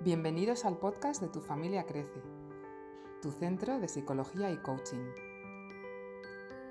Bienvenidos 0.00 0.66
al 0.66 0.76
podcast 0.76 1.22
de 1.22 1.28
Tu 1.28 1.40
familia 1.40 1.84
crece, 1.84 2.20
tu 3.22 3.32
centro 3.32 3.80
de 3.80 3.88
psicología 3.88 4.50
y 4.50 4.58
coaching. 4.58 5.10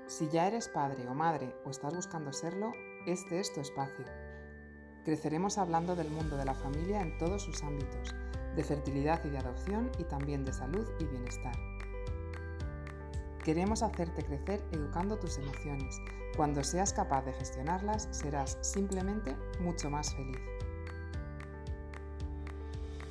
Si 0.06 0.28
ya 0.28 0.46
eres 0.46 0.68
padre 0.68 1.08
o 1.08 1.12
madre 1.12 1.52
o 1.64 1.70
estás 1.70 1.92
buscando 1.92 2.32
serlo, 2.32 2.72
este 3.04 3.40
es 3.40 3.52
tu 3.52 3.60
espacio. 3.60 4.04
Creceremos 5.04 5.58
hablando 5.58 5.96
del 5.96 6.08
mundo 6.08 6.36
de 6.36 6.44
la 6.44 6.54
familia 6.54 7.02
en 7.02 7.18
todos 7.18 7.42
sus 7.42 7.64
ámbitos, 7.64 8.14
de 8.54 8.62
fertilidad 8.62 9.22
y 9.24 9.30
de 9.30 9.38
adopción 9.38 9.90
y 9.98 10.04
también 10.04 10.44
de 10.44 10.52
salud 10.52 10.86
y 11.00 11.04
bienestar. 11.06 11.56
Queremos 13.44 13.82
hacerte 13.82 14.22
crecer 14.22 14.62
educando 14.70 15.18
tus 15.18 15.36
emociones. 15.38 16.00
Cuando 16.36 16.62
seas 16.62 16.92
capaz 16.92 17.22
de 17.22 17.32
gestionarlas, 17.32 18.08
serás 18.12 18.56
simplemente 18.60 19.36
mucho 19.58 19.90
más 19.90 20.14
feliz. 20.14 20.55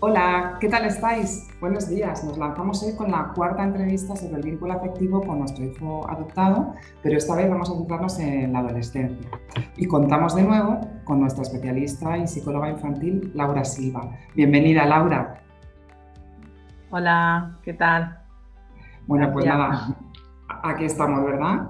Hola, 0.08 0.58
¿qué 0.62 0.70
tal 0.70 0.86
estáis? 0.86 1.48
Buenos 1.59 1.90
días. 1.90 2.23
Nos 2.23 2.38
lanzamos 2.38 2.84
hoy 2.84 2.96
con 2.96 3.09
la 3.09 3.34
cuarta 3.34 3.63
entrevista 3.63 4.16
sobre 4.16 4.36
el 4.36 4.44
vínculo 4.44 4.73
afectivo 4.73 5.20
con 5.20 5.40
nuestro 5.40 5.66
hijo 5.66 6.08
adoptado, 6.08 6.76
pero 7.02 7.18
esta 7.18 7.34
vez 7.36 7.50
vamos 7.50 7.72
a 7.72 7.73
centrarnos 7.73 8.20
en 8.20 8.54
la 8.54 8.60
adolescencia. 8.60 9.27
Y 9.76 9.88
contamos 9.88 10.36
de 10.36 10.44
nuevo 10.44 10.80
con 11.05 11.22
nuestra 11.22 11.41
especialista 11.41 12.20
y 12.20 12.27
psicóloga 12.27 12.70
infantil, 12.70 13.32
Laura 13.34 13.66
Silva. 13.66 14.12
Bienvenida, 14.36 14.86
Laura. 14.86 15.41
Hola, 16.91 17.58
¿qué 17.63 17.74
tal? 17.74 18.20
Bueno, 19.08 19.34
pues 19.34 19.44
nada, 19.48 19.96
Aquí 20.48 20.85
estamos, 20.85 21.24
¿verdad? 21.24 21.68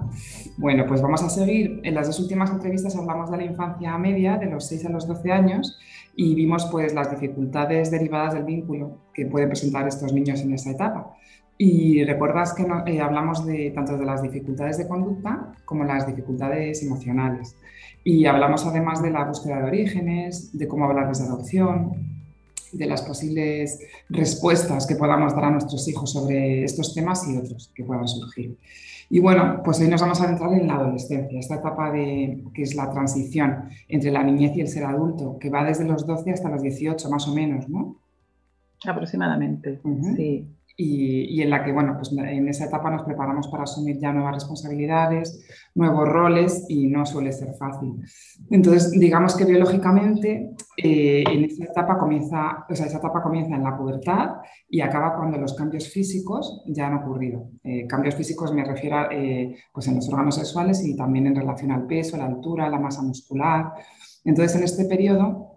Bueno, 0.58 0.86
pues 0.86 1.02
vamos 1.02 1.22
a 1.22 1.28
seguir. 1.28 1.80
En 1.84 1.94
las 1.94 2.06
dos 2.06 2.18
últimas 2.18 2.50
entrevistas 2.50 2.96
hablamos 2.96 3.30
de 3.30 3.36
la 3.36 3.44
infancia 3.44 3.96
media, 3.98 4.38
de 4.38 4.46
los 4.46 4.66
6 4.66 4.86
a 4.86 4.88
los 4.88 5.06
12 5.06 5.30
años, 5.30 5.78
y 6.14 6.34
vimos 6.34 6.66
pues 6.72 6.94
las 6.94 7.10
dificultades 7.10 7.90
derivadas 7.90 8.32
del 8.32 8.44
vínculo 8.44 8.98
que 9.12 9.26
pueden 9.26 9.50
presentar 9.50 9.86
estos 9.86 10.14
niños 10.14 10.40
en 10.40 10.54
esa 10.54 10.70
etapa. 10.70 11.14
Y 11.58 12.04
recuerdas 12.04 12.54
que 12.54 12.66
eh, 12.86 13.00
hablamos 13.00 13.44
de 13.44 13.70
tanto 13.74 13.98
de 13.98 14.06
las 14.06 14.22
dificultades 14.22 14.78
de 14.78 14.88
conducta 14.88 15.52
como 15.66 15.84
las 15.84 16.06
dificultades 16.06 16.82
emocionales. 16.82 17.56
Y 18.02 18.24
hablamos 18.24 18.64
además 18.66 19.02
de 19.02 19.10
la 19.10 19.24
búsqueda 19.24 19.58
de 19.58 19.64
orígenes, 19.64 20.56
de 20.56 20.68
cómo 20.68 20.86
hablarles 20.86 21.18
de 21.18 21.24
adopción, 21.26 22.15
de 22.72 22.86
las 22.86 23.02
posibles 23.02 23.78
respuestas 24.08 24.86
que 24.86 24.96
podamos 24.96 25.34
dar 25.34 25.44
a 25.44 25.50
nuestros 25.50 25.86
hijos 25.88 26.12
sobre 26.12 26.64
estos 26.64 26.94
temas 26.94 27.26
y 27.28 27.36
otros 27.36 27.70
que 27.74 27.84
puedan 27.84 28.08
surgir. 28.08 28.56
Y 29.08 29.20
bueno, 29.20 29.62
pues 29.64 29.80
hoy 29.80 29.88
nos 29.88 30.00
vamos 30.00 30.20
a 30.20 30.24
adentrar 30.24 30.52
en 30.52 30.66
la 30.66 30.74
adolescencia, 30.74 31.38
esta 31.38 31.56
etapa 31.56 31.92
de, 31.92 32.42
que 32.52 32.62
es 32.62 32.74
la 32.74 32.90
transición 32.90 33.68
entre 33.88 34.10
la 34.10 34.24
niñez 34.24 34.56
y 34.56 34.62
el 34.62 34.68
ser 34.68 34.84
adulto, 34.84 35.38
que 35.38 35.48
va 35.48 35.64
desde 35.64 35.84
los 35.84 36.06
12 36.06 36.32
hasta 36.32 36.48
los 36.48 36.62
18 36.62 37.08
más 37.08 37.28
o 37.28 37.34
menos, 37.34 37.68
¿no? 37.68 37.96
Aproximadamente, 38.84 39.80
sí 40.16 40.46
y, 40.78 41.40
en 41.40 41.48
la 41.48 41.64
que, 41.64 41.72
bueno, 41.72 41.94
pues 41.96 42.12
en 42.12 42.48
esa 42.48 42.66
etapa 42.66 42.90
nos 42.90 43.02
preparamos 43.02 43.48
para 43.48 43.62
asumir 43.62 43.98
ya 43.98 44.12
nuevas 44.12 44.34
responsabilidades, 44.34 45.46
nuevos 45.74 46.06
roles 46.06 46.66
y 46.68 46.86
no 46.86 47.06
suele 47.06 47.32
ser 47.32 47.54
fácil. 47.54 47.94
Entonces, 48.50 48.90
digamos 48.90 49.34
que 49.36 49.46
biológicamente 49.46 50.50
eh, 50.76 51.24
en 51.26 51.44
esa 51.44 51.64
etapa 51.64 51.96
comienza, 51.98 52.66
o 52.68 52.74
sea, 52.74 52.86
esa 52.86 52.98
etapa 52.98 53.22
comienza 53.22 53.56
en 53.56 53.62
la 53.62 53.76
pubertad 53.76 54.36
y 54.68 54.82
acaba 54.82 55.16
cuando 55.16 55.38
los 55.38 55.54
cambios 55.54 55.88
físicos 55.88 56.62
ya 56.66 56.88
han 56.88 56.94
ocurrido. 56.94 57.48
Eh, 57.64 57.86
cambios 57.86 58.14
físicos 58.14 58.52
me 58.52 58.64
refiero 58.64 58.98
a, 58.98 59.08
eh, 59.10 59.56
pues 59.72 59.88
en 59.88 59.94
los 59.94 60.08
órganos 60.10 60.34
sexuales 60.34 60.84
y 60.84 60.94
también 60.94 61.26
en 61.26 61.36
relación 61.36 61.70
al 61.70 61.86
peso, 61.86 62.18
la 62.18 62.26
altura, 62.26 62.68
la 62.68 62.78
masa 62.78 63.00
muscular. 63.00 63.72
Entonces, 64.24 64.56
en 64.56 64.64
este 64.64 64.84
periodo 64.84 65.55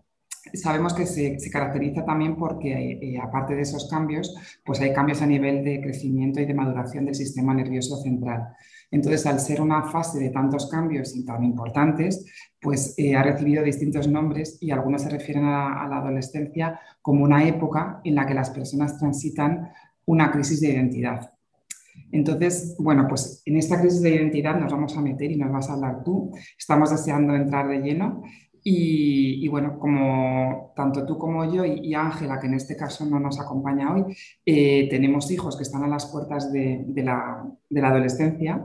sabemos 0.53 0.93
que 0.93 1.05
se, 1.05 1.37
caracteriza 1.51 2.05
también 2.05 2.35
porque, 2.35 2.99
eh, 3.01 3.19
aparte 3.21 3.55
de 3.55 3.61
esos 3.61 3.89
cambios, 3.89 4.35
pues 4.65 4.79
hay 4.81 4.93
cambios 4.93 5.21
a 5.21 5.25
nivel 5.25 5.63
de 5.63 5.81
crecimiento 5.81 6.39
y 6.39 6.45
de 6.45 6.53
maduración 6.53 7.05
del 7.05 7.15
sistema 7.15 7.53
nervioso 7.53 7.97
central. 7.97 8.55
Entonces, 8.91 9.25
al 9.25 9.39
ser 9.39 9.61
una 9.61 9.83
fase 9.83 10.19
de 10.19 10.31
tantos 10.31 10.69
cambios 10.69 11.15
y 11.15 11.23
tan 11.23 11.43
importantes, 11.43 12.25
pues 12.59 12.95
eh, 12.97 13.15
ha 13.15 13.23
recibido 13.23 13.63
distintos 13.63 14.07
nombres 14.07 14.57
y 14.61 14.71
algunos 14.71 15.03
se 15.03 15.09
refieren 15.09 15.45
a, 15.45 15.87
la 15.87 15.97
adolescencia 15.97 16.79
como 17.01 17.23
una 17.23 17.47
época 17.47 18.01
en 18.03 18.15
la 18.15 18.25
que 18.25 18.33
las 18.33 18.49
personas 18.49 18.97
transitan 18.97 19.69
una 20.05 20.31
crisis 20.31 20.61
de 20.61 20.69
identidad. 20.69 21.31
Entonces, 22.11 22.75
bueno, 22.79 23.05
pues 23.07 23.43
en 23.45 23.57
esta 23.57 23.79
crisis 23.79 24.01
de 24.01 24.15
identidad 24.15 24.59
nos 24.59 24.71
vamos 24.71 24.97
a 24.97 25.01
meter 25.01 25.31
y 25.31 25.35
nos 25.35 25.51
vas 25.51 25.69
a 25.69 25.73
hablar 25.73 26.03
tú. 26.03 26.31
Estamos 26.57 26.89
deseando 26.89 27.35
entrar 27.35 27.67
de 27.67 27.79
lleno 27.79 28.23
y, 28.63 29.47
bueno, 29.47 29.79
como 29.79 30.73
tanto 30.75 31.05
tú 31.05 31.17
como 31.17 31.51
yo 31.51 31.65
y 31.65 31.93
Ángela, 31.93 32.39
que 32.39 32.47
en 32.47 32.55
este 32.55 32.75
caso 32.75 33.05
no 33.05 33.19
nos 33.19 33.39
acompaña 33.39 33.93
hoy, 33.93 34.15
eh, 34.45 34.87
tenemos 34.89 35.29
hijos 35.31 35.55
que 35.57 35.63
están 35.63 35.83
a 35.83 35.87
las 35.87 36.07
puertas 36.07 36.51
de, 36.51 36.85
la, 37.03 37.45
adolescencia, 37.83 38.63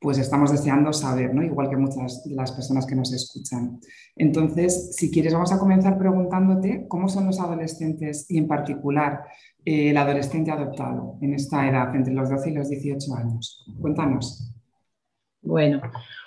pues 0.00 0.18
estamos 0.18 0.50
deseando 0.50 0.92
saber, 0.92 1.34
¿no? 1.34 1.42
igual 1.42 1.70
que 1.70 1.76
muchas 1.76 2.24
de 2.24 2.34
las 2.34 2.52
personas 2.52 2.86
que 2.86 2.94
nos 2.94 3.12
escuchan. 3.12 3.80
Entonces, 4.16 4.94
si 4.96 5.10
quieres, 5.10 5.34
vamos 5.34 5.52
a 5.52 5.58
comenzar 5.58 5.98
preguntándote 5.98 6.86
cómo 6.88 7.08
son 7.08 7.26
los 7.26 7.40
adolescentes 7.40 8.30
y 8.30 8.38
en 8.38 8.48
particular 8.48 9.24
eh, 9.64 9.90
el 9.90 9.96
adolescente 9.96 10.50
adoptado 10.50 11.18
en 11.20 11.34
esta 11.34 11.68
edad, 11.68 11.94
entre 11.94 12.12
los 12.12 12.28
12 12.28 12.50
y 12.50 12.54
los 12.54 12.68
18 12.68 13.14
años. 13.14 13.64
Cuéntanos. 13.80 14.52
Bueno, 15.42 15.80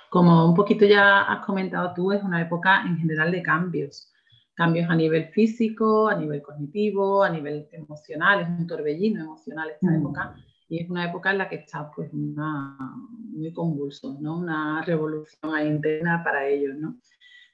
como 0.09 0.45
un 0.45 0.55
poquito 0.55 0.85
ya 0.85 1.23
has 1.23 1.45
comentado 1.45 1.93
tú, 1.93 2.11
es 2.11 2.23
una 2.23 2.41
época 2.41 2.83
en 2.85 2.97
general 2.97 3.31
de 3.31 3.41
cambios. 3.43 4.13
Cambios 4.53 4.89
a 4.89 4.95
nivel 4.95 5.27
físico, 5.29 6.07
a 6.07 6.15
nivel 6.15 6.41
cognitivo, 6.41 7.23
a 7.23 7.29
nivel 7.29 7.67
emocional, 7.71 8.41
es 8.41 8.47
un 8.47 8.65
torbellino 8.65 9.21
emocional 9.21 9.69
esta 9.69 9.91
mm. 9.91 9.95
época 9.95 10.35
y 10.69 10.83
es 10.83 10.89
una 10.89 11.05
época 11.05 11.31
en 11.31 11.37
la 11.37 11.49
que 11.49 11.57
está 11.57 11.89
pues 11.91 12.11
muy 12.13 13.53
convulso, 13.53 14.17
¿no? 14.19 14.37
una 14.37 14.81
revolución 14.83 15.65
interna 15.65 16.21
para 16.23 16.47
ellos. 16.47 16.75
¿no? 16.75 16.97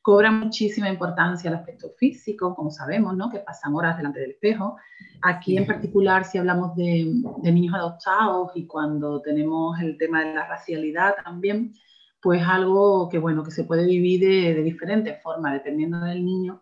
Cobra 0.01 0.31
muchísima 0.31 0.89
importancia 0.89 1.49
el 1.49 1.55
aspecto 1.55 1.89
físico, 1.97 2.55
como 2.55 2.71
sabemos, 2.71 3.15
¿no? 3.15 3.29
que 3.29 3.39
pasan 3.39 3.75
horas 3.75 3.97
delante 3.97 4.19
del 4.19 4.31
espejo. 4.31 4.77
Aquí 5.21 5.57
en 5.57 5.67
particular, 5.67 6.25
si 6.25 6.39
hablamos 6.39 6.75
de, 6.75 7.13
de 7.43 7.51
niños 7.51 7.75
adoptados 7.75 8.51
y 8.55 8.65
cuando 8.65 9.21
tenemos 9.21 9.79
el 9.79 9.97
tema 9.97 10.23
de 10.23 10.33
la 10.33 10.47
racialidad 10.47 11.15
también, 11.23 11.73
pues 12.23 12.41
algo 12.47 13.09
que, 13.09 13.19
bueno, 13.19 13.43
que 13.43 13.51
se 13.51 13.65
puede 13.65 13.85
vivir 13.85 14.21
de, 14.21 14.63
diferentes 14.63 15.21
formas, 15.21 15.53
dependiendo 15.53 15.99
del 15.99 16.23
niño, 16.23 16.61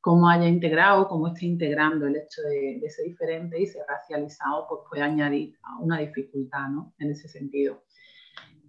cómo 0.00 0.28
haya 0.28 0.48
integrado, 0.48 1.06
cómo 1.06 1.28
esté 1.28 1.44
integrando 1.44 2.06
el 2.06 2.16
hecho 2.16 2.40
de, 2.42 2.82
ser 2.88 3.04
diferente 3.04 3.60
y 3.60 3.66
ser 3.66 3.82
racializado, 3.86 4.66
pues 4.68 4.80
puede 4.88 5.02
añadir 5.02 5.58
una 5.80 5.98
dificultad, 5.98 6.68
¿no? 6.70 6.94
En 6.98 7.10
ese 7.10 7.28
sentido. 7.28 7.82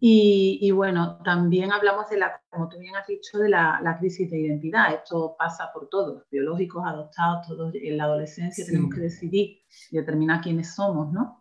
Y, 0.06 0.70
bueno, 0.72 1.20
también 1.24 1.72
hablamos 1.72 2.10
de 2.10 2.18
la, 2.18 2.42
como 2.50 2.68
tú 2.68 2.78
bien 2.78 2.94
has 2.98 3.08
dicho, 3.08 3.40
de 3.40 3.48
la, 3.48 3.96
crisis 4.02 4.30
de 4.30 4.38
identidad. 4.38 4.94
Esto 4.94 5.34
pasa 5.40 5.72
por 5.74 5.88
todos, 5.88 6.26
biológicos, 6.30 6.84
adoptados, 6.86 7.48
todos 7.48 7.74
en 7.74 7.96
la 7.96 8.04
adolescencia 8.04 8.66
tenemos 8.66 8.94
que 8.94 9.00
decidir 9.00 9.60
y 9.92 9.96
determinar 9.96 10.42
quiénes 10.42 10.76
somos, 10.76 11.14
¿no? 11.14 11.40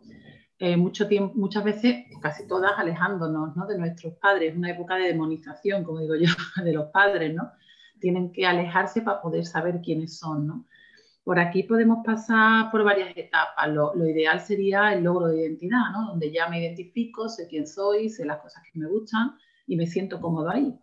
Eh, 0.59 0.77
mucho 0.77 1.07
tiempo, 1.07 1.33
muchas 1.35 1.63
veces, 1.63 2.05
casi 2.21 2.47
todas, 2.47 2.73
alejándonos 2.77 3.55
¿no? 3.55 3.65
de 3.65 3.77
nuestros 3.77 4.13
padres. 4.15 4.51
Es 4.51 4.57
una 4.57 4.71
época 4.71 4.95
de 4.95 5.07
demonización, 5.07 5.83
como 5.83 5.99
digo 5.99 6.15
yo, 6.15 6.27
de 6.63 6.73
los 6.73 6.85
padres, 6.91 7.33
¿no? 7.33 7.51
Tienen 7.99 8.31
que 8.31 8.45
alejarse 8.45 9.01
para 9.01 9.21
poder 9.21 9.45
saber 9.45 9.81
quiénes 9.81 10.17
son, 10.17 10.47
¿no? 10.47 10.65
Por 11.23 11.39
aquí 11.39 11.63
podemos 11.63 12.05
pasar 12.05 12.69
por 12.69 12.83
varias 12.83 13.15
etapas. 13.15 13.69
Lo, 13.69 13.95
lo, 13.95 14.07
ideal 14.07 14.41
sería 14.41 14.93
el 14.93 15.03
logro 15.03 15.27
de 15.27 15.41
identidad, 15.41 15.91
¿no? 15.91 16.07
Donde 16.09 16.31
ya 16.31 16.47
me 16.49 16.61
identifico, 16.61 17.29
sé 17.29 17.47
quién 17.47 17.65
soy, 17.65 18.09
sé 18.09 18.25
las 18.25 18.39
cosas 18.41 18.61
que 18.71 18.79
me 18.79 18.87
gustan 18.87 19.35
y 19.67 19.75
me 19.75 19.87
siento 19.87 20.21
cómodo 20.21 20.49
ahí. 20.49 20.77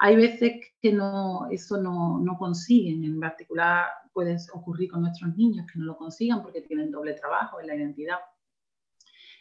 Hay 0.00 0.16
veces 0.16 0.54
que 0.80 0.92
no, 0.92 1.48
eso 1.50 1.80
no, 1.80 2.18
no 2.18 2.36
consiguen, 2.36 3.04
en 3.04 3.20
particular 3.20 3.86
puede 4.12 4.36
ocurrir 4.52 4.90
con 4.90 5.02
nuestros 5.02 5.36
niños 5.36 5.66
que 5.70 5.78
no 5.78 5.86
lo 5.86 5.96
consigan 5.96 6.42
porque 6.42 6.62
tienen 6.62 6.90
doble 6.90 7.14
trabajo 7.14 7.60
en 7.60 7.66
la 7.66 7.76
identidad 7.76 8.16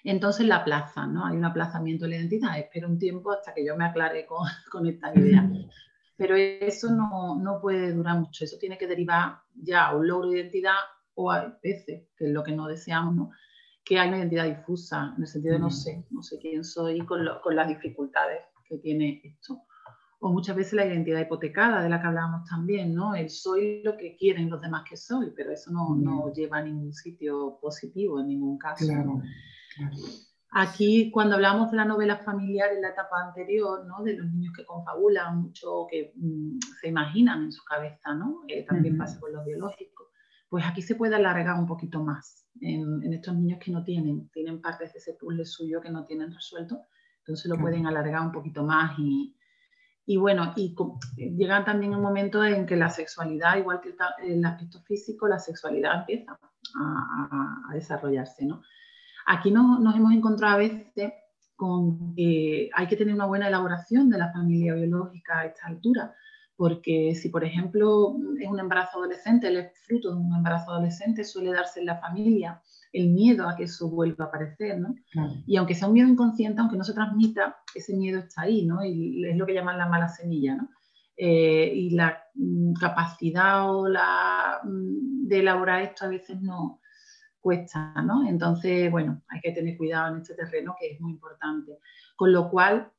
entonces 0.09 0.45
la 0.47 0.63
plaza, 0.63 1.05
¿no? 1.07 1.25
Hay 1.25 1.37
un 1.37 1.45
aplazamiento 1.45 2.05
de 2.05 2.11
la 2.11 2.17
identidad. 2.17 2.59
Espero 2.59 2.87
un 2.87 2.99
tiempo 2.99 3.31
hasta 3.31 3.53
que 3.53 3.65
yo 3.65 3.75
me 3.77 3.85
aclare 3.85 4.25
con, 4.25 4.47
con 4.71 4.85
esta 4.87 5.13
idea. 5.15 5.49
Pero 6.17 6.35
eso 6.35 6.91
no, 6.91 7.39
no, 7.39 7.59
puede 7.59 7.93
durar 7.93 8.19
mucho. 8.19 8.43
Eso 8.43 8.57
tiene 8.59 8.77
que 8.77 8.87
derivar 8.87 9.39
ya 9.55 9.87
a 9.87 9.95
un 9.95 10.07
logro 10.07 10.29
de 10.29 10.39
identidad 10.39 10.75
o 11.15 11.31
a 11.31 11.57
veces, 11.63 12.03
que 12.17 12.25
es 12.25 12.31
lo 12.31 12.43
que 12.43 12.51
no 12.51 12.67
deseamos, 12.67 13.15
¿no? 13.15 13.31
que 13.83 13.99
hay 13.99 14.07
una 14.07 14.19
identidad 14.19 14.45
difusa, 14.45 15.13
en 15.15 15.23
el 15.23 15.27
sentido 15.27 15.55
de 15.55 15.59
no 15.59 15.69
sé, 15.69 16.05
no 16.09 16.21
sé 16.23 16.37
quién 16.39 16.63
soy 16.63 16.99
con, 17.05 17.27
con 17.41 17.55
las 17.55 17.67
dificultades 17.67 18.39
que 18.67 18.77
tiene 18.77 19.21
esto. 19.23 19.61
O 20.19 20.31
muchas 20.31 20.55
veces 20.55 20.73
la 20.73 20.85
identidad 20.85 21.19
hipotecada, 21.19 21.83
de 21.83 21.89
la 21.89 21.99
que 21.99 22.07
hablábamos 22.07 22.49
también, 22.49 22.95
¿no? 22.95 23.13
El 23.13 23.29
soy 23.29 23.83
lo 23.83 23.97
que 23.97 24.15
quieren 24.15 24.49
los 24.49 24.61
demás 24.61 24.83
que 24.89 24.95
soy, 24.95 25.31
pero 25.35 25.51
eso 25.51 25.69
no, 25.71 25.95
no 25.95 26.31
lleva 26.31 26.59
a 26.59 26.63
ningún 26.63 26.93
sitio 26.93 27.57
positivo 27.61 28.21
en 28.21 28.27
ningún 28.29 28.57
caso. 28.57 28.85
Claro. 28.85 29.21
Aquí, 30.55 31.09
cuando 31.11 31.35
hablamos 31.35 31.71
de 31.71 31.77
la 31.77 31.85
novela 31.85 32.17
familiar 32.17 32.71
en 32.73 32.81
la 32.83 32.89
etapa 32.89 33.23
anterior, 33.25 33.85
¿no? 33.85 34.03
de 34.03 34.17
los 34.17 34.31
niños 34.31 34.53
que 34.55 34.65
confabulan 34.65 35.41
mucho, 35.41 35.87
que 35.89 36.13
mm, 36.15 36.59
se 36.79 36.89
imaginan 36.89 37.43
en 37.43 37.51
su 37.51 37.63
cabeza, 37.63 38.13
¿no? 38.13 38.41
Eh, 38.47 38.63
también 38.63 38.95
pasa 38.95 39.19
con 39.19 39.33
los 39.33 39.43
biológicos, 39.43 40.09
pues 40.49 40.63
aquí 40.65 40.83
se 40.83 40.93
puede 40.93 41.15
alargar 41.15 41.57
un 41.59 41.65
poquito 41.65 42.03
más 42.03 42.45
en, 42.61 43.11
estos 43.11 43.33
niños 43.35 43.57
que 43.59 43.71
no 43.71 43.83
tienen, 43.83 44.29
tienen 44.29 44.61
partes 44.61 44.93
de 44.93 44.99
ese 44.99 45.13
puzzle 45.13 45.45
suyo 45.45 45.81
que 45.81 45.89
no 45.89 46.05
tienen 46.05 46.31
resuelto, 46.31 46.81
entonces 47.19 47.49
lo 47.49 47.57
pueden 47.57 47.87
alargar 47.87 48.21
un 48.21 48.31
poquito 48.31 48.63
más 48.63 48.93
y, 48.99 49.35
y 50.05 50.17
bueno, 50.17 50.53
y 50.55 50.75
llega 51.15 51.63
también 51.63 51.95
un 51.95 52.01
momento 52.01 52.43
en 52.43 52.65
que 52.65 52.75
la 52.75 52.89
sexualidad, 52.89 53.57
igual 53.57 53.79
que 53.81 53.95
el, 54.23 54.45
aspecto 54.45 54.81
físico, 54.81 55.27
la 55.27 55.39
sexualidad 55.39 56.01
empieza 56.01 56.37
a, 56.79 57.73
desarrollarse, 57.73 58.45
¿no? 58.45 58.61
Aquí 59.25 59.51
nos 59.51 59.95
hemos 59.95 60.13
encontrado 60.13 60.55
a 60.55 60.57
veces 60.57 61.13
con 61.55 62.13
que 62.15 62.69
hay 62.73 62.87
que 62.87 62.95
tener 62.95 63.13
una 63.13 63.25
buena 63.25 63.47
elaboración 63.47 64.09
de 64.09 64.17
la 64.17 64.31
familia 64.31 64.73
biológica 64.73 65.39
a 65.39 65.45
esta 65.45 65.67
altura, 65.67 66.13
porque 66.55 67.15
si, 67.15 67.29
por 67.29 67.43
ejemplo, 67.43 68.15
es 68.39 68.49
un 68.49 68.59
embarazo 68.59 68.97
adolescente, 68.99 69.47
el 69.47 69.69
fruto 69.85 70.09
de 70.11 70.17
un 70.17 70.35
embarazo 70.35 70.71
adolescente, 70.71 71.23
suele 71.23 71.51
darse 71.51 71.79
en 71.79 71.87
la 71.87 71.99
familia 71.99 72.61
el 72.91 73.09
miedo 73.09 73.49
a 73.49 73.55
que 73.55 73.63
eso 73.63 73.89
vuelva 73.89 74.25
a 74.25 74.27
aparecer, 74.27 74.79
¿no? 74.79 74.93
Y 75.47 75.57
aunque 75.57 75.73
sea 75.73 75.87
un 75.87 75.95
miedo 75.95 76.07
inconsciente, 76.07 76.61
aunque 76.61 76.77
no 76.77 76.83
se 76.83 76.93
transmita, 76.93 77.57
ese 77.73 77.95
miedo 77.95 78.19
está 78.19 78.43
ahí, 78.43 78.65
¿no? 78.65 78.83
Y 78.85 79.25
es 79.25 79.35
lo 79.35 79.45
que 79.45 79.53
llaman 79.53 79.79
la 79.79 79.87
mala 79.87 80.09
semilla, 80.09 80.55
¿no? 80.55 80.69
Eh, 81.15 81.71
y 81.73 81.89
la 81.91 82.23
mm, 82.35 82.73
capacidad 82.73 83.73
o 83.73 83.87
la, 83.87 84.59
mm, 84.63 85.27
de 85.27 85.39
elaborar 85.39 85.81
esto 85.81 86.05
a 86.05 86.09
veces 86.09 86.41
no 86.41 86.79
cuesta, 87.43 87.93
¿no? 88.01 88.27
Entonces, 88.27 88.89
bueno, 88.89 89.21
hay 89.27 89.41
que 89.41 89.51
tener 89.51 89.77
cuidado 89.77 90.15
en 90.15 90.21
este 90.21 90.33
terreno 90.33 90.75
que 90.79 90.93
es 90.93 91.01
muy 91.01 91.11
importante. 91.11 91.77
Con 92.15 92.31
lo 92.31 92.49
cual, 92.49 92.91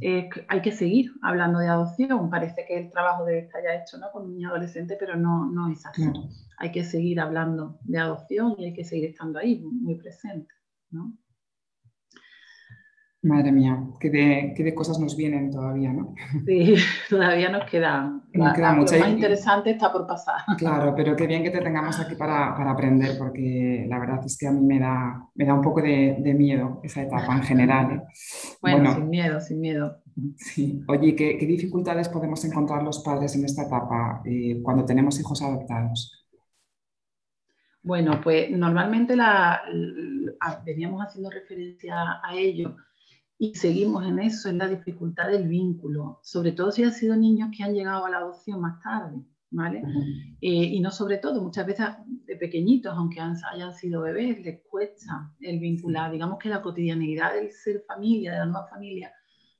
hay 0.00 0.62
que 0.62 0.72
seguir 0.72 1.12
hablando 1.22 1.58
de 1.58 1.68
adopción. 1.68 2.30
Parece 2.30 2.64
que 2.66 2.78
el 2.78 2.90
trabajo 2.90 3.24
debe 3.24 3.40
estar 3.40 3.62
ya 3.62 3.74
hecho 3.74 3.98
¿no? 3.98 4.10
con 4.12 4.24
un 4.24 4.34
niño 4.34 4.50
adolescente, 4.50 4.96
pero 4.98 5.16
no, 5.16 5.46
no 5.46 5.70
es 5.70 5.84
así. 5.86 6.10
Hay 6.58 6.72
que 6.72 6.84
seguir 6.84 7.20
hablando 7.20 7.78
de 7.82 7.98
adopción 7.98 8.54
y 8.58 8.66
hay 8.66 8.74
que 8.74 8.84
seguir 8.84 9.10
estando 9.10 9.38
ahí, 9.38 9.60
muy 9.60 9.96
presente. 9.96 10.52
¿no? 10.90 11.16
Madre 13.24 13.52
mía, 13.52 13.82
qué 13.98 14.10
de, 14.10 14.74
cosas 14.74 14.98
nos 14.98 15.16
vienen 15.16 15.50
todavía, 15.50 15.90
¿no? 15.94 16.14
Sí, 16.44 16.74
todavía 17.08 17.48
nos 17.48 17.64
queda. 17.70 18.20
Nos 18.34 18.52
queda. 18.52 18.76
Lo 18.76 18.82
más 18.82 18.92
interesante 19.08 19.70
está 19.70 19.90
por 19.90 20.06
pasar. 20.06 20.42
Claro, 20.58 20.92
pero 20.94 21.16
qué 21.16 21.26
bien 21.26 21.42
que 21.42 21.48
te 21.48 21.62
tengamos 21.62 21.98
aquí 21.98 22.16
para, 22.16 22.50
aprender, 22.70 23.16
porque 23.16 23.86
la 23.88 23.98
verdad 23.98 24.20
es 24.26 24.36
que 24.36 24.46
a 24.46 24.52
mí 24.52 24.60
me 24.60 24.78
da, 24.78 25.26
me 25.36 25.46
da 25.46 25.54
un 25.54 25.62
poco 25.62 25.80
de, 25.80 26.34
miedo 26.36 26.82
esa 26.82 27.00
etapa 27.00 27.34
en 27.34 27.42
general. 27.44 27.92
¿eh? 27.92 28.02
Bueno, 28.60 28.94
sin 28.94 29.08
miedo, 29.08 29.40
sin 29.40 29.58
miedo. 29.58 30.02
Sí. 30.36 30.84
Oye, 30.86 31.16
¿qué, 31.16 31.38
dificultades 31.46 32.10
podemos 32.10 32.44
encontrar 32.44 32.82
los 32.82 32.98
padres 32.98 33.34
en 33.36 33.46
esta 33.46 33.62
etapa 33.62 34.20
eh, 34.26 34.60
cuando 34.62 34.84
tenemos 34.84 35.18
hijos 35.18 35.40
adoptados? 35.40 36.26
Bueno, 37.82 38.20
pues 38.22 38.50
normalmente 38.50 39.16
la, 39.16 39.62
veníamos 40.66 41.00
haciendo 41.00 41.30
referencia 41.30 42.20
a 42.22 42.34
ello 42.34 42.76
y 43.38 43.54
seguimos 43.54 44.06
en 44.06 44.20
eso, 44.20 44.48
en 44.48 44.58
la 44.58 44.68
dificultad 44.68 45.28
del 45.28 45.48
vínculo, 45.48 46.20
sobre 46.22 46.52
todo 46.52 46.70
si 46.70 46.84
han 46.84 46.92
sido 46.92 47.16
niños 47.16 47.50
que 47.56 47.64
han 47.64 47.74
llegado 47.74 48.06
a 48.06 48.10
la 48.10 48.18
adopción 48.18 48.60
más 48.60 48.80
tarde, 48.82 49.22
¿vale? 49.50 49.82
Eh, 50.40 50.48
y 50.50 50.80
no 50.80 50.90
sobre 50.90 51.18
todo, 51.18 51.42
muchas 51.42 51.66
veces 51.66 51.86
de 52.06 52.36
pequeñitos, 52.36 52.94
aunque 52.96 53.20
hayan 53.20 53.74
sido 53.74 54.02
bebés, 54.02 54.40
les 54.40 54.60
cuesta 54.68 55.32
el 55.40 55.58
vincular, 55.58 56.12
digamos 56.12 56.38
que 56.38 56.48
la 56.48 56.62
cotidianidad 56.62 57.34
del 57.34 57.50
ser 57.50 57.84
familia, 57.86 58.32
de 58.32 58.38
la 58.38 58.46
nueva 58.46 58.66
familia, 58.68 59.12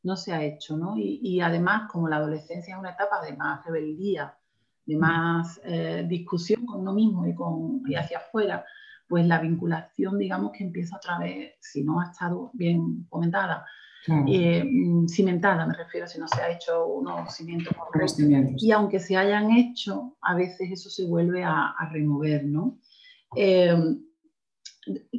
no 0.05 0.17
se 0.17 0.33
ha 0.33 0.45
hecho, 0.45 0.77
¿no? 0.77 0.97
Y, 0.97 1.41
además, 1.41 1.91
como 1.91 2.09
la 2.09 2.17
adolescencia 2.17 2.75
es 2.75 2.79
una 2.79 2.91
etapa 2.91 3.25
de 3.25 3.37
más 3.37 3.65
rebeldía, 3.65 4.37
de 4.85 4.97
más 4.97 5.61
eh, 5.65 6.05
discusión 6.07 6.67
con 6.67 6.81
uno 6.81 6.93
mismo 6.93 7.27
y, 7.27 7.35
con, 7.35 7.83
y 7.87 7.95
hacia 7.95 8.19
afuera, 8.19 8.65
pues 9.09 9.27
la 9.27 9.41
vinculación, 9.41 10.19
digamos, 10.19 10.53
que 10.53 10.65
empieza 10.65 10.97
otra 10.97 11.19
vez, 11.19 11.55
si 11.61 11.85
no 11.85 12.01
ha 12.01 12.11
estado 12.11 12.51
bien 12.55 13.07
fomentada, 13.09 13.65
eh, 14.27 14.63
mm, 14.65 15.07
cimentada, 15.09 15.67
me 15.67 15.75
refiero, 15.75 16.07
si 16.07 16.19
no 16.19 16.29
se 16.29 16.41
ha 16.43 16.51
hecho 16.51 16.87
unos 16.87 17.35
cimientos 17.35 17.75
correctos. 17.77 18.19
Y 18.59 18.71
aunque 18.71 19.01
se 19.01 19.17
hayan 19.17 19.51
hecho, 19.53 20.17
a 20.21 20.35
veces 20.35 20.71
eso 20.71 20.91
se 20.91 21.07
vuelve 21.07 21.43
a, 21.43 21.75
remover, 21.91 22.45
¿no? 22.45 22.79
Eh, 23.37 23.75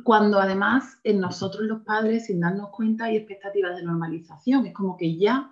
cuando 0.04 0.40
además 0.40 1.00
en 1.04 1.20
nosotros 1.20 1.64
los 1.64 1.82
padres, 1.82 2.28
sin 2.28 2.40
darnos 2.40 2.70
cuenta, 2.70 3.06
hay 3.06 3.18
expectativas 3.18 3.76
de 3.76 3.84
normalización. 3.84 4.68
Es 4.68 4.74
como 4.74 4.96
que 4.96 5.18
ya 5.18 5.52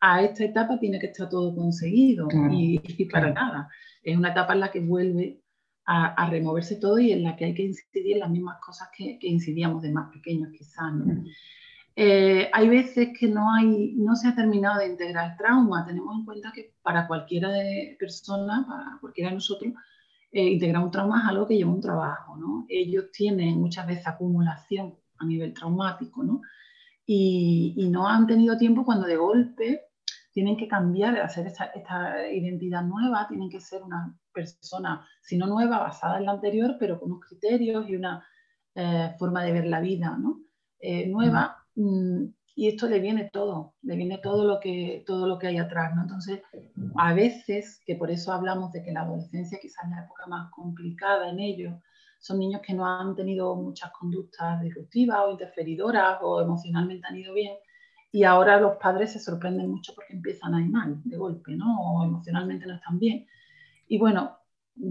a 0.00 0.22
esta 0.22 0.44
etapa 0.44 0.78
tiene 0.78 0.98
que 0.98 1.06
estar 1.06 1.28
todo 1.28 1.54
conseguido 1.54 2.28
y, 2.50 2.80
y, 2.82 3.04
para 3.04 3.30
nada. 3.32 3.68
Es 4.02 4.16
una 4.16 4.30
etapa 4.30 4.54
en 4.54 4.60
la 4.60 4.70
que 4.70 4.80
vuelve 4.80 5.42
a, 5.86 6.30
removerse 6.30 6.76
todo 6.76 6.98
y 6.98 7.12
en 7.12 7.24
la 7.24 7.36
que 7.36 7.46
hay 7.46 7.54
que 7.54 7.64
incidir 7.64 8.18
las 8.18 8.30
mismas 8.30 8.60
cosas 8.60 8.88
que, 8.96 9.18
incidíamos 9.22 9.82
de 9.82 9.90
más 9.90 10.12
pequeños 10.12 10.50
quizás. 10.56 10.92
Mm. 10.92 11.26
Eh, 11.96 12.48
hay 12.52 12.68
veces 12.68 13.08
que 13.18 13.26
no, 13.26 13.52
hay, 13.52 13.94
no 13.96 14.14
se 14.14 14.28
ha 14.28 14.34
terminado 14.34 14.78
de 14.78 14.86
integrar 14.86 15.36
trauma. 15.36 15.84
Tenemos 15.84 16.16
en 16.16 16.24
cuenta 16.24 16.52
que 16.54 16.74
para 16.82 17.06
cualquiera 17.06 17.50
de 17.50 17.96
personas, 17.98 18.66
para 18.66 18.98
cualquiera 19.00 19.30
de 19.30 19.34
nosotros, 19.34 19.72
eh, 20.32 20.44
integrar 20.44 20.84
un 20.84 20.90
trauma 20.90 21.22
es 21.22 21.28
algo 21.28 21.46
que 21.46 21.56
lleva 21.56 21.72
un 21.72 21.80
trabajo. 21.80 22.36
¿no? 22.36 22.66
Ellos 22.68 23.06
tienen 23.12 23.60
muchas 23.60 23.86
veces 23.86 24.06
acumulación 24.06 24.94
a 25.18 25.26
nivel 25.26 25.52
traumático 25.52 26.22
¿no? 26.22 26.40
y, 27.04 27.74
y 27.76 27.88
no 27.88 28.08
han 28.08 28.26
tenido 28.26 28.56
tiempo 28.56 28.84
cuando 28.84 29.06
de 29.06 29.16
golpe 29.16 29.89
tienen 30.32 30.56
que 30.56 30.68
cambiar, 30.68 31.18
hacer 31.18 31.46
esta, 31.46 31.64
esta, 31.66 32.28
identidad 32.30 32.82
nueva, 32.82 33.26
tienen 33.28 33.50
que 33.50 33.60
ser 33.60 33.82
una 33.82 34.16
persona, 34.32 35.06
si 35.22 35.36
no 35.36 35.46
nueva, 35.46 35.78
basada 35.78 36.18
en 36.18 36.26
la 36.26 36.32
anterior, 36.32 36.76
pero 36.78 36.98
con 36.98 37.12
unos 37.12 37.26
criterios 37.26 37.88
y 37.88 37.96
una 37.96 38.24
eh, 38.74 39.14
forma 39.18 39.42
de 39.42 39.52
ver 39.52 39.66
la 39.66 39.80
vida 39.80 40.16
¿no? 40.18 40.40
Eh, 40.78 41.08
nueva. 41.08 41.56
Mm, 41.74 42.26
y 42.54 42.68
esto 42.68 42.88
le 42.88 43.00
viene 43.00 43.30
todo, 43.32 43.74
le 43.82 43.96
viene 43.96 44.18
todo 44.18 44.44
lo 44.44 44.60
que, 44.60 45.02
todo 45.06 45.26
lo 45.26 45.38
que 45.38 45.48
hay 45.48 45.58
atrás. 45.58 45.94
¿no? 45.94 46.02
Entonces, 46.02 46.42
a 46.96 47.14
veces, 47.14 47.80
que 47.86 47.96
por 47.96 48.10
eso 48.10 48.32
hablamos 48.32 48.72
de 48.72 48.82
que 48.82 48.92
la 48.92 49.02
adolescencia 49.02 49.58
quizás 49.60 49.84
es 49.84 49.90
la 49.90 50.04
época 50.04 50.26
más 50.26 50.50
complicada 50.50 51.30
en 51.30 51.40
ellos, 51.40 51.74
son 52.20 52.38
niños 52.38 52.60
que 52.60 52.74
no 52.74 52.86
han 52.86 53.14
tenido 53.14 53.56
muchas 53.56 53.90
conductas 53.92 54.60
disruptivas 54.60 55.20
o 55.20 55.30
interferidoras 55.30 56.18
o 56.20 56.42
emocionalmente 56.42 57.06
han 57.08 57.16
ido 57.16 57.32
bien 57.32 57.54
y 58.12 58.24
ahora 58.24 58.60
los 58.60 58.76
padres 58.76 59.12
se 59.12 59.20
sorprenden 59.20 59.70
mucho 59.70 59.94
porque 59.94 60.14
empiezan 60.14 60.54
a 60.54 60.62
ir 60.62 60.70
mal 60.70 61.00
de 61.04 61.16
golpe, 61.16 61.54
¿no? 61.54 61.80
O 61.80 62.04
emocionalmente 62.04 62.66
no 62.66 62.74
están 62.74 62.98
bien. 62.98 63.26
Y 63.86 63.98
bueno, 63.98 64.36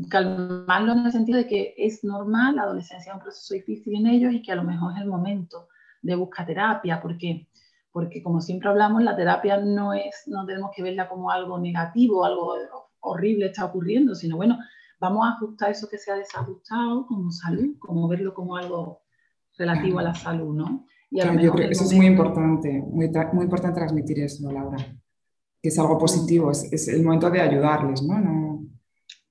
calmarlo 0.09 0.93
en 0.93 1.05
el 1.05 1.11
sentido 1.11 1.38
de 1.38 1.47
que 1.47 1.73
es 1.77 2.03
normal, 2.03 2.55
la 2.55 2.63
adolescencia 2.63 3.11
es 3.11 3.15
un 3.15 3.23
proceso 3.23 3.53
difícil 3.53 3.95
en 3.95 4.07
ellos 4.07 4.33
y 4.33 4.41
que 4.41 4.51
a 4.51 4.55
lo 4.55 4.63
mejor 4.63 4.93
es 4.93 5.01
el 5.01 5.07
momento 5.07 5.67
de 6.01 6.15
buscar 6.15 6.45
terapia, 6.45 7.01
porque 7.01 7.47
porque 7.91 8.21
como 8.21 8.39
siempre 8.39 8.69
hablamos, 8.69 9.03
la 9.03 9.15
terapia 9.15 9.57
no 9.57 9.93
es, 9.93 10.23
no 10.27 10.45
tenemos 10.45 10.71
que 10.75 10.83
verla 10.83 11.09
como 11.09 11.31
algo 11.31 11.59
negativo, 11.59 12.23
algo 12.23 12.55
horrible 12.99 13.47
está 13.47 13.65
ocurriendo, 13.65 14.15
sino 14.15 14.38
bueno, 14.38 14.59
vamos 14.99 15.25
a 15.25 15.31
ajustar 15.31 15.71
eso 15.71 15.89
que 15.89 15.97
se 15.97 16.11
ha 16.11 16.15
desajustado 16.15 17.07
como 17.07 17.31
salud, 17.31 17.77
como 17.79 18.07
verlo 18.07 18.33
como 18.33 18.57
algo 18.57 19.01
relativo 19.57 19.99
a 19.99 20.03
la 20.03 20.13
salud, 20.13 20.55
¿no? 20.55 20.85
Yo 21.11 21.53
creo, 21.53 21.69
eso 21.69 21.83
es 21.83 21.93
muy 21.93 22.05
importante, 22.05 22.83
muy, 22.87 23.09
muy, 23.33 23.43
importante 23.43 23.79
transmitir 23.79 24.19
eso, 24.19 24.51
Laura, 24.51 24.77
que 25.61 25.69
es 25.69 25.79
algo 25.79 25.97
positivo, 25.97 26.51
es, 26.51 26.71
es 26.71 26.87
el 26.87 27.03
momento 27.03 27.29
de 27.29 27.41
ayudarles, 27.41 28.03
¿no? 28.03 28.19
¿no? 28.19 28.67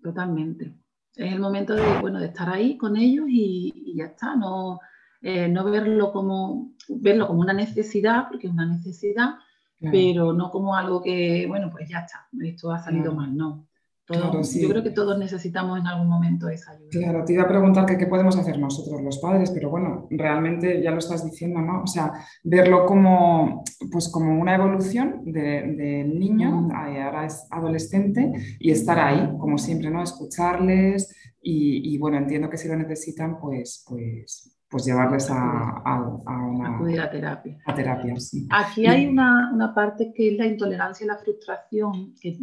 Totalmente. 0.02 0.74
Es 1.14 1.32
el 1.32 1.40
momento 1.40 1.74
de, 1.74 1.98
bueno, 2.00 2.20
de 2.20 2.26
estar 2.26 2.48
ahí 2.48 2.76
con 2.76 2.96
ellos 2.96 3.26
y, 3.28 3.72
y 3.74 3.96
ya 3.96 4.06
está, 4.06 4.36
no, 4.36 4.80
eh, 5.20 5.48
no 5.48 5.64
verlo, 5.64 6.12
como, 6.12 6.72
verlo 6.88 7.26
como 7.26 7.40
una 7.40 7.52
necesidad, 7.52 8.28
porque 8.28 8.46
es 8.46 8.52
una 8.52 8.66
necesidad, 8.66 9.34
pero 9.80 10.32
no 10.32 10.50
como 10.50 10.74
algo 10.74 11.00
que, 11.00 11.46
bueno, 11.46 11.70
pues 11.70 11.88
ya 11.88 12.00
está, 12.00 12.26
esto 12.42 12.72
ha 12.72 12.78
salido 12.80 13.14
mal, 13.14 13.36
no. 13.36 13.67
Yo 14.08 14.68
creo 14.70 14.82
que 14.82 14.90
todos 14.90 15.18
necesitamos 15.18 15.78
en 15.78 15.86
algún 15.86 16.08
momento 16.08 16.48
esa 16.48 16.72
ayuda. 16.72 16.88
Claro, 16.90 17.24
te 17.24 17.34
iba 17.34 17.42
a 17.42 17.48
preguntar 17.48 17.84
qué 17.84 18.06
podemos 18.06 18.36
hacer 18.38 18.58
nosotros 18.58 19.02
los 19.02 19.18
padres, 19.18 19.50
pero 19.50 19.68
bueno, 19.68 20.06
realmente 20.10 20.82
ya 20.82 20.90
lo 20.90 20.98
estás 20.98 21.24
diciendo, 21.24 21.60
¿no? 21.60 21.82
O 21.82 21.86
sea, 21.86 22.12
verlo 22.42 22.86
como, 22.86 23.64
pues 23.92 24.08
como 24.08 24.40
una 24.40 24.54
evolución 24.54 25.22
del 25.24 26.18
niño, 26.18 26.68
ahora 26.74 27.26
es 27.26 27.46
adolescente, 27.50 28.32
y 28.58 28.70
estar 28.70 28.98
ahí, 28.98 29.36
como 29.38 29.58
siempre, 29.58 29.90
¿no? 29.90 30.02
Escucharles 30.02 31.14
y, 31.42 31.94
y 31.94 31.98
bueno, 31.98 32.16
entiendo 32.16 32.48
que 32.48 32.56
si 32.56 32.66
lo 32.66 32.76
necesitan, 32.76 33.38
pues, 33.38 33.84
pues, 33.86 34.57
pues 34.70 34.84
llevarles 34.84 35.30
a, 35.30 35.82
a, 35.84 36.46
una, 36.46 36.74
acudir 36.74 37.00
a 37.00 37.10
terapia. 37.10 37.58
A 37.66 37.74
terapia 37.74 38.16
sí. 38.16 38.46
Aquí 38.50 38.86
hay 38.86 39.06
una, 39.06 39.50
una, 39.52 39.74
parte 39.74 40.12
que 40.14 40.32
es 40.32 40.38
la 40.38 40.46
intolerancia 40.46 41.04
y 41.04 41.08
la 41.08 41.16
frustración, 41.16 42.14
que, 42.20 42.36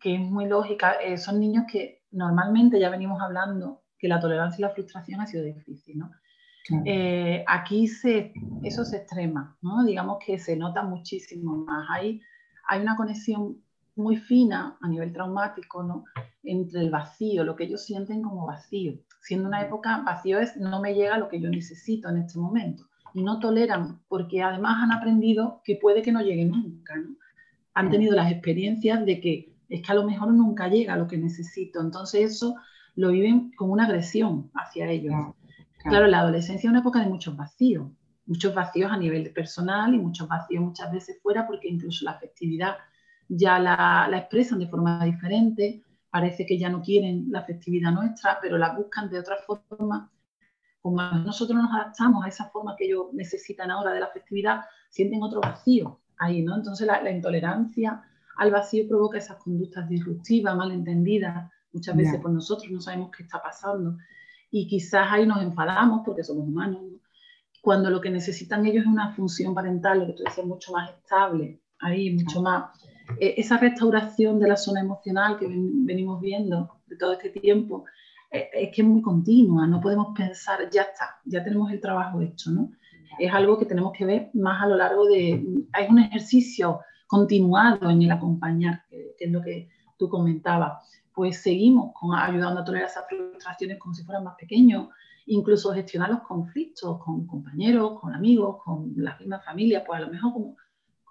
que 0.00 0.14
es 0.14 0.20
muy 0.20 0.46
lógica. 0.46 0.92
Eh, 1.02 1.16
son 1.16 1.40
niños 1.40 1.64
que 1.70 2.02
normalmente 2.10 2.78
ya 2.78 2.90
venimos 2.90 3.20
hablando 3.20 3.82
que 3.98 4.08
la 4.08 4.20
tolerancia 4.20 4.58
y 4.58 4.62
la 4.62 4.74
frustración 4.74 5.20
ha 5.20 5.26
sido 5.26 5.44
difícil, 5.44 5.98
¿no? 5.98 6.10
Eh, 6.86 7.44
aquí 7.46 7.86
se, 7.88 8.32
eso 8.62 8.84
se 8.86 8.96
extrema, 8.96 9.56
¿no? 9.60 9.84
digamos 9.84 10.18
que 10.24 10.38
se 10.38 10.56
nota 10.56 10.82
muchísimo 10.82 11.56
más. 11.56 11.86
Hay, 11.90 12.22
hay 12.68 12.80
una 12.80 12.96
conexión 12.96 13.62
muy 13.96 14.16
fina 14.16 14.78
a 14.80 14.88
nivel 14.88 15.12
traumático, 15.12 15.82
¿no? 15.82 16.04
Entre 16.42 16.80
el 16.80 16.90
vacío, 16.90 17.44
lo 17.44 17.54
que 17.54 17.64
ellos 17.64 17.84
sienten 17.84 18.22
como 18.22 18.46
vacío. 18.46 18.94
Siendo 19.24 19.48
una 19.48 19.62
época, 19.62 20.02
vacío 20.04 20.38
es 20.38 20.54
no 20.58 20.82
me 20.82 20.94
llega 20.94 21.16
lo 21.16 21.30
que 21.30 21.40
yo 21.40 21.48
necesito 21.48 22.10
en 22.10 22.18
este 22.18 22.38
momento. 22.38 22.84
Y 23.14 23.22
no 23.22 23.38
toleran, 23.38 24.02
porque 24.06 24.42
además 24.42 24.82
han 24.82 24.92
aprendido 24.92 25.62
que 25.64 25.76
puede 25.80 26.02
que 26.02 26.12
no 26.12 26.20
llegue 26.20 26.44
nunca, 26.44 26.94
¿no? 26.96 27.16
Han 27.72 27.90
tenido 27.90 28.14
las 28.14 28.30
experiencias 28.30 29.04
de 29.06 29.20
que 29.20 29.54
es 29.70 29.80
que 29.80 29.92
a 29.92 29.94
lo 29.94 30.04
mejor 30.04 30.30
nunca 30.30 30.68
llega 30.68 30.98
lo 30.98 31.08
que 31.08 31.16
necesito. 31.16 31.80
Entonces 31.80 32.32
eso 32.32 32.56
lo 32.96 33.12
viven 33.12 33.50
como 33.56 33.72
una 33.72 33.86
agresión 33.86 34.50
hacia 34.54 34.90
ellos. 34.90 35.14
Claro, 35.78 36.06
la 36.06 36.20
adolescencia 36.20 36.68
es 36.68 36.70
una 36.70 36.80
época 36.80 37.00
de 37.00 37.08
muchos 37.08 37.34
vacíos, 37.34 37.90
muchos 38.26 38.54
vacíos 38.54 38.92
a 38.92 38.98
nivel 38.98 39.30
personal 39.32 39.94
y 39.94 39.98
muchos 39.98 40.28
vacíos 40.28 40.62
muchas 40.62 40.92
veces 40.92 41.18
fuera 41.22 41.46
porque 41.46 41.68
incluso 41.68 42.04
la 42.04 42.12
afectividad 42.12 42.76
ya 43.28 43.58
la, 43.58 44.10
expresan 44.18 44.58
de 44.58 44.68
forma 44.68 45.02
diferente, 45.02 45.82
parece 46.14 46.46
que 46.46 46.56
ya 46.56 46.70
no 46.70 46.80
quieren 46.80 47.26
la 47.28 47.40
afectividad 47.40 47.90
nuestra, 47.90 48.38
pero 48.40 48.56
la 48.56 48.72
buscan 48.72 49.10
de 49.10 49.18
otra 49.18 49.34
forma. 49.44 50.12
Como 50.80 51.02
nosotros 51.02 51.60
nos 51.60 51.72
adaptamos 51.72 52.24
a 52.24 52.28
esa 52.28 52.48
forma 52.50 52.76
que 52.76 52.84
ellos 52.84 53.06
necesitan 53.12 53.72
ahora 53.72 53.92
de 53.92 53.98
la 53.98 54.06
afectividad, 54.06 54.60
sienten 54.90 55.24
otro 55.24 55.40
vacío 55.40 56.02
ahí, 56.18 56.42
¿no? 56.42 56.54
Entonces 56.54 56.86
la, 56.86 57.10
intolerancia 57.10 58.00
al 58.36 58.52
vacío 58.52 58.86
provoca 58.86 59.18
esas 59.18 59.38
conductas 59.42 59.88
disruptivas, 59.88 60.54
malentendidas, 60.54 61.50
muchas 61.72 61.96
veces 61.96 62.20
por 62.20 62.30
nosotros 62.30 62.70
no 62.70 62.80
sabemos 62.80 63.10
qué 63.10 63.24
está 63.24 63.42
pasando 63.42 63.96
y 64.52 64.68
quizás 64.68 65.08
ahí 65.10 65.26
nos 65.26 65.42
enfadamos 65.42 66.02
porque 66.04 66.22
somos 66.22 66.46
humanos, 66.46 66.80
cuando 67.60 67.90
lo 67.90 68.00
que 68.00 68.10
necesitan 68.10 68.64
ellos 68.66 68.84
es 68.84 68.88
una 68.88 69.12
función 69.16 69.52
parental, 69.52 69.98
lo 69.98 70.06
que 70.06 70.12
tú 70.12 70.22
decías, 70.22 70.46
mucho 70.46 70.70
más 70.74 70.90
estable, 70.90 71.60
ahí 71.80 72.14
mucho 72.14 72.40
más 72.40 72.66
eh, 73.20 73.34
esa 73.36 73.58
restauración 73.58 74.38
de 74.38 74.48
la 74.48 74.56
zona 74.56 74.80
emocional 74.80 75.38
que 75.38 75.46
venimos 75.48 76.20
viendo 76.20 76.78
de 76.86 76.96
todo 76.96 77.12
este 77.12 77.30
tiempo, 77.30 77.84
eh, 78.30 78.48
es 78.52 78.74
que 78.74 78.82
es 78.82 78.88
muy 78.88 79.02
continua, 79.02 79.66
no 79.66 79.80
podemos 79.80 80.08
pensar, 80.16 80.68
ya 80.70 80.82
está, 80.82 81.20
ya 81.24 81.42
tenemos 81.44 81.70
el 81.70 81.80
trabajo 81.80 82.20
hecho, 82.20 82.50
¿no? 82.50 82.70
Es 83.18 83.32
algo 83.32 83.58
que 83.58 83.66
tenemos 83.66 83.92
que 83.92 84.04
ver 84.04 84.30
más 84.34 84.62
a 84.62 84.66
lo 84.66 84.76
largo 84.76 85.06
de, 85.06 85.44
hay 85.72 85.86
un 85.88 86.00
ejercicio 86.00 86.80
continuado 87.06 87.90
en 87.90 88.02
el 88.02 88.10
acompañar, 88.10 88.84
que, 88.88 89.14
es 89.18 89.30
lo 89.30 89.40
que 89.40 89.68
tú 89.96 90.08
comentabas, 90.08 90.90
pues 91.14 91.42
seguimos 91.42 91.92
con, 91.94 92.16
ayudando 92.18 92.60
a 92.60 92.64
tolerar 92.64 92.88
esas 92.88 93.06
frustraciones 93.08 93.78
como 93.78 93.94
si 93.94 94.02
fueran 94.02 94.24
más 94.24 94.34
pequeños, 94.34 94.88
incluso 95.26 95.72
gestionar 95.72 96.10
los 96.10 96.22
conflictos 96.22 96.98
con 96.98 97.26
compañeros, 97.26 98.00
con 98.00 98.12
amigos, 98.14 98.62
con 98.64 98.92
las 98.96 99.18
mismas 99.20 99.44
familias, 99.44 99.84
pues 99.86 99.98
a 99.98 100.06
lo 100.06 100.10
mejor 100.10 100.32
como 100.32 100.56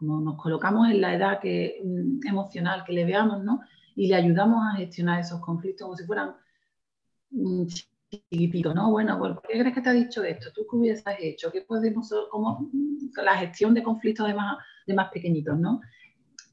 como 0.04 0.22
nos 0.22 0.42
colocamos 0.42 0.90
en 0.90 1.02
la 1.02 1.16
edad 1.16 1.40
que, 1.40 1.82
mm, 1.84 2.28
emocional 2.28 2.84
que 2.86 2.94
le 2.94 3.06
veamos, 3.06 3.44
¿no? 3.44 3.62
Y 3.96 4.08
le 4.08 4.16
ayudamos 4.16 4.60
a 4.68 4.78
gestionar 4.78 5.20
esos 5.22 5.40
conflictos 5.40 5.86
como 5.86 5.98
si 5.98 6.06
fueran 6.06 6.36
mm, 7.32 7.66
chiquititos, 8.10 8.76
¿no? 8.76 8.92
Bueno, 8.92 9.18
pues, 9.18 9.34
¿qué 9.48 9.60
crees 9.60 9.74
que 9.74 9.82
te 9.82 9.90
ha 9.90 9.94
dicho 9.94 10.24
esto? 10.24 10.52
¿Tú 10.54 10.64
qué 10.70 10.76
hubieses 10.76 11.16
hecho? 11.20 11.52
¿Qué 11.52 11.62
podemos, 11.62 12.14
como 12.30 12.70
mm, 12.72 13.12
la 13.24 13.38
gestión 13.38 13.74
de 13.74 13.84
conflictos 13.84 14.28
de 14.28 14.34
más, 14.34 14.58
de 14.86 14.94
más 14.94 15.10
pequeñitos, 15.12 15.58
¿no? 15.58 15.82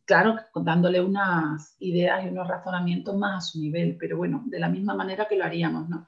Claro, 0.05 0.37
dándole 0.55 1.01
unas 1.01 1.77
ideas 1.81 2.25
y 2.25 2.29
unos 2.29 2.49
razonamientos 2.49 3.17
más 3.17 3.39
a 3.39 3.47
su 3.49 3.61
nivel, 3.61 3.97
pero 3.99 4.17
bueno, 4.17 4.43
de 4.47 4.59
la 4.59 4.69
misma 4.69 4.95
manera 4.95 5.27
que 5.29 5.37
lo 5.37 5.45
haríamos, 5.45 5.89
¿no? 5.89 6.07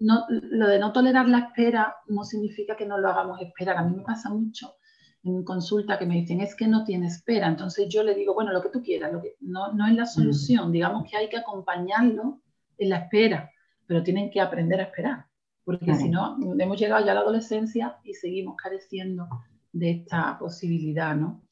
no 0.00 0.26
lo 0.28 0.66
de 0.66 0.78
no 0.78 0.92
tolerar 0.92 1.28
la 1.28 1.38
espera 1.38 1.94
no 2.08 2.24
significa 2.24 2.74
que 2.74 2.86
no 2.86 2.98
lo 2.98 3.10
hagamos 3.10 3.40
esperar. 3.40 3.76
A 3.76 3.84
mí 3.84 3.94
me 3.94 4.02
pasa 4.02 4.30
mucho 4.30 4.74
en 5.22 5.44
consulta 5.44 5.98
que 5.98 6.06
me 6.06 6.14
dicen, 6.14 6.40
es 6.40 6.54
que 6.54 6.66
no 6.66 6.84
tiene 6.84 7.06
espera. 7.06 7.46
Entonces 7.48 7.88
yo 7.88 8.02
le 8.02 8.14
digo, 8.14 8.34
bueno, 8.34 8.52
lo 8.52 8.62
que 8.62 8.70
tú 8.70 8.82
quieras, 8.82 9.12
lo 9.12 9.20
que, 9.20 9.36
no, 9.40 9.72
no 9.72 9.86
es 9.86 9.94
la 9.94 10.06
solución. 10.06 10.72
Digamos 10.72 11.08
que 11.10 11.16
hay 11.16 11.28
que 11.28 11.36
acompañarlo 11.36 12.40
en 12.78 12.88
la 12.88 12.98
espera, 12.98 13.50
pero 13.86 14.02
tienen 14.02 14.30
que 14.30 14.40
aprender 14.40 14.80
a 14.80 14.84
esperar. 14.84 15.26
Porque 15.64 15.94
si 15.94 16.08
no, 16.08 16.36
hemos 16.58 16.80
llegado 16.80 17.04
ya 17.04 17.12
a 17.12 17.14
la 17.14 17.20
adolescencia 17.20 17.98
y 18.02 18.14
seguimos 18.14 18.56
careciendo 18.56 19.28
de 19.72 19.90
esta 19.90 20.38
posibilidad, 20.38 21.14
¿no? 21.14 21.42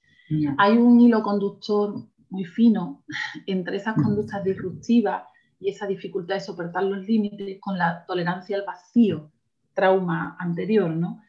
Hay 0.59 0.77
un 0.77 1.01
hilo 1.01 1.23
conductor 1.23 1.95
muy 2.31 2.45
fino 2.45 3.05
entre 3.47 3.77
esas 3.77 3.95
conductas 3.95 4.45
disruptivas 4.45 5.25
y 5.61 5.71
esa 5.71 5.87
dificultad 5.87 6.35
de 6.35 6.41
soportar 6.41 6.83
los 6.85 7.07
límites 7.07 7.59
con 7.61 7.79
la 7.79 8.05
tolerancia 8.07 8.57
al 8.57 8.65
vacío, 8.65 9.31
trauma 9.73 10.37
anterior, 10.39 10.91
¿no? 10.91 11.23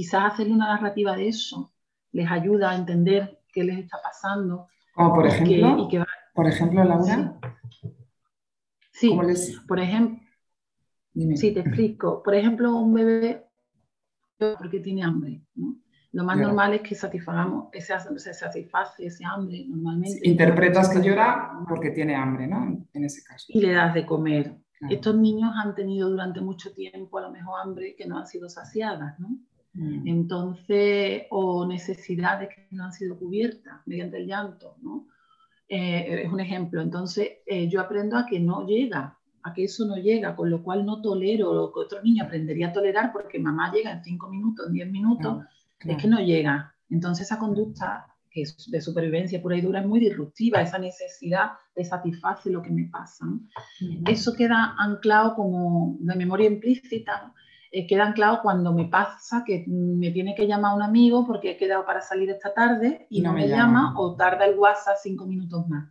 Quizás 0.00 0.32
hacerle 0.32 0.54
una 0.54 0.68
narrativa 0.68 1.14
de 1.14 1.28
eso 1.28 1.74
les 2.12 2.26
ayuda 2.30 2.70
a 2.70 2.74
entender 2.74 3.42
qué 3.52 3.62
les 3.62 3.80
está 3.80 3.98
pasando. 4.02 4.68
Como 4.94 5.14
por 5.14 5.26
ejemplo, 5.26 5.88
por 6.32 6.46
ejemplo, 6.46 6.82
Laura. 6.82 7.38
Sí, 8.92 9.14
por 9.68 9.78
ejemplo, 9.78 10.18
sí, 11.34 11.52
te 11.52 11.60
explico. 11.60 12.22
Por 12.22 12.34
ejemplo, 12.34 12.74
un 12.76 12.94
bebé 12.94 13.46
porque 14.38 14.80
tiene 14.80 15.04
hambre, 15.04 15.42
Lo 16.12 16.24
más 16.24 16.38
normal 16.38 16.72
es 16.72 16.80
que 16.80 16.94
satisfagamos, 16.94 17.68
ese, 17.74 17.92
se 18.16 18.32
satisface 18.32 19.04
ese 19.04 19.22
hambre 19.26 19.66
normalmente. 19.68 20.18
interpretas 20.22 20.88
que 20.88 21.02
llora 21.02 21.60
porque 21.68 21.90
tiene 21.90 22.16
hambre, 22.16 22.46
¿no? 22.46 22.86
En 22.94 23.04
ese 23.04 23.22
caso. 23.22 23.44
Y 23.50 23.60
le 23.60 23.74
das 23.74 23.92
de 23.92 24.06
comer. 24.06 24.56
Estos 24.88 25.14
niños 25.14 25.52
han 25.62 25.74
tenido 25.74 26.08
durante 26.08 26.40
mucho 26.40 26.72
tiempo 26.72 27.18
a 27.18 27.20
lo 27.20 27.30
mejor 27.30 27.60
hambre 27.60 27.94
que 27.94 28.06
no 28.06 28.16
han 28.16 28.26
sido 28.26 28.48
saciadas, 28.48 29.20
¿no? 29.20 29.28
Mm. 29.72 30.08
Entonces, 30.08 31.22
o 31.30 31.66
necesidades 31.66 32.48
que 32.48 32.66
no 32.70 32.84
han 32.84 32.92
sido 32.92 33.18
cubiertas 33.18 33.80
mediante 33.86 34.18
el 34.18 34.26
llanto, 34.26 34.76
¿no? 34.82 35.06
Eh, 35.68 36.22
es 36.24 36.32
un 36.32 36.40
ejemplo. 36.40 36.80
Entonces, 36.82 37.28
eh, 37.46 37.68
yo 37.68 37.80
aprendo 37.80 38.16
a 38.16 38.26
que 38.26 38.40
no 38.40 38.66
llega, 38.66 39.18
a 39.42 39.52
que 39.54 39.64
eso 39.64 39.86
no 39.86 39.96
llega, 39.96 40.34
con 40.34 40.50
lo 40.50 40.62
cual 40.62 40.84
no 40.84 41.00
tolero 41.00 41.54
lo 41.54 41.72
que 41.72 41.80
otro 41.80 42.02
niño 42.02 42.24
aprendería 42.24 42.68
a 42.68 42.72
tolerar 42.72 43.12
porque 43.12 43.38
mamá 43.38 43.72
llega 43.72 43.92
en 43.92 44.02
cinco 44.02 44.28
minutos, 44.28 44.66
en 44.66 44.72
diez 44.72 44.90
minutos, 44.90 45.44
es 45.78 45.96
que 45.96 46.08
no 46.08 46.20
llega. 46.20 46.74
Entonces, 46.90 47.26
esa 47.26 47.38
conducta 47.38 48.06
que 48.30 48.42
es 48.42 48.70
de 48.70 48.80
supervivencia 48.80 49.42
pura 49.42 49.56
y 49.56 49.60
dura 49.60 49.80
es 49.80 49.86
muy 49.86 49.98
disruptiva, 49.98 50.60
esa 50.60 50.78
necesidad 50.78 51.52
de 51.74 51.84
satisfacer 51.84 52.52
lo 52.52 52.62
que 52.62 52.70
me 52.70 52.84
pasa. 52.84 53.26
Eso 54.06 54.34
queda 54.34 54.76
anclado 54.78 55.34
como 55.34 55.96
de 56.00 56.14
memoria 56.14 56.48
implícita 56.48 57.32
eh, 57.72 57.86
queda 57.86 58.06
anclado 58.06 58.40
cuando 58.42 58.72
me 58.72 58.86
pasa 58.86 59.44
que 59.46 59.64
me 59.68 60.10
tiene 60.10 60.34
que 60.34 60.46
llamar 60.46 60.74
un 60.74 60.82
amigo 60.82 61.26
porque 61.26 61.52
he 61.52 61.56
quedado 61.56 61.86
para 61.86 62.00
salir 62.00 62.28
esta 62.28 62.52
tarde 62.52 63.06
y 63.10 63.22
no, 63.22 63.32
me, 63.32 63.48
llama. 63.48 63.94
o 63.96 64.16
tarda 64.16 64.44
el 64.46 64.58
WhatsApp 64.58 64.96
cinco 65.00 65.26
minutos 65.26 65.68
más. 65.68 65.88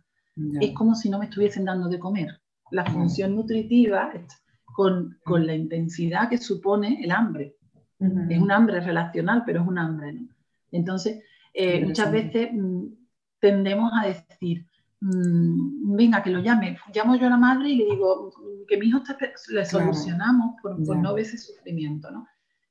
Es 0.60 0.72
como 0.72 0.94
si 0.94 1.10
no 1.10 1.18
me 1.18 1.26
estuviesen 1.26 1.64
dando 1.64 1.88
de 1.88 1.98
comer. 1.98 2.40
La 2.70 2.84
función 2.84 3.34
nutritiva 3.34 4.12
con, 4.74 5.18
con, 5.24 5.46
la 5.46 5.54
intensidad 5.54 6.28
que 6.28 6.38
supone 6.38 7.00
el 7.02 7.10
hambre. 7.10 7.56
Es 8.28 8.40
un 8.40 8.50
hambre 8.50 8.80
relacional, 8.80 9.42
pero 9.44 9.60
es 9.60 9.68
un 9.68 9.78
hambre. 9.78 10.12
¿no? 10.12 10.28
Entonces, 10.72 11.22
eh, 11.52 11.84
muchas 11.84 12.10
veces 12.12 12.50
mm, 12.52 12.84
tendemos 13.40 13.92
a 13.92 14.06
decir, 14.06 14.66
Mm, 15.00 15.96
venga, 15.96 16.22
que 16.22 16.30
lo 16.30 16.40
llame. 16.40 16.78
Llamo 16.94 17.16
yo 17.16 17.26
a 17.26 17.30
la 17.30 17.36
madre 17.36 17.70
y 17.70 17.76
le 17.76 17.84
digo 17.84 18.32
que 18.68 18.76
mi 18.76 18.86
hijo 18.86 18.98
está, 18.98 19.16
le 19.48 19.64
solucionamos 19.64 20.56
por, 20.60 20.78
no 20.78 21.14
ver 21.14 21.24
ese 21.24 21.38
sufrimiento, 21.38 22.10
¿no? 22.10 22.26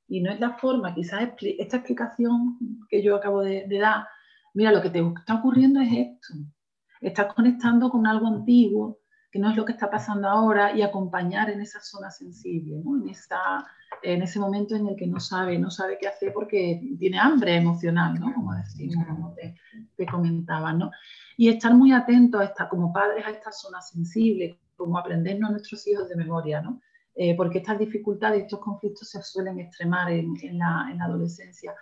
Y 0.07 0.21
no 0.21 0.31
es 0.31 0.39
la 0.39 0.57
forma, 0.57 0.93
quizás 0.93 1.29
esta 1.39 1.77
explicación 1.77 2.57
que 2.89 3.03
yo 3.03 3.15
acabo 3.15 3.41
de, 3.41 3.67
dar, 3.79 4.07
mira, 4.55 4.71
lo 4.71 4.81
que 4.81 4.89
te 4.89 4.99
está 4.99 5.35
ocurriendo 5.35 5.79
es 5.81 5.91
esto. 5.91 6.33
Estás 7.01 7.33
conectando 7.33 7.91
con 7.91 8.07
algo 8.07 8.27
antiguo, 8.27 8.99
que 9.31 9.37
no 9.37 9.51
es 9.51 9.55
lo 9.55 9.65
que 9.65 9.73
está 9.73 9.89
pasando 9.89 10.27
ahora, 10.27 10.75
y 10.75 10.81
acompañar 10.81 11.51
en 11.51 11.61
esa 11.61 11.79
zona 11.79 12.09
sensible, 12.09 12.81
¿no? 12.83 12.97
en, 12.97 13.09
esa, 13.09 13.67
en 14.01 14.23
ese 14.23 14.39
momento 14.39 14.75
en 14.75 14.87
el 14.87 14.95
que 14.95 15.05
no 15.05 15.19
sabe, 15.19 15.59
no 15.59 15.69
sabe 15.69 15.99
qué 16.01 16.07
hacer 16.07 16.33
porque 16.33 16.81
tiene 16.97 17.19
hambre 17.19 17.55
emocional, 17.55 18.19
¿no? 18.19 18.33
como 18.33 18.55
decimos, 18.55 19.05
como 19.07 19.33
te, 19.35 19.55
te 19.95 20.05
comentaba. 20.07 20.73
¿no? 20.73 20.89
Y 21.39 21.47
estar 21.47 21.73
muy 21.73 21.93
atentos 21.93 22.41
a 22.41 22.43
esta, 22.43 22.67
como 22.67 22.91
padres 22.91 23.25
a 23.25 23.29
esta 23.29 23.49
zona 23.53 23.81
sensible, 23.81 24.59
como 24.75 24.97
aprendernos 24.97 25.47
a 25.47 25.51
nuestros 25.53 25.87
hijos 25.87 26.09
de 26.09 26.17
memoria, 26.17 26.61
¿no? 26.61 26.81
Eh, 27.15 27.33
porque 27.37 27.59
estas 27.59 27.79
dificultades, 27.79 28.41
estos 28.41 28.59
conflictos 28.59 29.07
se 29.07 29.23
suelen 29.23 29.57
extremar 29.57 30.11
en, 30.11 30.35
la, 30.57 30.93
adolescencia. 31.01 31.73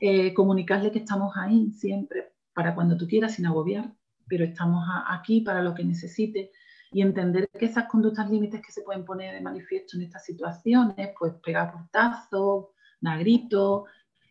Eh, 0.00 0.34
comunicarle 0.34 0.90
que 0.90 0.98
estamos 0.98 1.32
ahí 1.36 1.70
siempre 1.70 2.32
para 2.52 2.74
cuando 2.74 2.96
tú 2.96 3.06
quieras 3.06 3.34
sin 3.34 3.46
agobiar, 3.46 3.94
pero 4.26 4.44
estamos 4.44 4.84
aquí 5.06 5.42
para 5.42 5.62
lo 5.62 5.76
que 5.76 5.84
necesite 5.84 6.50
y 6.90 7.00
entender 7.00 7.48
que 7.50 7.66
esas 7.66 7.86
conductas 7.86 8.28
límites 8.28 8.60
que 8.60 8.72
se 8.72 8.82
pueden 8.82 9.04
poner 9.04 9.32
de 9.32 9.40
manifiesto 9.40 9.96
en 9.96 10.02
estas 10.02 10.24
situaciones, 10.24 11.10
pues 11.16 11.34
pegar 11.34 11.70
portazos, 11.70 12.70
dar 13.00 13.20
gritos, 13.20 13.84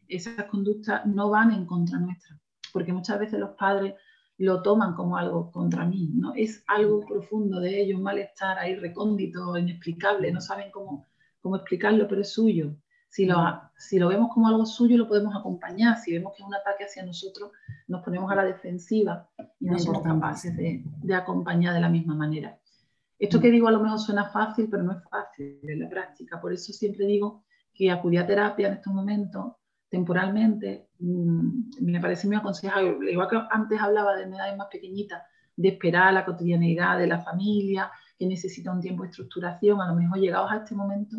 esas 0.09 0.43
conductas 0.47 1.05
no 1.05 1.29
van 1.29 1.53
en 1.53 1.65
contra 1.65 2.00
nuestra, 2.00 2.38
porque 2.74 2.91
muchas 2.91 3.17
veces 3.17 3.39
los 3.39 3.51
padres 3.51 3.93
lo 4.38 4.62
toman 4.62 4.94
como 4.94 5.17
algo 5.17 5.51
contra 5.51 5.86
mí, 5.86 6.12
¿no? 6.13 6.34
Es 6.36 6.63
algo 6.67 7.06
profundo 7.06 7.60
de 7.60 7.82
ellos, 7.82 7.98
un 7.98 8.03
malestar 8.03 8.60
ahí 8.60 8.75
recóndito, 8.75 9.58
inexplicable, 9.58 10.32
no 10.32 10.41
saben 10.41 10.70
cómo, 10.72 11.08
cómo 11.41 11.56
explicarlo, 11.56 12.08
pero 12.08 12.22
es 12.22 12.29
suyo. 12.29 12.75
Si 13.10 13.25
lo, 13.25 13.38
si 13.77 13.98
lo 13.98 14.10
vemos 14.10 14.29
como 14.34 14.48
algo 14.48 14.65
suyo, 14.65 14.98
lo 14.98 15.08
podemos 15.08 15.36
acompañar. 15.36 15.98
Si 15.98 16.13
vemos 16.13 16.34
que 16.36 16.44
es 16.44 16.48
un 16.48 16.53
ataque 16.53 16.84
hacia 16.84 17.06
nosotros, 17.06 17.51
nos 17.88 18.03
ponemos 18.03 18.32
a 18.32 18.36
la 18.36 18.44
defensiva 18.44 19.27
y 19.60 19.65
no 19.65 19.79
somos 19.79 20.03
capaces 20.03 20.56
de, 20.56 20.84
de, 20.86 21.15
acompañar 21.15 21.74
de 21.74 21.82
la 21.82 21.89
misma 21.89 22.13
manera. 22.13 22.60
Esto 23.17 23.39
que 23.39 23.50
digo 23.50 23.67
a 23.67 23.72
lo 23.72 23.79
mejor 23.79 23.98
suena 23.98 24.29
fácil, 24.29 24.67
pero 24.70 24.84
no 24.84 24.91
es 24.91 25.03
fácil 25.10 25.60
en 25.63 25.79
la 25.79 25.89
práctica. 25.89 26.39
Por 26.39 26.53
eso 26.53 26.72
siempre 26.74 27.08
digo 27.08 27.46
que 27.74 27.89
acudir 27.89 28.20
a 28.20 28.27
terapia 28.27 28.67
en 28.67 28.74
estos 28.74 28.94
momentos, 28.94 29.53
temporalmente, 29.89 30.87
me 30.99 31.99
parece 31.99 32.27
muy 32.27 32.35
aconsejable. 32.35 33.11
Igual 33.11 33.27
que 33.29 33.37
antes 33.49 33.79
hablaba 33.79 34.15
de 34.15 34.23
edades 34.23 34.57
más 34.57 34.67
pequeñitas, 34.71 35.23
de 35.55 35.69
esperar 35.69 36.13
la 36.13 36.25
cotidianeidad 36.25 36.97
de 36.97 37.07
la 37.07 37.19
familia, 37.21 37.91
que 38.17 38.27
necesita 38.27 38.71
un 38.71 38.81
tiempo 38.81 39.03
de 39.03 39.09
estructuración, 39.09 39.79
a 39.81 39.87
lo 39.87 39.95
mejor 39.95 40.19
llegados 40.19 40.51
a 40.51 40.57
este 40.57 40.75
momento 40.75 41.17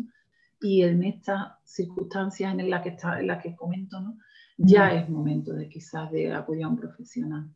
y 0.61 0.83
en 0.83 1.03
estas 1.03 1.53
circunstancias 1.63 2.53
en 2.53 2.69
las 2.69 2.81
que, 2.81 2.89
está, 2.89 3.19
en 3.19 3.27
las 3.27 3.41
que 3.41 3.55
comento, 3.55 3.99
¿no? 3.99 4.17
ya 4.57 4.91
es 4.91 5.09
momento 5.09 5.53
de 5.53 5.69
quizás 5.69 6.11
de 6.11 6.33
acudir 6.33 6.65
a 6.65 6.67
un 6.67 6.75
profesional. 6.75 7.49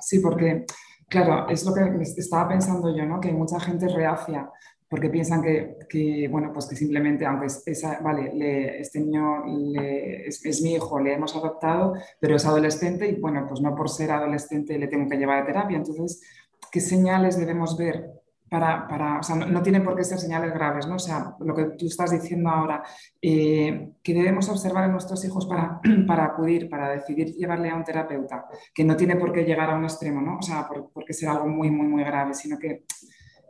Sí, 0.00 0.20
porque, 0.20 0.64
claro, 1.08 1.46
es 1.50 1.64
lo 1.66 1.74
que 1.74 1.82
estaba 2.00 2.48
pensando 2.48 2.94
yo, 2.96 3.04
¿no? 3.04 3.20
que 3.20 3.28
hay 3.28 3.34
mucha 3.34 3.60
gente 3.60 3.86
reacia 3.88 4.48
porque 4.88 5.10
piensan 5.10 5.42
que, 5.42 5.76
que, 5.88 6.28
bueno, 6.30 6.50
pues 6.52 6.66
que 6.66 6.76
simplemente, 6.76 7.26
aunque 7.26 7.46
es, 7.46 7.82
vale, 8.02 8.80
este 8.80 9.00
niño 9.00 9.44
es, 9.74 10.44
es, 10.44 10.62
mi 10.62 10.74
hijo, 10.74 10.98
le 10.98 11.14
hemos 11.14 11.36
adoptado, 11.36 11.94
pero 12.18 12.36
es 12.36 12.46
adolescente 12.46 13.08
y 13.08 13.20
bueno, 13.20 13.44
pues 13.46 13.60
no 13.60 13.74
por 13.74 13.90
ser 13.90 14.10
adolescente 14.10 14.78
le 14.78 14.88
tengo 14.88 15.08
que 15.08 15.18
llevar 15.18 15.42
a 15.42 15.46
terapia. 15.46 15.76
Entonces, 15.76 16.22
¿qué 16.72 16.80
señales 16.80 17.38
debemos 17.38 17.76
ver 17.76 18.18
para, 18.48 18.88
para 18.88 19.18
o 19.18 19.22
sea, 19.22 19.36
no, 19.36 19.62
tienen 19.62 19.84
por 19.84 19.94
qué 19.94 20.04
ser 20.04 20.18
señales 20.18 20.52
graves, 20.54 20.86
¿no? 20.86 20.96
O 20.96 20.98
sea, 20.98 21.34
lo 21.40 21.54
que 21.54 21.64
tú 21.78 21.86
estás 21.86 22.10
diciendo 22.10 22.48
ahora, 22.48 22.82
eh, 23.20 23.90
que 24.02 24.14
debemos 24.14 24.48
observar 24.48 24.84
en 24.84 24.92
nuestros 24.92 25.22
hijos 25.24 25.46
para, 25.46 25.80
para 26.06 26.24
acudir, 26.24 26.68
para 26.68 26.88
decidir 26.90 27.34
llevarle 27.34 27.68
a 27.68 27.76
un 27.76 27.84
terapeuta, 27.84 28.46
que 28.74 28.84
no 28.84 28.96
tiene 28.96 29.16
por 29.16 29.32
qué 29.32 29.44
llegar 29.44 29.70
a 29.70 29.76
un 29.76 29.84
extremo, 29.84 30.22
¿no? 30.22 30.38
O 30.38 30.42
sea, 30.42 30.66
por, 30.66 30.90
porque 30.92 31.12
sea 31.12 31.32
algo 31.32 31.46
muy, 31.46 31.70
muy, 31.70 31.86
muy 31.86 32.04
grave, 32.04 32.32
sino 32.32 32.58
que 32.58 32.84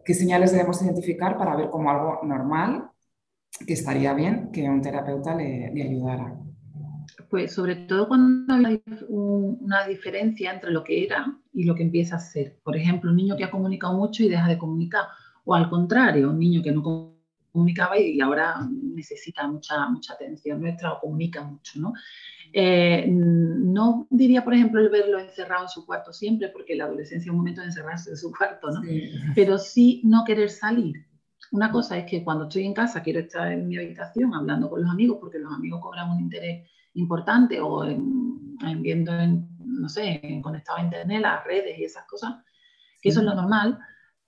qué 0.08 0.14
señales 0.14 0.52
debemos 0.52 0.80
identificar 0.80 1.36
para 1.36 1.54
ver 1.54 1.68
como 1.68 1.90
algo 1.90 2.20
normal, 2.22 2.88
que 3.66 3.74
estaría 3.74 4.14
bien 4.14 4.50
que 4.50 4.62
un 4.62 4.80
terapeuta 4.80 5.34
le, 5.34 5.66
ayudara. 5.82 6.34
Pues 7.28 7.52
sobre 7.52 7.76
todo 7.76 8.08
cuando 8.08 8.54
hay 8.54 8.82
una 9.10 9.86
diferencia 9.86 10.54
entre 10.54 10.70
lo 10.70 10.82
que 10.82 11.04
era 11.04 11.38
y 11.52 11.64
lo 11.64 11.74
que 11.74 11.82
empieza 11.82 12.16
a 12.16 12.20
ser. 12.20 12.58
Por 12.64 12.74
ejemplo, 12.74 13.10
un 13.10 13.18
niño 13.18 13.36
que 13.36 13.44
ha 13.44 13.50
comunicado 13.50 13.92
mucho 13.98 14.22
y 14.22 14.30
deja 14.30 14.48
de 14.48 14.56
comunicar. 14.56 15.04
O 15.44 15.54
al 15.54 15.68
contrario, 15.68 16.30
un 16.30 16.38
niño 16.38 16.62
que 16.62 16.72
no 16.72 17.12
comunicaba 17.52 17.98
y 17.98 18.18
ahora 18.22 18.66
necesita 18.70 19.46
mucha, 19.46 19.90
mucha 19.90 20.14
atención 20.14 20.62
nuestra 20.62 20.94
o 20.94 21.00
comunica 21.00 21.44
mucho. 21.44 21.80
¿no? 21.80 21.92
Eh, 22.52 23.06
no 23.08 24.06
diría, 24.10 24.44
por 24.44 24.54
ejemplo, 24.54 24.80
el 24.80 24.88
verlo 24.88 25.18
encerrado 25.18 25.64
en 25.64 25.68
su 25.68 25.84
cuarto 25.84 26.12
siempre, 26.12 26.48
porque 26.48 26.74
la 26.74 26.84
adolescencia 26.84 27.28
es 27.28 27.30
un 27.30 27.38
momento 27.38 27.60
de 27.60 27.68
encerrarse 27.68 28.10
en 28.10 28.16
su 28.16 28.32
cuarto, 28.32 28.70
¿no? 28.70 28.80
pero 29.34 29.58
sí 29.58 30.00
no 30.04 30.24
querer 30.24 30.50
salir. 30.50 31.06
Una 31.52 31.70
cosa 31.70 31.96
es 31.96 32.10
que 32.10 32.22
cuando 32.24 32.44
estoy 32.44 32.64
en 32.64 32.74
casa 32.74 33.02
quiero 33.02 33.20
estar 33.20 33.50
en 33.50 33.68
mi 33.68 33.76
habitación 33.76 34.34
hablando 34.34 34.68
con 34.68 34.82
los 34.82 34.90
amigos, 34.90 35.18
porque 35.20 35.38
los 35.38 35.52
amigos 35.52 35.80
cobran 35.80 36.10
un 36.10 36.20
interés 36.20 36.68
importante 36.94 37.60
o 37.60 37.84
en, 37.84 38.58
viendo, 38.82 39.12
en, 39.18 39.48
no 39.58 39.88
sé, 39.88 40.20
en 40.22 40.42
conectado 40.42 40.78
a 40.78 40.82
internet, 40.82 41.22
las 41.22 41.44
redes 41.44 41.78
y 41.78 41.84
esas 41.84 42.04
cosas, 42.06 42.34
que 43.00 43.10
eso 43.10 43.20
es 43.20 43.26
lo 43.26 43.34
normal. 43.34 43.78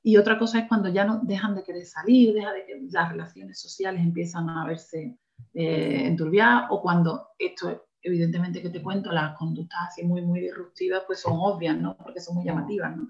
Y 0.02 0.16
otra 0.16 0.38
cosa 0.38 0.60
es 0.60 0.68
cuando 0.68 0.88
ya 0.88 1.04
no 1.04 1.20
dejan 1.22 1.54
de 1.54 1.62
querer 1.62 1.84
salir, 1.84 2.32
deja 2.32 2.52
de 2.52 2.64
que 2.64 2.80
las 2.90 3.10
relaciones 3.10 3.60
sociales 3.60 4.00
empiezan 4.00 4.48
a 4.48 4.64
verse 4.66 5.18
eh, 5.52 6.06
enturbiadas 6.06 6.68
o 6.70 6.80
cuando 6.80 7.28
esto 7.38 7.89
evidentemente 8.02 8.62
que 8.62 8.70
te 8.70 8.82
cuento, 8.82 9.12
las 9.12 9.36
conductas 9.36 9.78
así 9.88 10.04
muy, 10.04 10.22
muy 10.22 10.40
disruptivas 10.40 11.02
pues 11.06 11.20
son 11.20 11.34
obvias, 11.36 11.76
¿no? 11.76 11.96
Porque 11.96 12.20
son 12.20 12.36
muy 12.36 12.44
llamativas, 12.44 12.96
¿no? 12.96 13.08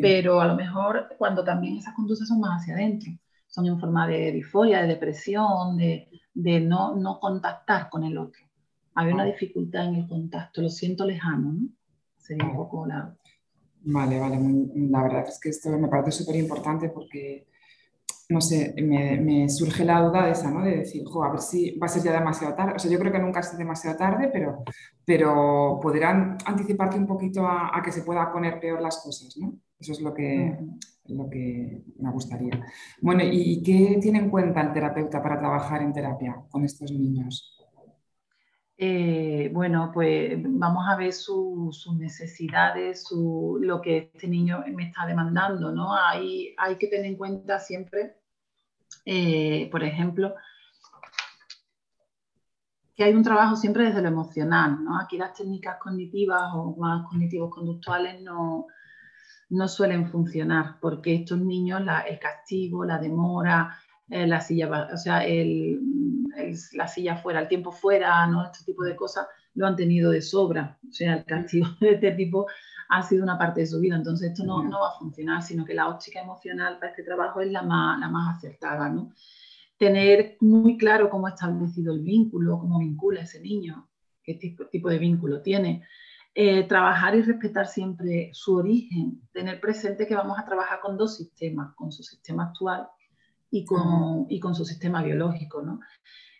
Pero 0.00 0.40
a 0.40 0.46
lo 0.46 0.56
mejor 0.56 1.08
cuando 1.18 1.44
también 1.44 1.76
esas 1.76 1.94
conductas 1.94 2.28
son 2.28 2.40
más 2.40 2.62
hacia 2.62 2.74
adentro, 2.74 3.12
son 3.46 3.66
en 3.66 3.78
forma 3.78 4.06
de 4.06 4.32
disforia, 4.32 4.82
de 4.82 4.88
depresión, 4.88 5.76
de, 5.76 6.08
de 6.34 6.60
no, 6.60 6.94
no 6.96 7.18
contactar 7.20 7.88
con 7.88 8.04
el 8.04 8.18
otro 8.18 8.46
había 8.96 9.14
una 9.14 9.24
dificultad 9.24 9.88
en 9.88 9.96
el 9.96 10.08
contacto, 10.08 10.62
lo 10.62 10.70
siento 10.70 11.04
lejano, 11.04 11.52
¿no? 11.52 11.68
Sería 12.16 12.46
un 12.46 12.56
poco 12.56 12.86
la... 12.86 13.14
Vale, 13.82 14.18
vale, 14.18 14.38
la 14.74 15.02
verdad 15.02 15.28
es 15.28 15.38
que 15.38 15.50
esto 15.50 15.68
me 15.78 15.86
parece 15.86 16.10
súper 16.10 16.36
importante 16.36 16.88
porque, 16.88 17.46
no 18.28 18.40
sé, 18.40 18.74
me, 18.82 19.20
me, 19.20 19.48
surge 19.48 19.84
la 19.84 20.00
duda 20.00 20.26
de 20.26 20.32
esa, 20.32 20.50
¿no? 20.50 20.62
De 20.62 20.78
decir, 20.78 21.04
jo, 21.04 21.22
a 21.22 21.30
ver 21.30 21.40
si 21.40 21.78
va 21.78 21.86
a 21.86 21.88
ser 21.88 22.02
ya 22.02 22.12
demasiado 22.12 22.54
tarde. 22.54 22.74
O 22.76 22.78
sea, 22.78 22.90
yo 22.90 22.98
creo 22.98 23.12
que 23.12 23.18
nunca 23.18 23.40
es 23.40 23.56
demasiado 23.56 23.96
tarde, 23.96 24.30
pero, 24.32 24.64
pero 25.04 25.78
podrán 25.80 26.36
anticiparte 26.44 26.96
un 26.96 27.06
poquito 27.06 27.46
a, 27.46 27.76
a 27.76 27.82
que 27.82 27.92
se 27.92 28.02
pueda 28.02 28.32
poner 28.32 28.58
peor 28.58 28.80
las 28.80 28.98
cosas, 29.02 29.36
¿no? 29.38 29.54
Eso 29.78 29.92
es 29.92 30.00
lo 30.00 30.12
que, 30.14 30.58
lo 31.08 31.28
que 31.28 31.84
me 31.98 32.10
gustaría. 32.10 32.60
Bueno, 33.00 33.22
¿y 33.24 33.62
qué 33.62 33.98
tiene 34.00 34.18
en 34.18 34.30
cuenta 34.30 34.60
el 34.60 34.72
terapeuta 34.72 35.22
para 35.22 35.38
trabajar 35.38 35.82
en 35.82 35.92
terapia 35.92 36.36
con 36.50 36.64
estos 36.64 36.90
niños? 36.90 37.55
Eh, 38.78 39.48
bueno, 39.54 39.90
pues 39.92 40.34
vamos 40.36 40.84
a 40.86 40.96
ver 40.96 41.12
sus 41.12 41.88
necesidades, 41.96 43.04
su, 43.04 43.58
lo 43.60 43.80
que 43.80 44.10
este 44.12 44.28
niño 44.28 44.62
me 44.74 44.88
está 44.88 45.06
demandando, 45.06 45.72
¿no? 45.72 45.94
Hay, 45.94 46.54
hay 46.58 46.76
que 46.76 46.86
tener 46.88 47.06
en 47.06 47.16
cuenta 47.16 47.58
siempre, 47.58 48.16
eh, 49.06 49.68
por 49.70 49.82
ejemplo, 49.82 50.34
que 52.94 53.04
hay 53.04 53.14
un 53.14 53.22
trabajo 53.22 53.56
siempre 53.56 53.84
desde 53.84 54.02
lo 54.02 54.08
emocional, 54.08 54.84
¿no? 54.84 55.00
Aquí 55.00 55.16
las 55.16 55.32
técnicas 55.32 55.78
cognitivas 55.78 56.50
o 56.54 56.76
más 56.76 57.06
cognitivos 57.06 57.54
conductuales 57.54 58.20
no, 58.22 58.66
no 59.50 59.68
suelen 59.68 60.10
funcionar 60.10 60.78
porque 60.80 61.14
estos 61.14 61.38
niños, 61.38 61.82
el 62.06 62.18
castigo, 62.18 62.84
la 62.84 62.98
demora, 62.98 63.78
eh, 64.08 64.26
la 64.26 64.40
silla, 64.40 64.88
o 64.92 64.96
sea, 64.96 65.24
el, 65.24 65.80
la 66.72 66.86
silla 66.86 67.16
fuera, 67.16 67.40
el 67.40 67.48
tiempo 67.48 67.72
fuera, 67.72 68.26
¿no? 68.26 68.44
Este 68.44 68.64
tipo 68.64 68.84
de 68.84 68.94
cosas 68.94 69.26
lo 69.54 69.66
han 69.66 69.74
tenido 69.74 70.10
de 70.12 70.22
sobra. 70.22 70.78
O 70.88 70.92
sea, 70.92 71.14
el 71.14 71.24
castigo 71.24 71.66
de 71.80 71.92
este 71.92 72.12
tipo 72.12 72.46
ha 72.88 73.02
sido 73.02 73.24
una 73.24 73.38
parte 73.38 73.60
de 73.60 73.66
su 73.66 73.80
vida. 73.80 73.96
Entonces, 73.96 74.30
esto 74.30 74.44
no, 74.44 74.62
no 74.62 74.80
va 74.80 74.90
a 74.90 74.98
funcionar, 74.98 75.42
sino 75.42 75.64
que 75.64 75.74
la 75.74 75.88
óptica 75.88 76.20
emocional 76.20 76.78
para 76.78 76.90
este 76.90 77.02
trabajo 77.02 77.40
es 77.40 77.50
la 77.50 77.62
más, 77.62 77.98
la 77.98 78.08
más 78.08 78.36
acertada, 78.36 78.88
¿no? 78.88 79.12
Tener 79.76 80.36
muy 80.40 80.78
claro 80.78 81.10
cómo 81.10 81.26
ha 81.26 81.30
establecido 81.30 81.92
el 81.92 82.02
vínculo, 82.02 82.58
cómo 82.58 82.78
vincula 82.78 83.22
ese 83.22 83.40
niño, 83.40 83.88
qué 84.22 84.34
tipo, 84.34 84.66
tipo 84.66 84.88
de 84.88 84.98
vínculo 84.98 85.42
tiene. 85.42 85.84
Eh, 86.32 86.64
trabajar 86.64 87.16
y 87.16 87.22
respetar 87.22 87.66
siempre 87.66 88.30
su 88.32 88.56
origen, 88.56 89.22
tener 89.32 89.58
presente 89.58 90.06
que 90.06 90.14
vamos 90.14 90.38
a 90.38 90.44
trabajar 90.44 90.80
con 90.80 90.96
dos 90.96 91.16
sistemas, 91.16 91.74
con 91.74 91.90
su 91.90 92.02
sistema 92.02 92.44
actual 92.44 92.86
y 93.58 93.64
con, 93.64 94.26
y 94.28 94.38
con 94.40 94.54
su 94.54 94.64
sistema 94.64 95.02
biológico, 95.02 95.62
¿no? 95.62 95.80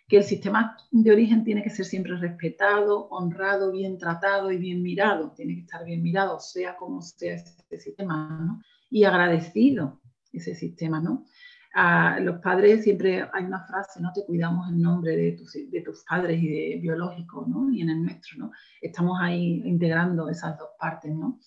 que 0.07 0.17
el 0.17 0.23
sistema 0.23 0.77
de 0.89 1.11
origen 1.11 1.43
tiene 1.43 1.61
que 1.61 1.69
ser 1.69 1.85
siempre 1.85 2.15
respetado, 2.15 3.09
honrado, 3.09 3.71
bien 3.71 3.97
tratado 3.97 4.51
y 4.51 4.57
bien 4.57 4.81
mirado. 4.81 5.33
Tiene 5.35 5.55
que 5.55 5.61
estar 5.61 5.83
bien 5.83 6.01
mirado, 6.01 6.39
sea 6.39 6.77
como 6.77 7.01
sea 7.01 7.35
ese 7.35 7.77
sistema, 7.77 8.39
¿no? 8.39 8.61
Y 8.89 9.03
agradecido 9.03 9.99
ese 10.31 10.55
sistema, 10.55 11.01
¿no? 11.01 11.25
A 11.73 12.21
los 12.21 12.39
padres 12.39 12.83
siempre 12.85 13.27
hay 13.33 13.43
una 13.43 13.65
frase, 13.67 14.01
¿no? 14.01 14.13
Te 14.13 14.25
cuidamos 14.25 14.69
en 14.69 14.81
nombre 14.81 15.15
de 15.17 15.33
tus, 15.33 15.51
de 15.53 15.81
tus 15.81 16.03
padres 16.05 16.41
y 16.41 16.47
de 16.47 16.79
biológicos, 16.81 17.45
¿no? 17.47 17.69
Y 17.69 17.81
en 17.81 17.89
el 17.89 18.01
nuestro, 18.01 18.37
¿no? 18.37 18.51
Estamos 18.81 19.19
ahí 19.21 19.61
integrando 19.65 20.29
esas 20.29 20.57
dos 20.57 20.69
partes, 20.79 21.13
¿no? 21.13 21.37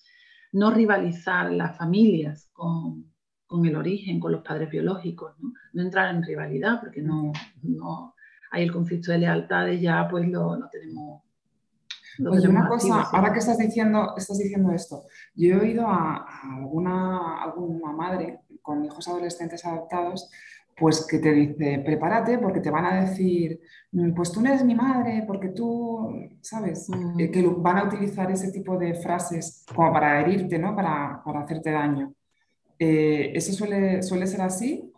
No 0.52 0.70
rivalizar 0.70 1.50
las 1.50 1.78
familias 1.78 2.50
con, 2.52 3.09
con 3.50 3.66
el 3.66 3.74
origen, 3.74 4.20
con 4.20 4.30
los 4.30 4.42
padres 4.42 4.70
biológicos, 4.70 5.32
¿no? 5.40 5.52
No 5.72 5.82
entrar 5.82 6.14
en 6.14 6.22
rivalidad 6.22 6.78
porque 6.80 7.02
no, 7.02 7.32
no 7.62 8.14
hay 8.52 8.62
el 8.62 8.72
conflicto 8.72 9.10
de 9.10 9.18
lealtades, 9.18 9.80
ya 9.80 10.06
pues 10.08 10.28
lo, 10.28 10.56
tenemos. 10.70 11.22
Oye, 12.24 12.48
una 12.48 12.68
cosa, 12.68 13.02
ahora 13.12 13.32
que 13.32 13.40
estás 13.40 13.58
diciendo, 13.58 14.14
estás 14.16 14.38
diciendo 14.38 14.70
esto, 14.72 15.02
yo 15.34 15.56
he 15.56 15.60
oído 15.60 15.84
a, 15.88 16.26
alguna, 16.58 17.42
alguna 17.42 17.90
madre 17.90 18.38
con 18.62 18.84
hijos 18.84 19.08
adolescentes 19.08 19.64
adoptados 19.64 20.30
pues 20.78 21.04
que 21.06 21.18
te 21.18 21.32
dice, 21.32 21.82
prepárate 21.84 22.38
porque 22.38 22.60
te 22.60 22.70
van 22.70 22.86
a 22.86 23.00
decir, 23.00 23.60
mm, 23.90 24.14
pues 24.14 24.30
tú 24.30 24.40
no 24.40 24.48
eres 24.48 24.64
mi 24.64 24.76
madre, 24.76 25.24
porque 25.26 25.48
tú, 25.48 26.08
¿sabes? 26.40 26.88
Mm. 26.88 27.16
Que 27.16 27.54
van 27.58 27.78
a 27.78 27.84
utilizar 27.84 28.30
ese 28.30 28.52
tipo 28.52 28.78
de 28.78 28.94
frases 28.94 29.64
como 29.74 29.92
para 29.92 30.20
herirte, 30.20 30.58
¿no? 30.58 30.74
Para, 30.74 31.20
para 31.24 31.40
hacerte 31.40 31.72
daño. 31.72 32.14
Eh, 32.82 33.32
¿Eso 33.34 33.52
suele, 33.52 34.02
suele 34.02 34.26
ser 34.26 34.40
así? 34.40 34.90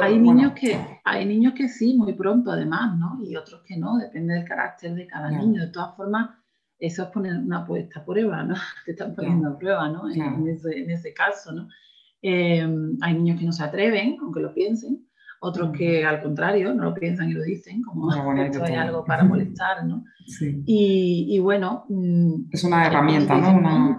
hay, 0.00 0.18
niños 0.18 0.52
que, 0.52 0.78
hay 1.02 1.26
niños 1.26 1.54
que 1.54 1.68
sí, 1.68 1.96
muy 1.96 2.12
pronto 2.12 2.52
además, 2.52 2.96
¿no? 2.96 3.18
Y 3.24 3.34
otros 3.34 3.62
que 3.66 3.76
no, 3.76 3.96
depende 3.96 4.34
del 4.34 4.44
carácter 4.44 4.94
de 4.94 5.06
cada 5.08 5.30
niño. 5.30 5.62
De 5.62 5.72
todas 5.72 5.96
formas, 5.96 6.30
eso 6.78 7.02
es 7.02 7.08
poner 7.08 7.36
una 7.38 7.66
puesta 7.66 8.00
a 8.00 8.04
prueba, 8.04 8.44
¿no? 8.44 8.54
Te 8.84 8.92
están 8.92 9.16
poniendo 9.16 9.48
a 9.48 9.58
prueba, 9.58 9.88
¿no? 9.88 10.08
En, 10.08 10.46
ese, 10.48 11.12
caso, 11.12 11.52
¿no? 11.52 11.68
Eh, 12.22 12.64
hay 13.00 13.14
niños 13.14 13.40
que 13.40 13.46
no 13.46 13.52
se 13.52 13.64
atreven, 13.64 14.16
aunque 14.20 14.40
lo 14.40 14.54
piensen, 14.54 15.08
otros 15.40 15.76
que 15.76 16.04
al 16.06 16.22
contrario 16.22 16.72
no 16.72 16.84
lo 16.84 16.94
piensan 16.94 17.30
y 17.30 17.32
lo 17.32 17.42
dicen, 17.42 17.82
como 17.82 18.10
esto 18.38 18.64
es 18.64 18.78
algo 18.78 19.04
para 19.04 19.24
molestar, 19.24 19.84
¿no? 19.84 20.04
Sí. 20.26 20.62
Y, 20.66 21.38
bueno... 21.40 21.84
Mm, 21.88 22.44
es 22.52 22.62
una 22.62 22.86
herramienta, 22.86 23.36
¿no? 23.36 23.58
Una... 23.58 23.98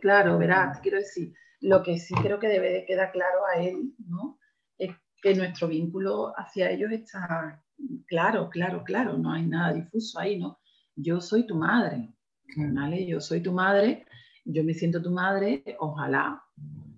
claro, 0.00 0.38
verás, 0.38 0.78
quiero 0.80 0.98
decir, 0.98 1.34
lo 1.62 1.82
que 1.82 1.98
sí 1.98 2.14
creo 2.22 2.38
que 2.38 2.48
debe 2.48 2.84
quedar 2.86 3.12
claro 3.12 3.46
a 3.46 3.62
él, 3.62 3.94
¿no? 4.06 4.38
Es 4.78 4.90
que 5.22 5.34
nuestro 5.34 5.68
vínculo 5.68 6.32
hacia 6.36 6.70
ellos 6.70 6.90
está 6.92 7.64
claro, 8.06 8.50
claro, 8.50 8.82
claro, 8.84 9.16
no 9.16 9.32
hay 9.32 9.46
nada 9.46 9.72
difuso 9.72 10.18
ahí, 10.18 10.38
¿no? 10.38 10.58
Yo 10.96 11.20
soy 11.20 11.46
tu 11.46 11.54
madre, 11.54 12.12
¿vale? 12.56 13.06
Yo 13.06 13.20
soy 13.20 13.40
tu 13.40 13.52
madre, 13.52 14.04
yo 14.44 14.64
me 14.64 14.74
siento 14.74 15.00
tu 15.00 15.10
madre, 15.10 15.62
ojalá 15.78 16.42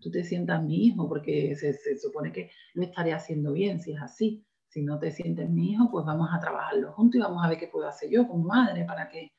tú 0.01 0.11
te 0.11 0.25
sientas 0.25 0.63
mi 0.63 0.87
hijo, 0.87 1.09
porque 1.09 1.55
se, 1.57 1.99
supone 1.99 2.33
que 2.33 2.51
lo 2.75 2.83
estaré 2.83 3.13
haciendo 3.13 3.53
bien 3.53 3.81
si 3.81 3.93
es 3.93 4.03
así. 4.03 4.45
Si 4.69 4.83
no 4.83 4.99
te 4.99 5.13
sientes 5.13 5.49
mi 5.49 5.71
hijo, 5.71 5.89
pues 5.91 6.05
vamos 6.05 6.29
a 6.33 6.41
trabajarlo 6.41 6.93
juntos 6.93 7.17
y 7.17 7.23
vamos 7.23 7.45
a 7.45 7.49
ver 7.49 7.59
qué 7.59 7.69
puedo 7.69 7.87
hacer 7.87 8.11
yo 8.11 8.27
como 8.27 8.45
madre 8.45 8.85
para 8.85 9.09
que, 9.09 9.31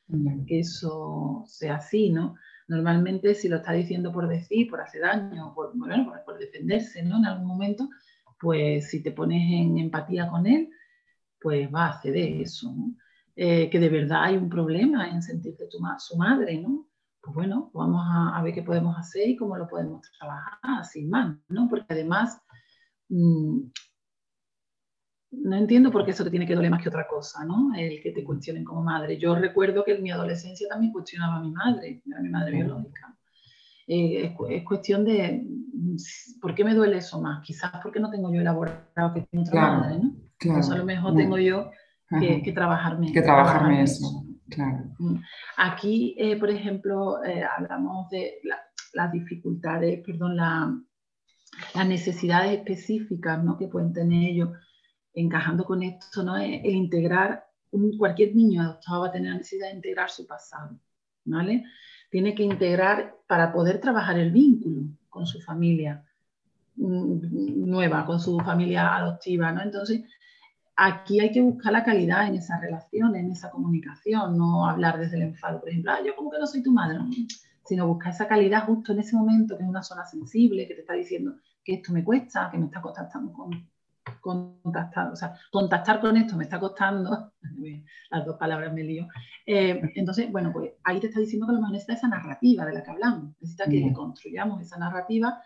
que 0.48 0.60
eso 0.60 1.44
sea 1.46 1.76
así, 1.76 2.10
¿no? 2.10 2.36
Normalmente 2.68 3.36
si 3.36 3.48
lo 3.48 3.58
está 3.58 3.74
diciendo 3.74 4.12
por 4.12 4.28
decir, 4.28 4.70
por 4.70 4.82
hacer 4.82 5.02
daño, 5.02 5.54
por, 5.54 5.74
defenderse, 6.40 7.04
¿no? 7.04 7.18
En 7.18 7.26
algún 7.26 7.48
momento, 7.48 7.90
pues 8.40 8.90
si 8.90 9.04
te 9.04 9.12
pones 9.12 9.42
en 9.52 9.78
empatía 9.78 10.28
con 10.28 10.48
él, 10.48 10.70
pues 11.40 11.70
va 11.74 11.90
a 11.90 12.02
ceder 12.02 12.42
eso, 12.42 12.74
¿no? 12.74 12.96
Eh, 13.36 13.70
que 13.70 13.80
de 13.80 13.90
verdad 13.90 14.24
hay 14.24 14.38
un 14.38 14.50
problema 14.50 15.10
en 15.10 15.22
sentirte 15.22 15.68
tu 15.68 15.78
su 16.00 16.18
madre, 16.18 16.58
¿no? 16.60 16.88
pues 17.26 17.34
bueno, 17.34 17.72
vamos 17.74 18.04
a, 18.06 18.42
ver 18.44 18.54
qué 18.54 18.62
podemos 18.62 18.96
hacer 18.98 19.28
y 19.30 19.36
cómo 19.36 19.58
lo 19.58 19.68
podemos 19.68 20.02
trabajar, 20.20 20.86
sin 20.86 21.10
más, 21.10 21.36
¿no? 21.50 21.68
Porque 21.68 21.88
además, 21.90 22.40
mm, 23.10 23.62
no 25.32 25.56
entiendo 25.56 25.92
por 25.92 26.06
qué 26.06 26.12
eso 26.12 26.24
te 26.24 26.30
tiene 26.30 26.48
que 26.48 26.56
doler 26.56 26.72
más 26.72 26.82
que 26.82 26.90
otra 26.90 27.08
cosa, 27.08 27.44
¿no? 27.46 27.74
El 27.76 28.02
que 28.02 28.12
te 28.12 28.24
cuestionen 28.24 28.64
como 28.64 28.84
madre. 28.84 29.18
Yo 29.18 29.36
recuerdo 29.36 29.84
que 29.84 29.94
en 29.96 30.04
mi 30.04 30.12
adolescencia 30.12 30.68
también 30.70 30.94
cuestionaba 30.94 31.38
a 31.38 31.42
mi 31.42 31.52
madre, 31.52 32.02
a 32.18 32.22
mi 32.22 32.30
madre 32.30 32.52
biológica. 32.52 33.16
Eh, 33.88 34.36
es, 34.50 34.64
cuestión 34.64 35.06
de, 35.06 35.46
¿por 36.42 36.56
qué 36.56 36.64
me 36.64 36.74
duele 36.74 36.98
eso 36.98 37.22
más? 37.22 37.44
Quizás 37.44 37.72
porque 37.84 38.00
no 38.00 38.10
tengo 38.10 38.34
yo 38.34 38.42
elaborado 38.42 39.14
que 39.14 39.22
tiene 39.22 39.48
otra 39.48 39.78
madre, 39.78 40.00
¿no? 40.00 40.16
Claro. 40.38 40.72
a 40.72 40.78
lo 40.78 40.86
mejor 40.86 41.16
tengo 41.16 41.38
yo 41.38 41.72
que, 42.10 42.52
trabajarme. 42.54 43.12
Que 43.12 43.22
trabajarme 43.22 43.84
eso. 43.84 44.26
Claro. 44.50 44.86
Mm. 45.00 45.16
Aquí, 45.58 46.16
eh, 46.18 46.36
por 46.38 46.50
ejemplo, 46.50 47.24
eh, 47.24 47.44
hablamos 47.44 48.10
de 48.10 48.40
las 48.94 49.12
dificultades, 49.12 50.02
perdón, 50.06 50.36
las 50.36 51.88
necesidades 51.88 52.58
específicas 52.58 53.44
¿no? 53.44 53.58
que 53.58 53.68
pueden 53.68 53.94
tener 53.94 54.30
ellos 54.30 54.50
encajando 55.16 55.64
con 55.64 55.82
esto, 55.82 56.24
¿no? 56.24 56.38
el 56.38 56.66
integrar, 56.66 57.46
cualquier 57.98 58.36
niño 58.36 58.62
adoptado 58.62 59.02
va 59.02 59.08
a 59.08 59.12
tener 59.12 59.32
la 59.32 59.38
necesidad 59.38 59.70
de 59.70 59.76
integrar 59.76 60.10
su 60.10 60.26
pasado, 60.28 60.78
¿vale? 61.26 61.66
Tiene 62.10 62.36
que 62.36 62.44
integrar 62.44 63.16
para 63.28 63.52
poder 63.52 63.80
trabajar 63.82 64.18
el 64.20 64.32
vínculo 64.32 64.84
con 65.10 65.26
su 65.26 65.42
familia 65.42 66.06
mm, 66.76 67.68
nueva, 67.68 68.06
con 68.06 68.20
su 68.20 68.38
familia 68.40 68.96
adoptiva, 68.96 69.52
¿no? 69.52 69.62
Entonces, 69.62 70.04
aquí 70.76 71.20
hay 71.20 71.32
que 71.32 71.42
buscar 71.42 71.74
la 71.74 71.84
calidad 71.84 72.28
en 72.28 72.36
esa 72.36 72.60
relación, 72.60 73.16
en 73.16 73.32
esa 73.32 73.50
comunicación, 73.50 74.38
no 74.38 74.68
hablar 74.68 75.00
desde 75.00 75.18
el 75.18 75.24
enfado, 75.24 75.60
por 75.60 75.70
ejemplo, 75.70 75.92
ah, 75.92 76.00
yo 76.06 76.16
como 76.16 76.32
que 76.32 76.40
no 76.40 76.48
soy 76.48 76.62
tu 76.62 76.72
madre, 76.72 77.00
sino 77.66 77.88
buscar 77.88 78.14
esa 78.14 78.28
calidad 78.28 78.66
justo 78.66 78.92
en 78.92 79.00
ese 79.00 79.16
momento, 79.16 79.58
que 79.58 79.64
es 79.64 79.70
una 79.70 79.84
zona 79.84 80.06
sensible, 80.06 80.68
que 80.68 80.76
te 80.76 80.82
está 80.82 80.94
diciendo 80.94 81.36
que 81.64 81.76
esto 81.76 81.92
me 81.92 82.04
cuesta, 82.04 82.50
que 82.52 82.58
me 82.58 82.66
está 82.66 82.82
contactando 82.82 83.34
con, 84.26 84.60
contactar, 84.62 85.12
o 85.12 85.16
sea, 85.16 85.36
contactar 85.52 86.02
con 86.02 86.18
esto 86.18 86.36
me 86.36 86.46
está 86.46 86.60
costando, 86.60 87.32
las 88.10 88.26
dos 88.26 88.38
palabras 88.38 88.74
me 88.74 88.84
lío. 88.84 89.08
Eh, 89.46 89.80
entonces, 89.94 90.32
bueno, 90.32 90.52
pues 90.52 90.74
ahí 90.84 91.00
te 91.00 91.08
está 91.08 91.20
diciendo 91.20 91.46
que 91.46 91.54
lo 91.54 91.60
mejor 91.60 91.74
necesita 91.74 91.94
esa 91.94 92.08
narrativa 92.08 92.66
de 92.66 92.74
la 92.74 92.84
que 92.84 92.90
hablamos, 92.92 93.36
necesita 93.40 93.70
que 93.70 93.94
construyamos 93.94 94.62
esa 94.62 94.78
narrativa 94.78 95.40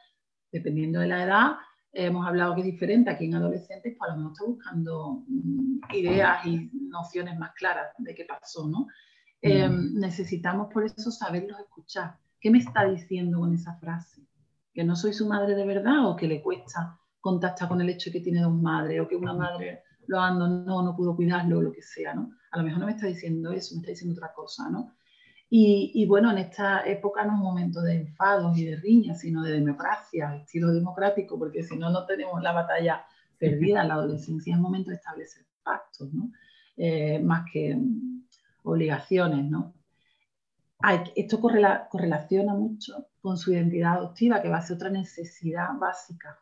dependiendo 0.52 1.00
de 1.00 1.08
la 1.08 1.24
edad 1.24 1.52
hemos 1.92 2.26
hablado 2.26 2.56
que 2.56 2.62
es 2.62 2.66
diferente 2.68 3.10
aquí 3.10 3.26
en 3.26 3.36
adolescentes, 3.36 3.96
pues 3.98 4.10
a 4.10 4.14
lo 4.14 4.20
mejor 4.20 4.34
está 4.34 4.46
buscando 4.46 5.24
mm, 5.28 5.80
ideas 5.94 6.46
y 6.46 6.70
nociones 6.90 7.38
más 7.38 7.52
claras 7.54 7.88
de 7.98 8.14
qué 8.14 8.26
pasó, 8.26 8.68
¿no? 8.68 8.88
Em, 9.42 9.94
necesitamos 9.96 10.72
por 10.72 10.84
eso 10.84 11.12
saberlos 11.12 11.60
escuchar. 11.60 12.18
¿Qué 12.40 12.52
me 12.52 12.60
está 12.60 12.86
diciendo 12.86 13.40
con 13.40 13.54
esa 13.54 13.76
frase? 13.78 14.22
¿Que 14.74 14.84
no 14.84 14.96
soy 14.96 15.14
su 15.14 15.28
madre 15.28 15.56
de 15.56 15.66
verdad 15.66 16.08
o 16.08 16.16
que 16.16 16.28
le 16.28 16.42
cuesta 16.42 16.99
contactar 17.20 17.68
con 17.68 17.82
el 17.82 17.90
hecho 17.90 18.10
de 18.10 18.18
que 18.18 18.24
tiene 18.24 18.42
dos 18.42 18.54
madres 18.54 19.02
o 19.02 19.08
que 19.08 19.16
una 19.16 19.34
madre 19.34 19.84
lo 20.08 20.20
abandonó, 20.20 20.82
no 20.82 20.96
pudo 20.96 21.16
cuidarlo 21.16 21.60
o 21.60 21.62
lo 21.62 21.72
que 21.72 21.82
sea, 21.82 22.14
¿no? 22.14 22.32
A 22.52 22.58
lo 22.58 22.64
mejor 22.64 22.80
no 22.80 22.86
me 22.88 22.94
está 22.94 23.06
diciendo 23.06 23.52
eso, 23.52 23.76
me 23.76 23.82
está 23.82 23.92
diciendo 23.92 24.16
otra 24.16 24.34
cosa, 24.34 24.70
¿no? 24.70 24.96
Y, 25.52 26.06
bueno, 26.06 26.30
en 26.32 26.38
esta 26.38 26.86
época 26.86 27.26
no 27.26 27.34
es 27.34 27.40
un 27.40 27.44
momento 27.44 27.82
de 27.82 27.96
enfados 27.96 28.56
y 28.56 28.66
de 28.66 28.76
riñas, 28.76 29.20
sino 29.22 29.42
de 29.42 29.54
democracia, 29.54 30.36
estilo 30.36 30.72
democrático, 30.72 31.40
porque 31.40 31.64
si 31.64 31.76
no, 31.76 31.90
no 31.90 32.06
tenemos 32.06 32.40
la 32.44 32.52
batalla 32.52 33.04
perdida. 33.40 33.84
La 33.84 33.96
adolescencia 33.96 34.54
es 34.54 34.60
momento 34.60 34.92
de 34.92 34.98
establecer 34.98 35.48
pactos, 35.64 36.14
¿no? 36.14 36.32
Eh, 36.78 37.20
más 37.20 37.46
que 37.52 37.76
obligaciones, 38.64 39.50
¿no? 39.50 39.74
esto 41.16 41.42
correlaciona 41.42 42.54
mucho 42.54 43.10
con 43.22 43.38
su 43.38 43.52
identidad 43.52 43.98
adoptiva, 43.98 44.42
que 44.42 44.48
va 44.48 44.60
a 44.60 44.62
ser 44.62 44.78
otra 44.78 44.90
necesidad 44.90 45.78
básica. 45.78 46.40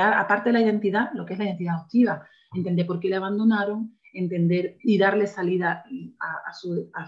Aparte 0.00 0.50
de 0.50 0.54
la 0.54 0.60
identidad, 0.60 1.10
lo 1.14 1.24
que 1.26 1.34
es 1.34 1.38
la 1.38 1.46
identidad 1.46 1.76
adoptiva, 1.76 2.26
entender 2.54 2.86
por 2.86 3.00
qué 3.00 3.08
le 3.08 3.16
abandonaron, 3.16 3.96
entender 4.12 4.76
y 4.82 4.98
darle 4.98 5.26
salida 5.26 5.84
a, 6.20 6.52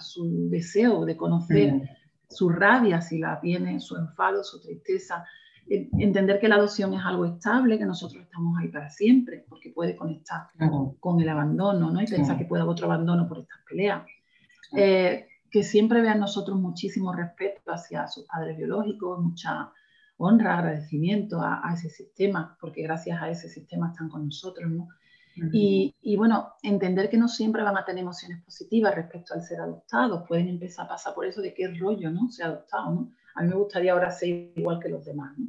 su, 0.01 0.49
deseo 0.51 1.05
de 1.05 1.17
conocer 1.17 1.83
su 2.29 2.49
rabia, 2.49 3.01
si 3.01 3.19
la 3.19 3.41
tiene, 3.41 3.81
su 3.81 3.97
enfado, 3.97 4.43
su 4.43 4.61
tristeza. 4.61 5.25
Entender 5.67 6.41
que 6.41 6.49
la 6.49 6.57
adopción 6.57 6.93
es 6.95 7.05
algo 7.05 7.25
estable, 7.25 7.79
que 7.79 7.87
nosotros 7.87 8.23
estamos 8.23 8.59
ahí 8.59 8.69
para 8.69 8.91
siempre, 8.91 9.45
porque 9.49 9.71
puede 9.71 9.97
conectar 9.97 10.49
con 11.01 11.21
el 11.21 11.29
abandono, 11.29 11.91
¿no? 11.91 12.03
Y 12.03 12.07
pensar 12.07 12.37
que 12.37 12.45
puede 12.45 12.63
haber 12.63 12.73
otro 12.73 12.87
abandono 12.87 13.29
por 13.29 13.39
estas 13.39 13.61
peleas. 13.69 14.05
Eh, 14.77 15.27
que 15.51 15.63
siempre 15.63 16.03
vean 16.03 16.19
nosotros 16.19 16.59
muchísimo 16.59 17.13
respeto 17.13 17.71
hacia 17.71 18.09
sus 18.09 18.27
padres 18.27 18.57
biológicos, 18.57 19.21
mucha 19.23 19.71
honra, 20.17 20.59
agradecimiento 20.59 21.41
a, 21.41 21.69
a, 21.69 21.75
ese 21.75 21.91
sistema, 21.91 22.57
porque 22.61 22.83
gracias 22.83 23.21
a 23.21 23.31
ese 23.31 23.49
sistema 23.49 23.91
están 23.91 24.09
con 24.09 24.27
nosotros, 24.27 24.71
¿no? 24.71 24.89
y, 25.53 26.17
bueno, 26.17 26.55
entender 26.63 27.11
que 27.11 27.17
no 27.17 27.29
siempre 27.29 27.63
van 27.63 27.77
a 27.77 27.85
tener 27.85 28.03
emociones 28.03 28.43
positivas 28.45 28.95
respecto 28.95 29.35
al 29.35 29.43
ser 29.43 29.61
adoptados. 29.61 30.27
Pueden 30.29 30.49
empezar 30.49 30.87
a 30.87 30.91
pasar 30.91 31.15
por 31.15 31.27
eso 31.27 31.43
de 31.43 31.53
qué 31.53 31.69
rollo, 31.69 32.11
¿no? 32.11 32.31
Ser 32.31 32.47
adoptado, 32.47 32.95
¿no? 32.95 33.13
A 33.35 33.43
mí 33.43 33.49
me 33.49 33.57
gustaría 33.57 33.93
ahora 33.93 34.11
ser 34.11 34.53
igual 34.55 34.79
que 34.79 34.89
los 34.89 35.05
demás, 35.05 35.37
¿no? 35.37 35.49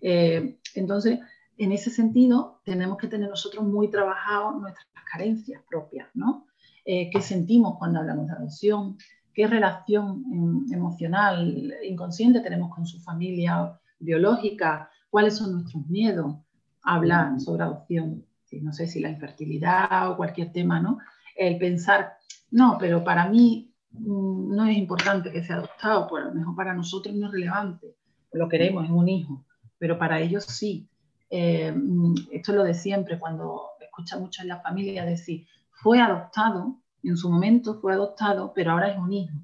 Eh, 0.00 0.58
entonces, 0.74 1.18
en 1.58 1.72
ese 1.72 1.90
sentido, 1.90 2.62
tenemos 2.64 2.96
que 2.96 3.08
tener 3.08 3.28
nosotros 3.28 3.64
muy 3.64 3.90
trabajados 3.90 4.60
nuestras 4.60 4.86
carencias 5.12 5.62
propias, 5.68 6.08
¿no? 6.14 6.46
Eh, 6.86 7.10
¿Qué 7.10 7.20
sentimos 7.20 7.76
cuando 7.78 8.00
hablamos 8.00 8.28
de 8.28 8.32
adopción? 8.32 8.96
¿Qué 9.34 9.46
relación 9.46 10.24
em, 10.32 10.72
emocional, 10.72 11.74
inconsciente 11.84 12.40
tenemos 12.40 12.74
con 12.74 12.86
su 12.86 12.98
familia 13.00 13.78
biológica? 13.98 14.90
¿Cuáles 15.10 15.36
son 15.36 15.52
nuestros 15.52 15.86
miedos? 15.86 16.36
Hablar 16.82 17.40
sobre 17.40 17.64
adopción 17.64 18.24
no 18.56 18.72
sé 18.72 18.86
si 18.86 19.00
la 19.00 19.10
infertilidad 19.10 20.10
o 20.10 20.16
cualquier 20.16 20.52
tema, 20.52 20.80
¿no? 20.80 20.98
El 21.36 21.58
pensar, 21.58 22.16
no, 22.50 22.76
pero 22.80 23.04
para 23.04 23.28
mí 23.28 23.72
mm, 23.90 24.54
no 24.54 24.66
es 24.66 24.76
importante 24.76 25.30
que 25.30 25.44
sea 25.44 25.56
adoptado, 25.56 26.08
pues 26.08 26.24
a 26.24 26.28
lo 26.28 26.34
mejor 26.34 26.56
para 26.56 26.74
nosotros 26.74 27.14
no 27.14 27.26
es 27.26 27.32
relevante, 27.32 27.94
lo 28.32 28.48
queremos, 28.48 28.84
es 28.84 28.90
un 28.90 29.08
hijo, 29.08 29.44
pero 29.78 29.98
para 29.98 30.20
ellos 30.20 30.44
sí. 30.44 30.88
Eh, 31.30 31.72
mm, 31.72 32.14
esto 32.32 32.52
es 32.52 32.56
lo 32.58 32.64
de 32.64 32.74
siempre, 32.74 33.18
cuando 33.18 33.62
escucha 33.80 34.18
mucho 34.18 34.42
en 34.42 34.48
la 34.48 34.60
familia 34.60 35.04
decir, 35.04 35.46
fue 35.70 36.00
adoptado, 36.00 36.80
en 37.02 37.16
su 37.16 37.30
momento 37.30 37.80
fue 37.80 37.92
adoptado, 37.92 38.52
pero 38.54 38.72
ahora 38.72 38.90
es 38.90 38.98
un 38.98 39.12
hijo. 39.12 39.34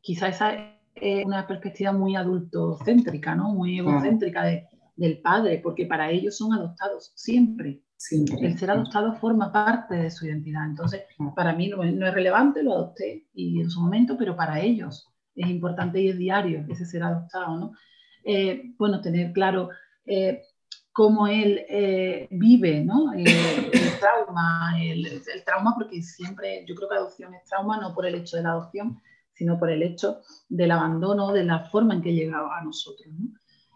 Quizá 0.00 0.28
esa 0.28 0.77
es 1.00 1.24
una 1.24 1.46
perspectiva 1.46 1.92
muy 1.92 2.16
adultocéntrica, 2.16 3.34
¿no? 3.34 3.54
Muy 3.54 3.78
egocéntrica 3.78 4.44
del 4.96 5.20
padre, 5.20 5.60
porque 5.62 5.86
para 5.86 6.10
ellos 6.10 6.36
son 6.36 6.52
adoptados 6.52 7.12
siempre. 7.14 7.82
El 8.40 8.56
ser 8.56 8.70
adoptado 8.70 9.14
forma 9.14 9.52
parte 9.52 9.96
de 9.96 10.10
su 10.10 10.26
identidad. 10.26 10.64
Entonces, 10.64 11.02
para 11.34 11.52
mí 11.52 11.68
no, 11.68 11.82
es 11.82 12.14
relevante, 12.14 12.62
lo 12.62 12.72
adopté 12.72 13.26
y 13.34 13.60
en 13.60 13.70
su 13.70 13.80
momento, 13.80 14.16
pero 14.16 14.36
para 14.36 14.60
ellos 14.60 15.08
es 15.34 15.48
importante 15.48 16.00
y 16.00 16.08
es 16.08 16.18
diario 16.18 16.64
ese 16.68 16.86
ser 16.86 17.02
adoptado, 17.02 17.56
¿no? 17.56 17.72
Eh, 18.24 18.72
bueno, 18.78 19.00
tener 19.00 19.32
claro 19.32 19.70
eh, 20.04 20.42
cómo 20.92 21.26
él 21.26 21.64
eh, 21.68 22.28
vive, 22.30 22.84
¿no? 22.84 23.12
El, 23.12 23.24
trauma, 24.00 24.74
el, 24.80 25.22
trauma, 25.44 25.74
porque 25.76 26.02
siempre 26.02 26.64
yo 26.66 26.74
creo 26.74 26.88
que 26.88 26.94
adopción 26.96 27.34
es 27.34 27.44
trauma, 27.44 27.80
no 27.80 27.94
por 27.94 28.06
el 28.06 28.14
hecho 28.14 28.36
de 28.36 28.42
la 28.44 28.50
adopción, 28.50 29.00
sino 29.38 29.56
por 29.56 29.70
el 29.70 29.84
hecho 29.84 30.20
del 30.48 30.72
abandono, 30.72 31.32
de 31.32 31.44
la 31.44 31.60
forma 31.70 31.94
en 31.94 32.02
que 32.02 32.12
llega 32.12 32.38
a 32.38 32.64
nosotros, 32.64 33.06
¿no? 33.16 33.30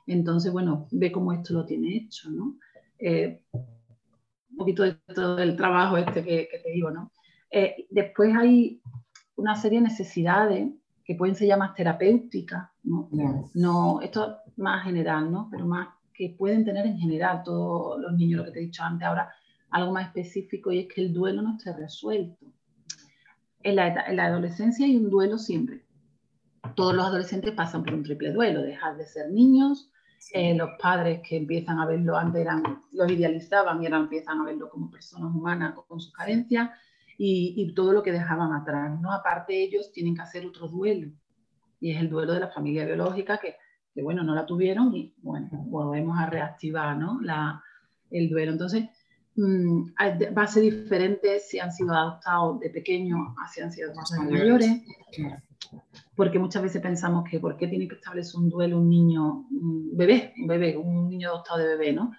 Entonces, 0.09 0.51
bueno, 0.51 0.89
ve 0.91 1.13
cómo 1.13 1.33
esto 1.33 1.55
lo 1.55 1.65
tiene 1.65 1.97
hecho, 1.97 2.29
¿no? 2.31 2.57
un 3.05 4.57
poquito 4.57 4.85
de 4.85 4.93
todo 5.13 5.39
el 5.39 5.57
trabajo 5.57 5.97
este 5.97 6.23
que, 6.23 6.49
te 6.63 6.71
digo, 6.71 6.91
¿no? 6.91 7.11
Eh, 7.51 7.87
después 7.91 8.33
hay 8.37 8.81
una 9.35 9.57
serie 9.57 9.81
de 9.81 9.89
necesidades 9.89 10.69
que 11.05 11.15
pueden 11.17 11.35
ser 11.35 11.49
ya 11.49 11.57
más 11.57 11.75
terapéuticas, 11.75 12.71
¿no? 12.85 13.09
no 13.55 14.01
esto 14.01 14.39
es 14.47 14.59
más 14.59 14.85
general, 14.85 15.33
¿no? 15.33 15.49
Pero 15.51 15.67
más 15.67 15.89
que 16.15 16.37
pueden 16.39 16.65
tener 16.65 16.87
en 16.87 16.99
general 16.99 17.43
todos 17.45 18.01
los 18.01 18.13
niños, 18.13 18.39
lo 18.39 18.45
que 18.45 18.53
te 18.53 18.59
he 18.61 18.67
dicho 18.67 18.85
antes, 18.85 19.07
ahora 19.07 19.33
algo 19.71 19.93
más 19.93 20.07
específico 20.09 20.71
y 20.71 20.81
es 20.81 20.89
que 20.93 21.01
el 21.01 21.13
duelo 21.13 21.43
no 21.43 21.57
esté 21.57 21.73
resuelto. 21.73 22.47
En 23.65 23.77
la, 23.77 23.89
en 23.89 24.17
la 24.17 24.27
adolescencia 24.27 24.87
hay 24.87 24.97
un 24.97 25.11
duelo 25.11 25.39
siempre. 25.39 25.85
Todos 26.75 26.95
los 26.95 27.05
adolescentes 27.05 27.53
pasan 27.53 27.85
por 27.85 27.95
un 27.95 28.03
triple 28.03 28.33
duelo, 28.33 28.63
dejar 28.63 28.97
de 28.97 29.07
ser 29.07 29.31
niños, 29.31 29.91
eh, 30.33 30.55
los 30.55 30.71
padres 30.81 31.21
que 31.29 31.37
empiezan 31.37 31.79
a 31.81 31.87
verlo, 31.87 32.17
antes 32.17 32.41
eran, 32.41 32.63
los 32.93 33.11
idealizaban 33.11 33.83
y 33.83 33.87
ahora 33.87 33.99
empiezan 33.99 34.41
a 34.41 34.45
verlo 34.45 34.71
como 34.71 34.91
personas 34.91 35.35
humanas 35.35 35.75
con 35.89 36.01
sus 36.01 36.13
carencias 36.13 36.71
y, 37.19 37.55
y, 37.57 37.75
todo 37.75 37.93
lo 37.93 38.03
que 38.03 38.13
dejaban 38.13 38.53
atrás. 38.53 39.01
¿no? 39.01 39.13
Aparte 39.13 39.63
ellos 39.63 39.91
tienen 39.93 40.15
que 40.15 40.23
hacer 40.23 40.47
otro 40.47 40.69
duelo 40.69 41.11
y 41.81 41.91
es 41.91 42.01
el 42.01 42.09
duelo 42.09 42.35
de 42.35 42.41
la 42.41 42.49
familia 42.49 42.87
biológica 42.87 43.39
que, 43.39 43.57
que 43.93 44.03
bueno, 44.03 44.23
no 44.23 44.35
la 44.35 44.47
tuvieron 44.47 44.95
y 44.95 45.15
bueno, 45.19 45.49
volvemos 45.67 46.19
a 46.19 46.27
reactivar 46.27 46.97
¿no? 46.97 47.21
la, 47.21 47.63
el 48.11 48.31
duelo. 48.31 48.53
Entonces, 48.53 48.89
mmm, 49.37 49.93
va 50.37 50.43
a 50.43 50.47
ser 50.47 50.63
diferente 50.63 51.41
si 51.41 51.59
han 51.59 51.73
sido 51.73 51.95
adoptados 51.95 52.61
de 52.61 52.71
pequeños 52.71 53.19
a 53.43 53.49
si 53.49 53.61
han 53.61 53.73
sido 53.73 53.95
más 53.95 54.13
mayores 54.13 54.83
porque 56.15 56.39
muchas 56.39 56.63
veces 56.63 56.83
pensamos 56.83 57.25
que 57.29 57.41
¿por 57.41 57.57
qué 57.57 57.67
tiene 57.67 57.89
que 57.89 57.95
establecer 57.95 58.39
un 58.39 58.51
duelo 58.51 58.79
un 58.79 58.89
niño, 58.89 59.47
un 59.51 59.97
bebé, 59.97 60.35
un 60.39 60.47
bebé, 60.47 60.77
un 60.77 61.09
niño 61.09 61.31
adoptado 61.31 61.61
de 61.61 61.69
bebé, 61.69 61.93
¿no? 61.93 62.13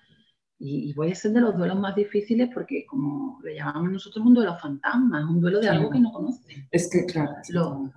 Y, 0.66 0.94
puede 0.94 1.14
ser 1.14 1.32
de 1.32 1.42
los 1.42 1.58
duelos 1.58 1.78
más 1.78 1.94
difíciles 1.94 2.50
porque, 2.54 2.86
como 2.86 3.38
le 3.44 3.56
llamamos 3.56 3.92
nosotros, 3.92 4.26
un 4.26 4.34
duelo 4.34 4.58
fantasma, 4.58 5.20
es 5.20 5.26
un 5.26 5.42
duelo 5.42 5.60
de 5.60 5.68
algo 5.68 5.90
que 5.90 6.00
no 6.00 6.14
conocen. 6.14 6.68
Es 6.72 6.90
que, 6.90 7.06
claro. 7.06 7.92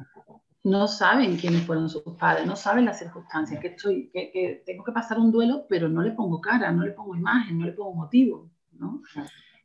no 0.64 0.88
saben 0.88 1.36
quiénes 1.36 1.62
fueron 1.62 1.88
sus 1.88 2.02
padres, 2.18 2.44
no 2.44 2.56
saben 2.56 2.86
las 2.86 2.98
circunstancias, 2.98 3.60
que, 3.60 3.68
estoy, 3.68 4.10
que, 4.10 4.64
tengo 4.66 4.82
que 4.82 4.90
pasar 4.90 5.20
un 5.20 5.30
duelo, 5.30 5.66
pero 5.68 5.88
no 5.88 6.02
le 6.02 6.10
pongo 6.10 6.40
cara, 6.40 6.72
no 6.72 6.84
le 6.84 6.90
pongo 6.90 7.14
imagen, 7.14 7.56
no 7.56 7.66
le 7.66 7.72
pongo 7.72 7.94
motivo, 7.94 8.50
¿no? 8.78 9.02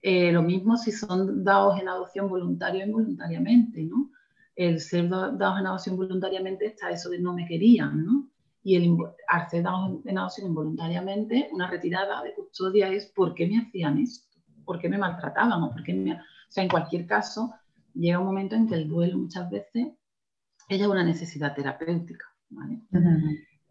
Eh, 0.02 0.32
lo 0.32 0.42
mismo 0.42 0.78
si 0.78 0.92
son 0.92 1.44
dados 1.44 1.80
en 1.80 1.88
adopción 1.88 2.28
voluntario 2.28 2.84
o 2.84 2.88
involuntariamente, 2.88 3.84
¿no? 3.84 4.12
el 4.56 4.80
ser 4.80 5.10
dados 5.10 5.60
en 5.60 5.68
adopción 5.68 5.96
voluntariamente 5.96 6.66
está 6.66 6.90
eso 6.90 7.10
de 7.10 7.20
no 7.20 7.34
me 7.34 7.48
querían, 7.48 8.06
¿no? 8.06 8.30
Y 8.64 8.76
el 8.76 8.96
al 9.28 9.50
ser 9.50 9.64
dados 9.64 10.06
en 10.06 10.18
adopción 10.18 10.48
involuntariamente, 10.48 11.50
una 11.52 11.70
retirada 11.70 12.22
de 12.22 12.34
custodia 12.34 12.90
es 12.90 13.08
¿por 13.08 13.34
qué 13.34 13.48
me 13.48 13.58
hacían 13.58 13.98
esto? 13.98 14.28
¿Por 14.66 14.80
qué 14.80 14.88
me 14.88 14.98
maltrataban? 14.98 15.64
¿O, 15.64 15.72
por 15.72 15.84
qué 15.84 15.94
me... 15.94 16.14
o 16.14 16.20
sea, 16.50 16.64
en 16.64 16.70
cualquier 16.70 17.08
caso, 17.08 17.54
llega 17.94 18.20
un 18.20 18.26
momento 18.26 18.56
en 18.56 18.68
que 18.68 18.76
el 18.76 18.88
duelo 18.88 19.18
muchas 19.18 19.50
veces 19.50 19.88
es 20.70 20.88
una 20.88 21.04
necesidad 21.04 21.56
terapéutica, 21.56 22.26
¿vale? 22.50 22.82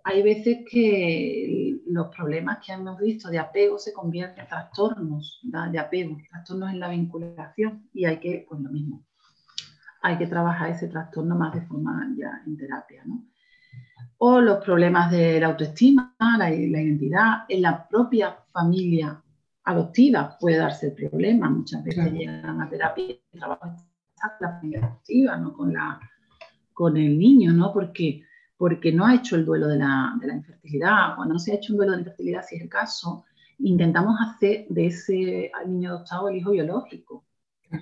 Hay 0.04 0.22
veces 0.22 0.58
que 0.70 1.80
los 1.86 2.14
problemas 2.14 2.58
que 2.64 2.72
hemos 2.72 2.98
visto 2.98 3.28
de 3.28 3.38
apego 3.38 3.78
se 3.78 3.92
convierten 3.92 4.44
en 4.44 4.48
trastornos 4.48 5.40
de 5.42 5.78
apego, 5.78 6.16
trastornos 6.30 6.70
en 6.70 6.80
la 6.80 6.88
vinculación 6.88 7.88
y 7.92 8.04
hay 8.04 8.18
que, 8.18 8.46
pues 8.48 8.60
lo 8.60 8.70
mismo, 8.70 9.04
hay 10.02 10.16
que 10.16 10.26
trabajar 10.26 10.70
ese 10.70 10.88
trastorno 10.88 11.36
más 11.36 11.54
de 11.54 11.62
forma 11.62 12.08
ya 12.16 12.42
en 12.46 12.56
terapia, 12.56 13.02
¿no? 13.04 13.26
O 14.18 14.40
los 14.40 14.62
problemas 14.62 15.10
de 15.10 15.40
la 15.40 15.46
autoestima, 15.48 16.14
la, 16.38 16.52
identidad, 16.52 17.44
en 17.48 17.62
la 17.62 17.88
propia 17.88 18.36
familia 18.52 19.22
adoptiva 19.64 20.36
puede 20.38 20.58
darse 20.58 20.88
el 20.88 21.08
problema. 21.08 21.48
Muchas 21.48 21.82
veces 21.82 22.12
llegan 22.12 22.60
a 22.60 22.68
terapia 22.68 23.04
y 23.04 23.38
trabajan 23.38 23.76
la 24.40 24.60
familia 24.60 24.84
adoptiva, 24.84 25.36
¿no? 25.38 25.54
Con, 25.54 25.72
la, 25.72 25.98
con 26.74 26.96
el 26.96 27.18
niño, 27.18 27.52
¿no? 27.52 27.72
Porque, 27.72 28.22
porque 28.60 28.92
no 28.92 29.06
ha 29.06 29.14
hecho 29.14 29.36
el 29.36 29.46
duelo 29.46 29.68
de 29.68 29.78
la, 29.78 30.14
de 30.20 30.26
la 30.26 30.34
infertilidad. 30.34 31.16
Cuando 31.16 31.32
no 31.32 31.38
se 31.40 31.50
ha 31.50 31.54
hecho 31.54 31.72
un 31.72 31.78
duelo 31.78 31.92
de 31.92 31.96
la 31.96 32.00
infertilidad, 32.02 32.44
si 32.46 32.56
es 32.56 32.62
el 32.62 32.68
caso, 32.68 33.24
intentamos 33.58 34.20
hacer 34.20 34.66
de 34.68 34.86
ese 34.88 35.50
niño 35.66 35.88
adoptado 35.88 36.28
el 36.28 36.36
hijo 36.36 36.50
biológico, 36.50 37.24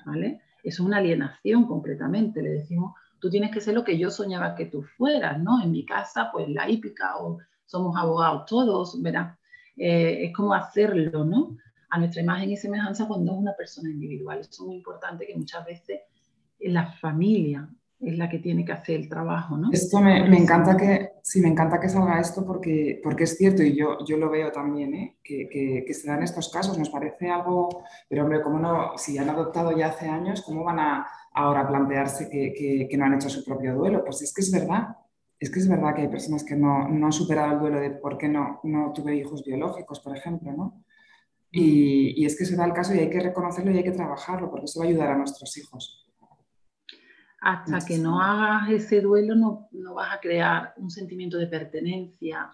¿vale? 0.07 0.41
Eso 0.63 0.83
es 0.83 0.87
una 0.87 0.99
alienación 0.99 1.67
completamente. 1.67 2.41
Le 2.43 2.51
decimos, 2.51 2.95
tú 3.19 3.29
tienes 3.29 3.51
que 3.51 3.61
ser 3.61 3.75
lo 3.75 3.83
que 3.83 3.99
yo 3.99 4.09
soñaba 4.09 4.55
que 4.55 4.67
tú 4.67 4.85
fueras, 4.97 5.43
¿no? 5.43 5.61
En 5.61 5.73
mi 5.73 5.85
casa, 5.85 6.31
pues 6.33 6.49
la 6.49 6.71
hípica 6.71 7.17
o 7.17 7.39
somos 7.67 7.97
abogados 7.97 8.47
todos, 8.47 9.03
¿verdad? 9.03 9.37
Eh, 9.77 10.27
es 10.27 10.33
como 10.33 10.55
hacerlo, 10.55 11.25
¿no? 11.25 11.57
A 11.91 11.99
nuestra 11.99 12.23
imagen 12.23 12.53
y 12.53 12.57
semejanza 12.57 13.09
cuando 13.09 13.33
es 13.33 13.39
una 13.39 13.57
persona 13.57 13.91
individual. 13.91 14.39
Eso 14.39 14.51
es 14.53 14.61
muy 14.61 14.77
importante 14.77 15.27
que 15.27 15.35
muchas 15.35 15.67
veces 15.67 16.03
la 16.61 16.93
familia 17.01 17.69
es 18.01 18.17
la 18.17 18.29
que 18.29 18.39
tiene 18.39 18.65
que 18.65 18.73
hacer 18.73 18.95
el 18.97 19.09
trabajo, 19.09 19.57
¿no? 19.57 19.71
Esto 19.73 20.01
me, 20.01 20.19
encanta 20.37 20.77
que, 20.77 21.15
sí, 21.23 21.41
me 21.41 21.49
encanta 21.49 21.81
que 21.81 21.89
salga 21.89 22.21
esto 22.21 22.45
porque, 22.47 23.01
porque 23.03 23.25
es 23.25 23.37
cierto 23.37 23.63
y 23.63 23.75
yo, 23.75 23.99
yo 24.07 24.17
lo 24.17 24.31
veo 24.31 24.53
también, 24.53 24.95
¿eh? 24.95 25.19
que, 25.23 25.49
que, 25.49 25.95
se 25.95 26.09
dan 26.09 26.23
estos 26.23 26.49
casos, 26.51 26.79
nos 26.79 26.91
parece 26.91 27.29
algo, 27.29 27.83
pero 28.09 28.23
hombre, 28.23 28.41
¿cómo 28.41 28.61
no, 28.61 28.97
si 28.97 29.19
han 29.19 29.29
adoptado 29.29 29.77
ya 29.77 29.89
hace 29.89 30.07
años, 30.07 30.43
¿cómo 30.43 30.63
van 30.63 30.79
a 30.79 31.07
ahora 31.35 31.67
plantearse 31.67 32.31
que, 32.31 32.97
no 32.97 33.05
han 33.05 33.15
hecho 33.15 33.29
su 33.29 33.45
propio 33.45 33.75
duelo? 33.75 34.05
Pues 34.05 34.23
es 34.23 34.33
que 34.33 34.43
es 34.43 34.53
verdad, 34.53 34.97
es 35.41 35.51
que 35.51 35.59
es 35.59 35.69
verdad 35.69 35.95
que 35.95 36.03
hay 36.03 36.09
personas 36.09 36.45
que 36.45 36.55
no, 36.55 36.89
no 36.89 37.07
han 37.07 37.13
superado 37.13 37.55
el 37.55 37.59
duelo 37.59 37.81
de 37.81 37.91
por 37.91 38.17
qué 38.17 38.29
no, 38.29 38.61
no 38.63 38.93
tuve 38.93 39.17
hijos 39.17 39.45
biológicos, 39.45 39.99
por 39.99 40.17
ejemplo, 40.17 40.53
¿no? 40.53 40.85
Y, 41.51 42.23
y 42.23 42.27
es 42.27 42.39
que 42.39 42.45
se 42.45 42.55
da 42.55 42.65
el 42.65 42.75
caso 42.75 42.95
y 42.95 42.99
hay 42.99 43.11
que 43.11 43.21
reconocerlo 43.21 43.73
y 43.73 43.79
hay 43.79 43.85
que 43.85 43.91
trabajarlo 43.91 44.51
porque 44.51 44.67
eso 44.67 44.81
va 44.81 44.87
a 44.87 44.89
ayudar 44.89 45.11
a 45.11 45.17
nuestros 45.17 45.57
hijos 45.57 46.08
hasta 47.41 47.79
que 47.87 47.99
no 47.99 48.21
hagas 48.21 48.71
ese 48.71 49.01
duelo 49.01 49.35
no, 49.37 49.69
no, 49.73 49.95
vas 49.95 50.15
a 50.15 50.21
crear 50.21 50.75
un 50.77 50.91
sentimiento 50.91 51.39
de 51.39 51.47
pertenencia 51.47 52.51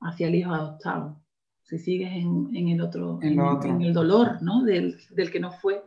hacia 0.00 0.28
el 0.28 0.34
hijo 0.34 0.52
adoptado. 0.52 1.20
Si 1.64 1.78
sigues 1.78 2.12
en, 2.12 2.50
en 2.54 2.68
el 2.68 2.80
otro, 2.80 3.18
en, 3.22 3.38
el 3.82 3.92
dolor 3.92 4.42
¿no? 4.42 4.62
del, 4.62 4.96
del, 5.10 5.30
que 5.30 5.40
no 5.40 5.50
fue, 5.50 5.82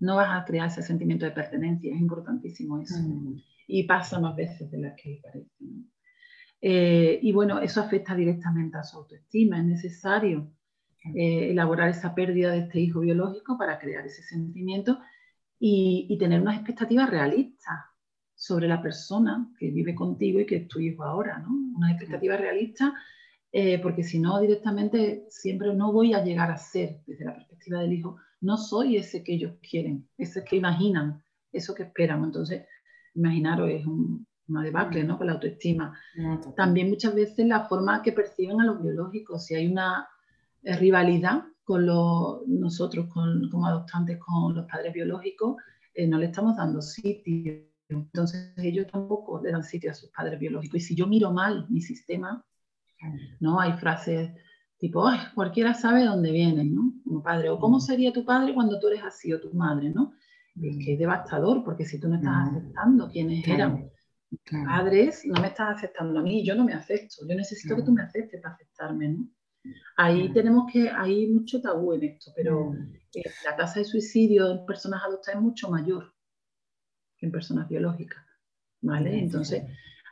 no 0.00 0.16
vas 0.16 0.42
a 0.42 0.44
crear 0.44 0.68
ese 0.68 0.82
sentimiento 0.82 1.24
de 1.24 1.30
pertenencia. 1.30 1.94
Es 1.94 2.00
importantísimo 2.00 2.80
eso. 2.80 3.00
Mm. 3.00 3.40
Y 3.68 3.84
pasa 3.84 4.20
más 4.20 4.36
veces 4.36 4.70
de 4.70 4.78
las 4.78 4.94
que 5.00 5.20
parece. 5.22 5.50
Eh, 6.60 7.18
y 7.22 7.32
bueno, 7.32 7.60
eso 7.60 7.80
afecta 7.80 8.14
directamente 8.14 8.76
a 8.76 8.84
su 8.84 8.98
autoestima. 8.98 9.58
Es 9.58 9.64
necesario 9.64 10.52
eh, 11.14 11.50
elaborar 11.50 11.88
esa 11.88 12.14
pérdida 12.14 12.50
de 12.50 12.60
este 12.60 12.80
hijo 12.80 13.00
biológico 13.00 13.56
para 13.56 13.78
crear 13.78 14.04
ese 14.04 14.22
sentimiento 14.22 14.98
y, 15.64 16.18
tener 16.18 16.40
unas 16.40 16.56
expectativas 16.56 17.08
realistas 17.08 17.78
sobre 18.34 18.66
la 18.66 18.82
persona 18.82 19.48
que 19.56 19.70
vive 19.70 19.94
contigo 19.94 20.40
y 20.40 20.46
que 20.46 20.56
es 20.56 20.68
tu 20.68 20.80
hijo 20.80 21.04
ahora, 21.04 21.38
¿no? 21.38 21.50
Unas 21.76 21.92
expectativas 21.92 22.40
realistas, 22.40 22.92
eh, 23.52 23.78
porque 23.78 24.02
si 24.02 24.18
no, 24.18 24.40
directamente 24.40 25.24
siempre 25.28 25.72
no 25.72 25.92
voy 25.92 26.14
a 26.14 26.24
llegar 26.24 26.50
a 26.50 26.56
ser, 26.56 27.02
desde 27.06 27.26
la 27.26 27.36
perspectiva 27.36 27.78
del 27.80 27.92
hijo, 27.92 28.16
no 28.40 28.56
soy 28.56 28.96
ese 28.96 29.22
que 29.22 29.34
ellos 29.34 29.52
quieren, 29.62 30.08
ese 30.18 30.42
que 30.42 30.56
imaginan, 30.56 31.22
eso 31.52 31.76
que 31.76 31.84
esperan. 31.84 32.24
Entonces, 32.24 32.66
imaginaros, 33.14 33.70
es 33.70 33.86
un, 33.86 34.26
una 34.48 34.64
debacle, 34.64 35.04
¿no? 35.04 35.16
Con 35.16 35.28
la 35.28 35.34
autoestima. 35.34 35.96
También 36.56 36.88
muchas 36.88 37.14
veces 37.14 37.46
la 37.46 37.68
forma 37.68 38.02
que 38.02 38.10
perciben 38.10 38.60
a 38.60 38.66
los 38.66 38.82
biológicos, 38.82 39.46
si 39.46 39.54
hay 39.54 39.68
una 39.68 40.08
eh, 40.64 40.76
rivalidad 40.76 41.44
con 41.64 41.86
nosotros 42.46 43.06
con, 43.08 43.48
como 43.50 43.66
adoptantes 43.66 44.18
con 44.18 44.54
los 44.54 44.66
padres 44.66 44.92
biológicos, 44.92 45.56
eh, 45.94 46.06
no 46.06 46.18
le 46.18 46.26
estamos 46.26 46.56
dando 46.56 46.80
sitio. 46.82 47.62
Entonces 47.88 48.52
ellos 48.56 48.86
tampoco 48.90 49.40
le 49.42 49.52
dan 49.52 49.62
sitio 49.62 49.90
a 49.90 49.94
sus 49.94 50.10
padres 50.10 50.38
biológicos. 50.38 50.76
Y 50.76 50.80
si 50.80 50.94
yo 50.94 51.06
miro 51.06 51.32
mal 51.32 51.66
mi 51.68 51.80
sistema, 51.80 52.44
¿no? 53.40 53.60
Hay 53.60 53.72
frases 53.74 54.30
tipo, 54.78 55.06
Ay, 55.06 55.20
cualquiera 55.34 55.74
sabe 55.74 56.04
dónde 56.04 56.32
vienen, 56.32 56.74
¿no? 56.74 56.94
Como 57.04 57.22
padre. 57.22 57.50
O 57.50 57.58
cómo 57.58 57.78
sería 57.78 58.12
tu 58.12 58.24
padre 58.24 58.54
cuando 58.54 58.80
tú 58.80 58.88
eres 58.88 59.04
así, 59.04 59.32
o 59.32 59.40
tu 59.40 59.52
madre, 59.54 59.90
¿no? 59.90 60.12
Es 60.60 60.84
que 60.84 60.94
es 60.94 60.98
devastador, 60.98 61.64
porque 61.64 61.86
si 61.86 62.00
tú 62.00 62.08
no 62.08 62.16
estás 62.16 62.48
aceptando 62.48 63.08
quiénes 63.08 63.46
eran 63.46 63.90
padres, 64.66 65.22
no 65.24 65.40
me 65.40 65.48
estás 65.48 65.76
aceptando 65.76 66.18
a 66.18 66.22
mí, 66.22 66.44
yo 66.44 66.54
no 66.54 66.64
me 66.64 66.74
acepto. 66.74 67.26
Yo 67.28 67.34
necesito 67.34 67.76
que 67.76 67.82
tú 67.82 67.92
me 67.92 68.02
aceptes 68.02 68.40
para 68.42 68.54
aceptarme, 68.54 69.08
¿no? 69.08 69.28
Ahí 69.96 70.32
tenemos 70.32 70.70
que, 70.72 70.88
hay 70.90 71.28
mucho 71.28 71.60
tabú 71.60 71.92
en 71.92 72.04
esto, 72.04 72.32
pero 72.34 72.72
eh, 73.14 73.22
la 73.44 73.56
tasa 73.56 73.80
de 73.80 73.84
suicidio 73.84 74.50
en 74.50 74.66
personas 74.66 75.02
adultas 75.04 75.34
es 75.34 75.40
mucho 75.40 75.70
mayor 75.70 76.12
que 77.16 77.26
en 77.26 77.32
personas 77.32 77.68
biológicas, 77.68 78.24
¿vale? 78.80 79.18
Entonces, 79.18 79.64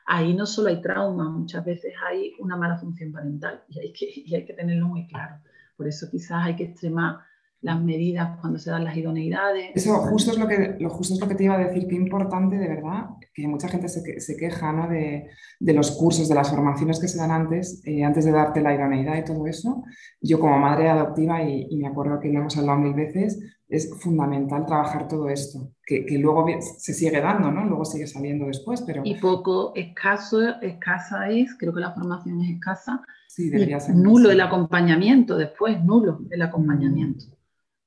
ahí 0.06 0.34
no 0.34 0.46
solo 0.46 0.68
hay 0.68 0.80
trauma, 0.80 1.28
muchas 1.28 1.64
veces 1.64 1.94
hay 2.06 2.32
una 2.38 2.56
mala 2.56 2.78
función 2.78 3.12
parental 3.12 3.64
y 3.68 3.80
hay 3.80 3.92
que, 3.92 4.06
y 4.26 4.34
hay 4.34 4.44
que 4.44 4.54
tenerlo 4.54 4.88
muy 4.88 5.06
claro. 5.06 5.42
Por 5.76 5.88
eso 5.88 6.08
quizás 6.10 6.44
hay 6.44 6.56
que 6.56 6.64
extremar 6.64 7.20
las 7.62 7.80
medidas 7.82 8.38
cuando 8.40 8.58
se 8.58 8.70
dan 8.70 8.84
las 8.84 8.96
idoneidades. 8.96 9.72
Eso 9.74 9.94
justo 9.98 10.30
es 10.32 10.38
lo 10.38 10.48
que, 10.48 10.76
lo 10.78 10.88
justo 10.88 11.14
es 11.14 11.20
lo 11.20 11.28
que 11.28 11.34
te 11.34 11.44
iba 11.44 11.54
a 11.54 11.58
decir, 11.58 11.86
qué 11.86 11.94
importante 11.94 12.56
de 12.56 12.68
verdad, 12.68 13.10
que 13.34 13.46
mucha 13.46 13.68
gente 13.68 13.88
se, 13.88 14.20
se 14.20 14.36
queja 14.36 14.72
¿no? 14.72 14.88
de, 14.88 15.28
de, 15.58 15.72
los 15.74 15.90
cursos, 15.90 16.28
de 16.28 16.34
las 16.34 16.50
formaciones 16.50 16.98
que 16.98 17.08
se 17.08 17.18
dan 17.18 17.30
antes, 17.30 17.82
eh, 17.84 18.02
antes 18.02 18.24
de 18.24 18.32
darte 18.32 18.62
la 18.62 18.74
idoneidad 18.74 19.18
y 19.18 19.24
todo 19.24 19.46
eso. 19.46 19.84
Yo 20.20 20.40
como 20.40 20.58
madre 20.58 20.88
adoptiva, 20.88 21.42
y, 21.42 21.66
y, 21.70 21.76
me 21.76 21.88
acuerdo 21.88 22.18
que 22.18 22.32
lo 22.32 22.40
hemos 22.40 22.56
hablado 22.56 22.78
mil 22.78 22.94
veces, 22.94 23.38
es 23.68 23.94
fundamental 24.00 24.66
trabajar 24.66 25.06
todo 25.06 25.28
esto, 25.28 25.72
que, 25.86 26.04
que, 26.04 26.18
luego 26.18 26.46
se 26.78 26.92
sigue 26.92 27.20
dando, 27.20 27.52
¿no? 27.52 27.64
Luego 27.64 27.84
sigue 27.84 28.06
saliendo 28.06 28.46
después, 28.46 28.82
pero... 28.82 29.02
Y 29.04 29.14
poco 29.16 29.72
escaso, 29.76 30.40
escasa 30.60 31.28
es, 31.28 31.54
creo 31.56 31.72
que 31.72 31.80
la 31.80 31.92
formación 31.92 32.40
es 32.42 32.50
escasa, 32.50 33.00
sí, 33.28 33.48
debería 33.48 33.78
ser 33.78 33.94
nulo 33.94 34.30
el 34.30 34.40
acompañamiento 34.40 35.36
después, 35.36 35.84
nulo 35.84 36.20
el 36.30 36.42
acompañamiento. 36.42 37.26
Mm. 37.26 37.39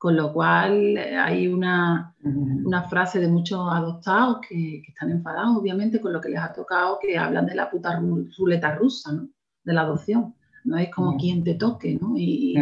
Con 0.04 0.18
lo 0.18 0.34
cual 0.34 0.98
hay 0.98 1.48
una, 1.48 2.14
una 2.22 2.84
frase 2.90 3.22
de 3.22 3.30
muchos 3.30 3.62
adoptados 3.72 4.42
que, 4.42 4.82
que, 4.84 4.92
están 4.92 5.12
enfadados, 5.12 5.56
obviamente, 5.56 6.02
con 6.02 6.12
lo 6.12 6.20
que 6.20 6.28
les 6.28 6.42
ha 6.42 6.52
tocado, 6.52 7.00
que 7.02 7.18
hablan 7.18 7.46
de 7.46 7.56
la 7.56 7.72
puta 7.72 8.02
ruleta 8.38 8.76
rusa, 8.76 9.14
¿no? 9.14 9.30
De 9.64 9.72
la 9.72 9.84
adopción. 9.84 10.36
No 10.66 10.78
es 10.78 10.94
como 10.94 11.16
quien 11.16 11.42
te 11.46 11.54
toque, 11.54 11.98
¿no? 12.02 12.16
Y, 12.18 12.54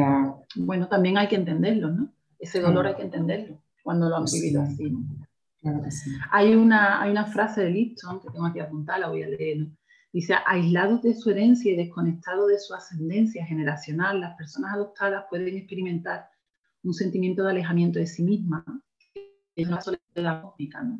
bueno, 0.55 0.87
también 0.87 1.17
hay 1.17 1.27
que 1.27 1.35
entenderlo, 1.35 1.89
¿no? 1.89 2.09
Ese 2.37 2.61
dolor 2.61 2.85
hay 2.85 2.93
que 2.93 3.01
entenderlo 3.01 3.59
cuando 3.81 4.07
lo 4.07 4.17
han 4.17 4.25
vivido 4.25 4.61
así, 4.61 4.91
¿no? 4.91 4.99
Claro 5.61 5.81
sí. 5.89 6.11
Hay 6.29 6.53
una, 6.53 7.01
hay 7.01 7.09
una 7.09 7.25
frase 7.25 7.61
de 7.61 7.71
Liston 7.71 8.21
que 8.21 8.29
tengo 8.29 8.45
aquí 8.45 8.59
apuntada, 8.59 8.99
la 8.99 9.09
voy 9.09 9.23
a 9.23 9.29
leer. 9.29 9.57
¿no? 9.61 9.77
Dice, 10.13 10.35
aislados 10.45 11.01
de 11.01 11.15
su 11.15 11.31
herencia 11.31 11.73
y 11.73 11.75
desconectados 11.75 12.49
de 12.49 12.59
su 12.59 12.75
ascendencia 12.75 13.43
generacional, 13.47 14.19
las 14.19 14.37
personas 14.37 14.75
adoptadas 14.75 15.25
pueden 15.27 15.57
experimentar 15.57 16.29
un 16.83 16.93
sentimiento 16.93 17.43
de 17.43 17.51
alejamiento 17.51 17.99
de 17.99 18.07
sí 18.07 18.23
misma, 18.23 18.65
es 19.55 19.67
una 19.67 19.81
soledad 19.81 20.41
cósmica, 20.41 20.83
¿no? 20.83 20.99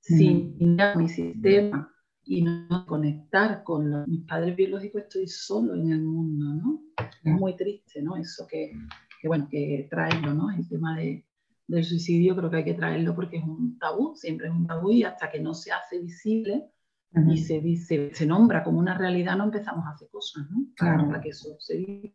Sin 0.00 0.56
mi 0.96 1.08
sistema 1.08 1.92
y 2.24 2.42
no 2.42 2.86
conectar 2.86 3.62
con 3.64 3.90
los, 3.90 4.06
mis 4.06 4.24
padres 4.24 4.56
biológicos, 4.56 5.02
estoy 5.02 5.26
solo 5.26 5.74
en 5.74 5.92
el 5.92 6.02
mundo, 6.02 6.54
¿no? 6.54 6.82
Es 7.24 7.32
muy 7.32 7.56
triste, 7.56 8.02
¿no? 8.02 8.16
Eso 8.16 8.46
que, 8.48 8.72
que, 9.20 9.28
bueno, 9.28 9.48
que 9.50 9.86
traerlo, 9.90 10.34
¿no? 10.34 10.50
El 10.50 10.68
tema 10.68 10.96
de, 10.96 11.26
del 11.66 11.84
suicidio 11.84 12.36
creo 12.36 12.50
que 12.50 12.56
hay 12.58 12.64
que 12.64 12.74
traerlo 12.74 13.14
porque 13.14 13.38
es 13.38 13.44
un 13.44 13.78
tabú, 13.78 14.14
siempre 14.14 14.48
es 14.48 14.52
un 14.52 14.66
tabú 14.66 14.90
y 14.92 15.04
hasta 15.04 15.30
que 15.30 15.40
no 15.40 15.54
se 15.54 15.72
hace 15.72 16.00
visible 16.00 16.70
uh 17.14 17.20
-huh. 17.20 17.32
y 17.32 17.38
se, 17.38 17.60
dice, 17.60 18.10
se 18.12 18.26
nombra 18.26 18.62
como 18.62 18.78
una 18.78 18.96
realidad, 18.96 19.36
no 19.36 19.44
empezamos 19.44 19.84
a 19.86 19.90
hacer 19.90 20.08
cosas, 20.10 20.48
¿no? 20.50 20.66
Claro. 20.76 21.06
Para 21.06 21.20
que 21.20 21.30
eso 21.30 21.56
se. 21.58 22.14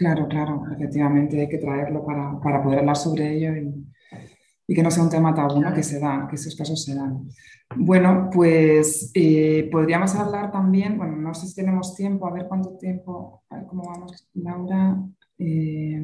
Claro, 0.00 0.26
claro, 0.28 0.62
efectivamente 0.72 1.38
hay 1.38 1.46
que 1.46 1.58
traerlo 1.58 2.02
para, 2.06 2.40
para 2.40 2.62
poder 2.62 2.78
hablar 2.78 2.96
sobre 2.96 3.34
ello 3.34 3.54
y, 3.54 3.86
y, 4.66 4.74
que 4.74 4.82
no 4.82 4.90
sea 4.90 5.02
un 5.02 5.10
tema 5.10 5.34
tabú. 5.34 5.60
¿no? 5.60 5.74
que 5.74 5.82
se 5.82 6.00
da, 6.00 6.26
que 6.26 6.36
esos 6.36 6.56
casos 6.56 6.82
se 6.82 6.94
dan. 6.94 7.28
Bueno, 7.76 8.30
pues 8.32 9.10
eh, 9.12 9.68
podríamos 9.70 10.14
hablar 10.14 10.50
también, 10.50 10.96
bueno, 10.96 11.16
no 11.16 11.34
sé 11.34 11.48
si 11.48 11.54
tenemos 11.54 11.94
tiempo, 11.94 12.26
a 12.26 12.32
ver 12.32 12.46
cuánto 12.48 12.78
tiempo, 12.78 13.44
a 13.50 13.56
ver 13.56 13.66
cómo 13.66 13.90
vamos, 13.90 14.26
Laura. 14.32 14.96
Eh, 15.36 16.00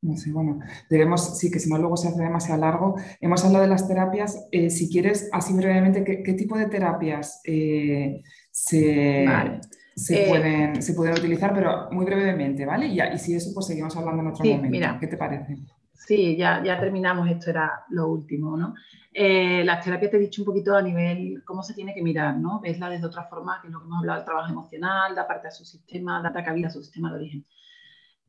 no 0.00 0.16
sé, 0.16 0.32
bueno, 0.32 0.60
debemos, 0.88 1.38
sí, 1.38 1.50
que 1.50 1.58
si 1.58 1.68
no 1.68 1.76
luego 1.76 1.98
se 1.98 2.08
hace 2.08 2.22
demasiado 2.22 2.62
largo. 2.62 2.94
Hemos 3.20 3.44
hablado 3.44 3.64
de 3.64 3.70
las 3.70 3.86
terapias, 3.86 4.48
eh, 4.52 4.70
si 4.70 4.88
quieres, 4.88 5.28
así 5.32 5.52
brevemente, 5.52 6.02
¿qué, 6.02 6.22
qué 6.22 6.32
tipo 6.32 6.56
de 6.56 6.68
terapias 6.68 7.42
eh, 7.44 8.22
se... 8.50 9.26
Vale 9.26 9.60
se, 9.96 10.24
eh, 10.24 10.28
pueden, 10.28 10.82
se 10.82 10.92
pueden 10.92 11.14
utilizar, 11.14 11.54
pero 11.54 11.88
muy 11.90 12.04
brevemente, 12.04 12.66
¿vale? 12.66 12.86
Y, 12.86 13.00
y 13.00 13.18
si 13.18 13.34
eso, 13.34 13.50
pues 13.54 13.66
seguimos 13.66 13.96
hablando 13.96 14.22
en 14.22 14.28
otro 14.28 14.44
sí, 14.44 14.50
momento. 14.50 14.70
Mira, 14.70 14.98
¿Qué 15.00 15.06
te 15.06 15.16
parece? 15.16 15.56
Sí, 15.94 16.36
ya, 16.36 16.62
ya 16.62 16.78
terminamos, 16.78 17.28
esto 17.30 17.50
era 17.50 17.84
lo 17.88 18.08
último, 18.08 18.56
¿no? 18.56 18.74
Eh, 19.12 19.64
las 19.64 19.82
terapias 19.82 20.10
te 20.10 20.18
he 20.18 20.20
dicho 20.20 20.42
un 20.42 20.46
poquito 20.46 20.76
a 20.76 20.82
nivel 20.82 21.42
cómo 21.44 21.62
se 21.62 21.72
tiene 21.72 21.94
que 21.94 22.02
mirar, 22.02 22.36
¿no? 22.36 22.60
Vesla 22.60 22.90
desde 22.90 23.06
otra 23.06 23.24
forma, 23.24 23.58
que 23.62 23.68
es 23.68 23.72
lo 23.72 23.80
que 23.80 23.86
hemos 23.86 24.00
hablado 24.00 24.18
del 24.18 24.26
trabajo 24.26 24.52
emocional, 24.52 25.14
da 25.14 25.26
parte 25.26 25.48
a 25.48 25.50
su 25.50 25.64
sistema, 25.64 26.22
da 26.22 26.44
cabida 26.44 26.66
a 26.66 26.70
su 26.70 26.82
sistema 26.82 27.10
de 27.10 27.16
origen. 27.16 27.46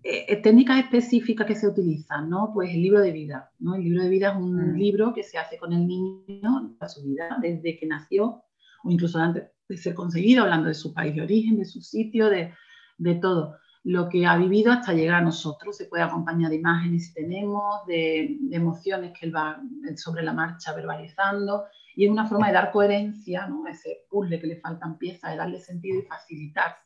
Eh, 0.04 0.38
técnicas 0.38 0.80
específicas 0.80 1.46
que 1.46 1.56
se 1.56 1.68
utilizan, 1.68 2.30
¿no? 2.30 2.52
Pues 2.54 2.74
el 2.74 2.82
libro 2.82 3.02
de 3.02 3.12
vida, 3.12 3.52
¿no? 3.60 3.76
El 3.76 3.84
libro 3.84 4.04
de 4.04 4.10
vida 4.10 4.30
es 4.30 4.38
un 4.38 4.72
mm. 4.72 4.76
libro 4.78 5.14
que 5.14 5.24
se 5.24 5.38
hace 5.38 5.58
con 5.58 5.74
el 5.74 5.86
niño 5.86 6.78
a 6.80 6.88
su 6.88 7.04
vida, 7.04 7.38
desde 7.42 7.78
que 7.78 7.86
nació 7.86 8.44
o 8.84 8.90
incluso 8.90 9.20
antes 9.20 9.52
de 9.68 9.78
ser 9.78 9.94
conseguido, 9.94 10.44
hablando 10.44 10.68
de 10.68 10.74
su 10.74 10.94
país 10.94 11.16
de 11.16 11.22
origen, 11.22 11.58
de 11.58 11.66
su 11.66 11.82
sitio, 11.82 12.30
de, 12.30 12.54
de 12.98 13.16
todo 13.16 13.58
lo 13.84 14.10
que 14.10 14.26
ha 14.26 14.36
vivido 14.38 14.72
hasta 14.72 14.94
llegar 14.94 15.16
a 15.16 15.26
nosotros. 15.26 15.78
Se 15.78 15.86
puede 15.86 16.04
acompañar 16.04 16.50
de 16.50 16.58
imágenes 16.58 17.08
si 17.08 17.14
tenemos, 17.14 17.86
de, 17.88 18.38
emociones 18.52 19.14
que 19.18 19.28
él 19.28 19.36
va 19.36 19.62
sobre 19.96 20.24
la 20.24 20.34
marcha 20.34 20.74
verbalizando, 20.74 21.66
y 21.96 22.06
es 22.06 22.12
una 22.12 22.28
forma 22.28 22.48
de 22.48 22.54
dar 22.54 22.72
coherencia 22.72 23.48
¿no? 23.48 23.66
a 23.66 23.72
ese 23.72 24.06
puzzle 24.10 24.40
que 24.40 24.48
le 24.48 24.60
faltan 24.60 24.98
piezas, 24.98 25.32
de 25.32 25.38
darle 25.38 25.60
sentido 25.60 26.00
y 26.00 26.04
facilitar 26.04 26.78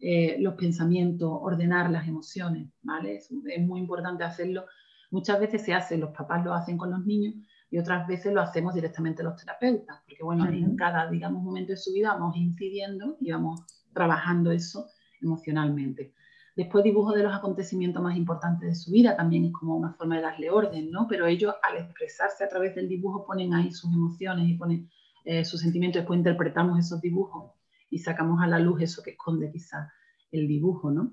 eh, 0.00 0.36
los 0.40 0.54
pensamientos, 0.54 1.30
ordenar 1.32 1.90
las 1.90 2.06
emociones. 2.06 2.68
¿vale? 2.82 3.16
Es, 3.16 3.30
es, 3.30 3.60
muy 3.60 3.80
importante 3.80 4.24
hacerlo. 4.24 4.66
Muchas 5.10 5.40
veces 5.40 5.64
se 5.64 5.72
hace, 5.72 5.96
los 5.96 6.10
papás 6.10 6.44
lo 6.44 6.52
hacen 6.52 6.76
con 6.76 6.90
los 6.90 7.06
niños 7.06 7.34
y 7.70 7.78
otras 7.78 8.06
veces 8.06 8.32
lo 8.32 8.40
hacemos 8.40 8.74
directamente 8.74 9.22
los 9.22 9.36
terapeutas, 9.36 9.98
porque 10.06 10.22
bueno, 10.22 10.44
uh 10.44 10.48
-huh. 10.48 10.64
en 10.64 10.76
cada, 10.76 11.10
digamos, 11.10 11.42
momento 11.42 11.72
de 11.72 11.76
su 11.76 11.92
vida 11.92 12.14
vamos 12.14 12.36
incidiendo 12.36 13.16
y 13.20 13.30
vamos 13.30 13.60
trabajando 13.92 14.52
eso 14.52 14.86
emocionalmente. 15.20 16.14
Después 16.56 16.82
dibujo 16.82 17.12
de 17.12 17.22
los 17.22 17.34
acontecimientos 17.34 18.02
más 18.02 18.16
importantes 18.16 18.68
de 18.68 18.74
su 18.74 18.90
vida, 18.90 19.16
también 19.16 19.44
es 19.44 19.52
como 19.52 19.76
una 19.76 19.92
forma 19.92 20.16
de 20.16 20.22
darle 20.22 20.50
orden, 20.50 20.90
¿no? 20.90 21.06
Pero 21.08 21.26
ellos 21.26 21.54
al 21.62 21.76
expresarse 21.76 22.42
a 22.42 22.48
través 22.48 22.74
del 22.74 22.88
dibujo 22.88 23.24
ponen 23.24 23.54
ahí 23.54 23.70
sus 23.70 23.92
emociones 23.92 24.48
y 24.48 24.54
ponen 24.54 24.90
eh, 25.24 25.44
sus 25.44 25.60
sentimientos, 25.60 26.00
después 26.00 26.18
interpretamos 26.18 26.78
esos 26.78 27.00
dibujos 27.00 27.52
y 27.90 27.98
sacamos 27.98 28.42
a 28.42 28.46
la 28.46 28.58
luz 28.58 28.82
eso 28.82 29.02
que 29.02 29.10
esconde 29.10 29.52
quizá 29.52 29.92
el 30.32 30.48
dibujo, 30.48 30.90
¿no? 30.90 31.12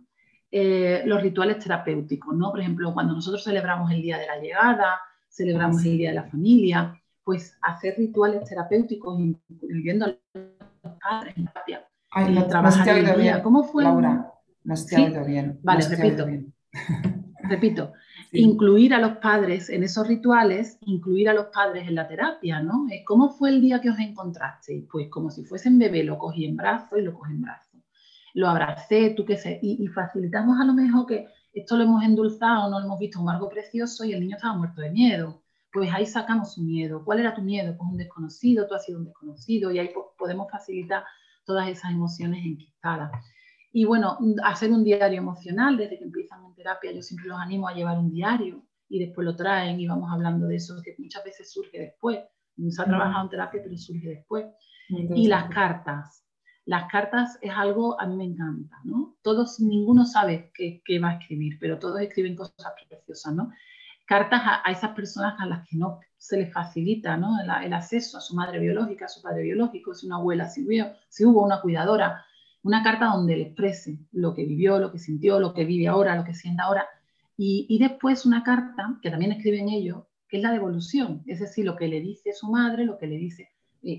Eh, 0.50 1.04
los 1.06 1.22
rituales 1.22 1.60
terapéuticos, 1.60 2.36
¿no? 2.36 2.50
Por 2.50 2.62
ejemplo, 2.62 2.94
cuando 2.94 3.14
nosotros 3.14 3.44
celebramos 3.44 3.92
el 3.92 4.02
día 4.02 4.18
de 4.18 4.28
la 4.28 4.40
llegada, 4.40 5.00
celebramos 5.36 5.84
el 5.84 5.98
Día 5.98 6.10
de 6.10 6.16
la 6.16 6.24
Familia, 6.24 7.02
pues 7.24 7.58
hacer 7.62 7.96
rituales 7.98 8.48
terapéuticos, 8.48 9.20
incluyendo 9.20 10.06
a 10.06 10.08
los 10.10 10.94
padres 11.02 11.36
en 11.38 11.48
terapia. 11.48 11.88
Ay, 12.12 12.34
no, 12.34 12.48
trabajar 12.48 13.04
no 13.04 13.10
el 13.10 13.22
día. 13.22 13.44
¿Cómo 13.44 13.64
fue? 13.64 13.84
Laura, 13.84 14.32
no 14.64 14.74
ha 14.74 15.04
oído 15.04 15.26
bien. 15.26 15.60
Vale, 15.64 15.84
no 15.84 15.90
repito. 15.90 16.28
repito. 17.50 17.94
Sí. 18.32 18.40
Incluir 18.40 18.94
a 18.94 19.00
los 19.00 19.18
padres 19.18 19.70
en 19.70 19.84
esos 19.84 20.08
rituales, 20.08 20.78
incluir 20.82 21.28
a 21.30 21.34
los 21.34 21.48
padres 21.48 21.88
en 21.88 21.96
la 21.96 22.08
terapia, 22.08 22.62
¿no? 22.62 22.88
¿Cómo 23.06 23.30
fue 23.30 23.50
el 23.50 23.60
día 23.60 23.82
que 23.82 23.90
os 23.90 24.00
encontrasteis? 24.00 24.86
Pues 24.90 25.10
como 25.10 25.30
si 25.30 25.44
fuesen 25.44 25.78
bebé, 25.78 26.04
lo 26.04 26.18
cogí 26.18 26.46
en 26.46 26.56
brazos 26.56 26.98
y 26.98 27.02
lo 27.02 27.14
cogí 27.14 27.34
en 27.34 27.42
brazos. 27.42 27.82
Lo 28.34 28.48
abracé, 28.48 29.12
tú 29.12 29.26
qué 29.26 29.38
sé, 29.38 29.60
y, 29.62 29.84
y 29.84 29.88
facilitamos 29.88 30.60
a 30.60 30.66
lo 30.66 30.74
mejor 30.74 31.06
que 31.06 31.28
esto 31.56 31.78
lo 31.78 31.84
hemos 31.84 32.04
endulzado, 32.04 32.70
no 32.70 32.80
lo 32.80 32.86
hemos 32.86 33.00
visto 33.00 33.20
como 33.20 33.32
algo 33.32 33.50
precioso 33.50 34.04
y 34.04 34.12
el 34.14 34.20
niño 34.20 34.36
estaba 34.36 34.58
muerto 34.58 34.82
de 34.82 34.92
miedo. 34.92 35.42
Pues 35.72 35.90
ahí 35.94 36.06
sacamos 36.06 36.54
su 36.54 36.62
miedo. 36.62 37.04
¿Cuál 37.04 37.20
era 37.20 37.34
tu 37.34 37.42
miedo? 37.42 37.76
Pues 37.78 37.90
un 37.90 37.98
desconocido, 37.98 38.68
tú 38.68 38.76
has 38.76 38.86
sido 38.86 39.00
un 39.00 39.06
desconocido 39.06 39.72
y 39.72 39.80
ahí 39.80 39.90
podemos 40.18 40.52
facilitar 40.52 41.04
todas 41.46 41.70
esas 41.70 41.92
emociones 41.92 42.46
enquistadas. 42.46 43.10
Y 43.72 43.86
bueno, 43.86 44.18
hacer 44.44 44.72
un 44.72 44.84
diario 44.84 45.18
emocional 45.18 45.78
desde 45.78 45.98
que 45.98 46.04
empiezan 46.04 46.44
en 46.46 46.56
terapia, 46.56 46.92
yo 46.92 47.02
siempre 47.02 47.28
los 47.28 47.40
animo 47.40 47.68
a 47.68 47.74
llevar 47.74 47.98
un 47.98 48.12
diario 48.12 48.66
y 48.90 49.00
después 49.00 49.26
lo 49.26 49.36
traen 49.36 49.80
y 49.80 49.88
vamos 49.88 50.12
hablando 50.12 50.48
de 50.48 50.58
eso, 50.58 50.76
que 50.84 50.96
muchas 50.98 51.24
veces 51.24 51.52
surge 51.52 51.80
después. 51.80 52.20
No 52.58 52.70
se 52.70 52.82
ha 52.82 52.86
trabajado 52.86 53.24
en 53.24 53.30
terapia, 53.30 53.62
pero 53.64 53.78
surge 53.78 54.10
después. 54.10 54.46
Y 54.90 55.28
las 55.28 55.50
cartas, 55.50 56.25
las 56.66 56.92
cartas 56.92 57.38
es 57.42 57.52
algo, 57.52 58.00
a 58.02 58.08
mí 58.08 58.16
me 58.16 58.26
encanta, 58.26 58.80
¿no? 58.84 59.16
Todos, 59.22 59.60
ninguno 59.60 60.06
sabe 60.06 60.52
qué, 60.54 61.00
va 61.00 61.12
a 61.12 61.14
escribir, 61.18 61.58
pero 61.60 61.78
todos 61.78 62.02
escriben 62.02 62.36
cosas 62.36 62.74
preciosas, 62.90 63.36
¿no? 63.36 63.52
Cartas 64.06 64.42
a, 64.44 64.72
esas 64.72 64.92
personas 64.92 65.36
a 65.40 65.46
las 65.46 65.68
que 65.68 65.78
no 65.78 66.00
se 66.18 66.38
les 66.38 66.52
facilita, 66.52 67.18
¿no? 67.18 67.40
El, 67.40 67.66
el, 67.66 67.74
acceso 67.74 68.18
a 68.18 68.22
su 68.22 68.36
madre 68.36 68.60
biológica, 68.60 69.06
a 69.06 69.10
su 69.10 69.22
padre 69.22 69.44
biológico, 69.44 69.94
si 69.94 70.08
una 70.08 70.16
abuela, 70.16 70.50
si 70.50 70.64
hubo, 70.64 70.92
si 71.08 71.26
hubo 71.26 71.44
una 71.44 71.62
cuidadora, 71.62 72.26
una 72.64 72.84
carta 72.84 73.06
donde 73.06 73.36
le 73.36 73.44
exprese 73.44 74.00
lo 74.12 74.34
que 74.34 74.46
vivió, 74.46 74.80
lo 74.80 74.92
que 74.92 74.98
sintió, 74.98 75.40
lo 75.40 75.54
que 75.54 75.66
vive 75.66 75.88
ahora, 75.88 76.16
lo 76.16 76.24
que 76.24 76.34
siente 76.34 76.64
ahora, 76.64 76.88
y, 77.38 77.68
y 77.70 77.78
después 77.78 78.26
una 78.26 78.44
carta, 78.44 78.98
que 79.04 79.12
también 79.12 79.34
escriben 79.34 79.70
ellos, 79.70 80.04
que 80.28 80.38
es 80.38 80.44
la 80.44 80.52
devolución, 80.52 81.22
es 81.28 81.40
decir, 81.40 81.64
lo 81.64 81.76
que 81.76 81.88
le 81.88 82.02
dice 82.02 82.34
su 82.34 82.50
madre, 82.50 82.86
lo 82.86 82.98
que 82.98 83.06
le 83.06 83.18
dice 83.18 83.55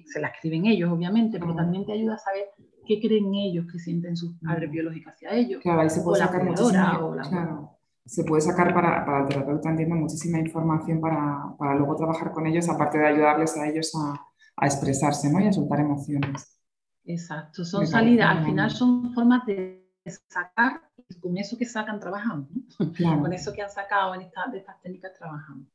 se 0.06 0.20
la 0.20 0.28
escriben 0.28 0.66
ellos, 0.66 0.90
obviamente, 0.90 1.38
pero 1.38 1.54
también 1.54 1.86
te 1.86 1.92
ayuda 1.92 2.14
a 2.14 2.18
saber 2.18 2.46
qué 2.86 3.00
creen 3.00 3.34
ellos 3.34 3.66
que 3.70 3.78
sienten 3.78 4.16
sus 4.16 4.36
padres 4.38 4.70
biológicos 4.70 5.12
hacia 5.12 5.32
ellos. 5.32 5.62
Claro, 5.62 5.80
ahí 5.80 5.90
se 5.90 6.02
puede 6.02 6.22
sacar 6.22 6.44
muchísima, 6.44 6.98
claro, 7.28 7.78
se 8.04 8.24
puede 8.24 8.42
sacar 8.42 8.72
para, 8.72 9.04
para, 9.04 9.22
el 9.22 9.28
terapeuta, 9.28 9.70
entiendo, 9.70 9.96
muchísima 9.96 10.38
información 10.38 11.00
para, 11.00 11.54
para, 11.58 11.74
luego 11.74 11.96
trabajar 11.96 12.32
con 12.32 12.46
ellos, 12.46 12.68
aparte 12.68 12.98
de 12.98 13.06
ayudarles 13.06 13.56
a 13.56 13.68
ellos 13.68 13.92
a, 13.94 14.14
a 14.56 14.66
expresarse 14.66 15.30
¿no? 15.30 15.40
y 15.40 15.48
a 15.48 15.52
soltar 15.52 15.80
emociones. 15.80 16.60
Exacto, 17.04 17.64
son 17.64 17.86
salidas, 17.86 18.36
al 18.36 18.44
final 18.44 18.70
son 18.70 19.12
formas 19.14 19.46
de 19.46 19.86
sacar 20.28 20.80
y 21.08 21.20
con 21.20 21.36
eso 21.36 21.56
que 21.56 21.64
sacan 21.64 22.00
trabajamos. 22.00 22.48
Con 22.78 23.32
eso 23.32 23.52
que 23.52 23.62
han 23.62 23.70
sacado 23.70 24.14
en 24.14 24.20
de 24.20 24.58
estas 24.58 24.80
técnicas 24.82 25.12
trabajamos. 25.16 25.66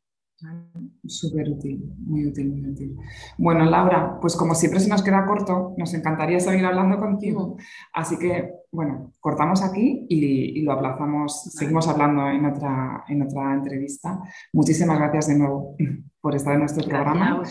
Súper 1.06 1.50
útil, 1.50 1.94
muy 2.00 2.28
útil, 2.28 2.50
muy 2.50 2.70
útil. 2.70 2.96
Bueno, 3.38 3.66
Laura, 3.66 4.20
pues 4.22 4.36
como 4.36 4.56
siempre 4.56 4.80
se 4.80 4.90
nos 4.90 5.04
queda 5.04 5.26
corto, 5.26 5.74
nos 5.78 5.94
encantaría 5.94 6.40
seguir 6.40 6.66
hablando 6.66 6.98
contigo. 6.98 7.58
Así 7.94 8.18
que, 8.18 8.52
bueno, 8.72 9.14
cortamos 9.20 9.64
aquí 9.64 10.06
y, 10.10 10.62
lo 10.62 10.74
aplazamos, 10.74 11.44
seguimos 11.52 11.88
hablando 11.88 12.28
en 12.30 12.46
otra, 12.46 13.04
en 13.08 13.22
otra 13.24 13.54
entrevista. 13.54 14.20
Muchísimas 14.54 14.98
gracias 14.98 15.28
de 15.28 15.38
nuevo 15.38 15.76
por 16.22 16.36
estar 16.36 16.54
en 16.54 16.60
nuestro 16.60 16.88
programa. 16.88 17.42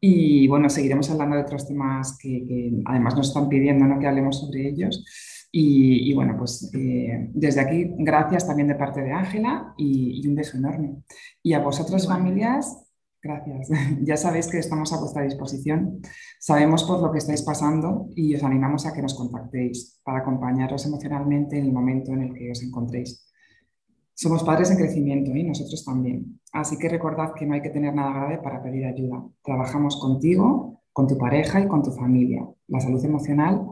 Y 0.00 0.46
bueno, 0.48 0.70
seguiremos 0.70 1.10
hablando 1.10 1.36
de 1.36 1.42
otros 1.42 1.66
temas 1.66 2.16
que, 2.20 2.82
además 2.84 3.16
nos 3.16 3.28
están 3.28 3.48
pidiendo 3.48 3.84
¿no? 3.84 3.98
que 3.98 4.06
hablemos 4.06 4.40
sobre 4.40 4.68
ellos. 4.68 5.04
Y, 5.56 6.12
bueno, 6.14 6.34
pues 6.36 6.68
eh, 6.74 7.30
desde 7.32 7.60
aquí, 7.60 7.94
gracias 7.98 8.44
también 8.44 8.66
de 8.66 8.74
parte 8.74 9.02
de 9.02 9.12
Ángela 9.12 9.72
y, 9.76 10.26
un 10.26 10.34
beso 10.34 10.56
enorme. 10.56 10.96
Y 11.44 11.52
a 11.52 11.60
vosotras 11.60 12.08
familias, 12.08 12.84
gracias. 13.22 13.68
ya 14.02 14.16
sabéis 14.16 14.48
que 14.48 14.58
estamos 14.58 14.92
a 14.92 14.98
vuestra 14.98 15.22
disposición. 15.22 16.00
Sabemos 16.40 16.82
por 16.82 17.00
lo 17.00 17.12
que 17.12 17.18
estáis 17.18 17.42
pasando 17.42 18.08
y 18.16 18.34
os 18.34 18.42
animamos 18.42 18.84
a 18.84 18.92
que 18.92 19.00
nos 19.00 19.14
contactéis 19.14 20.00
para 20.02 20.18
acompañaros 20.18 20.86
emocionalmente 20.86 21.56
en 21.56 21.66
el 21.66 21.72
momento 21.72 22.10
en 22.10 22.22
el 22.22 22.34
que 22.34 22.50
os 22.50 22.60
encontréis. 22.60 23.24
Somos 24.12 24.42
padres 24.42 24.72
en 24.72 24.78
crecimiento 24.78 25.36
y 25.36 25.44
nosotros 25.44 25.84
también. 25.84 26.40
Así 26.52 26.76
que 26.78 26.88
recordad 26.88 27.32
que 27.32 27.46
no 27.46 27.54
hay 27.54 27.62
que 27.62 27.70
tener 27.70 27.94
nada 27.94 28.12
grave 28.12 28.38
para 28.38 28.60
pedir 28.60 28.86
ayuda. 28.86 29.24
Trabajamos 29.44 30.00
contigo, 30.00 30.82
con 30.92 31.06
tu 31.06 31.16
pareja 31.16 31.60
y 31.60 31.68
con 31.68 31.84
tu 31.84 31.92
familia. 31.92 32.44
La 32.66 32.80
salud 32.80 33.04
emocional 33.04 33.64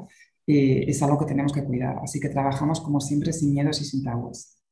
es 0.46 1.02
algo 1.02 1.18
que 1.18 1.26
tenemos 1.26 1.52
que 1.52 1.64
cuidar. 1.64 1.98
Así 2.02 2.20
que 2.20 2.28
trabajamos 2.28 2.80
como 2.80 3.00
siempre 3.00 3.32
sin 3.32 3.52
miedos 3.52 3.80
y 3.80 3.84
sin 3.84 4.04
tabúes. 4.04 4.62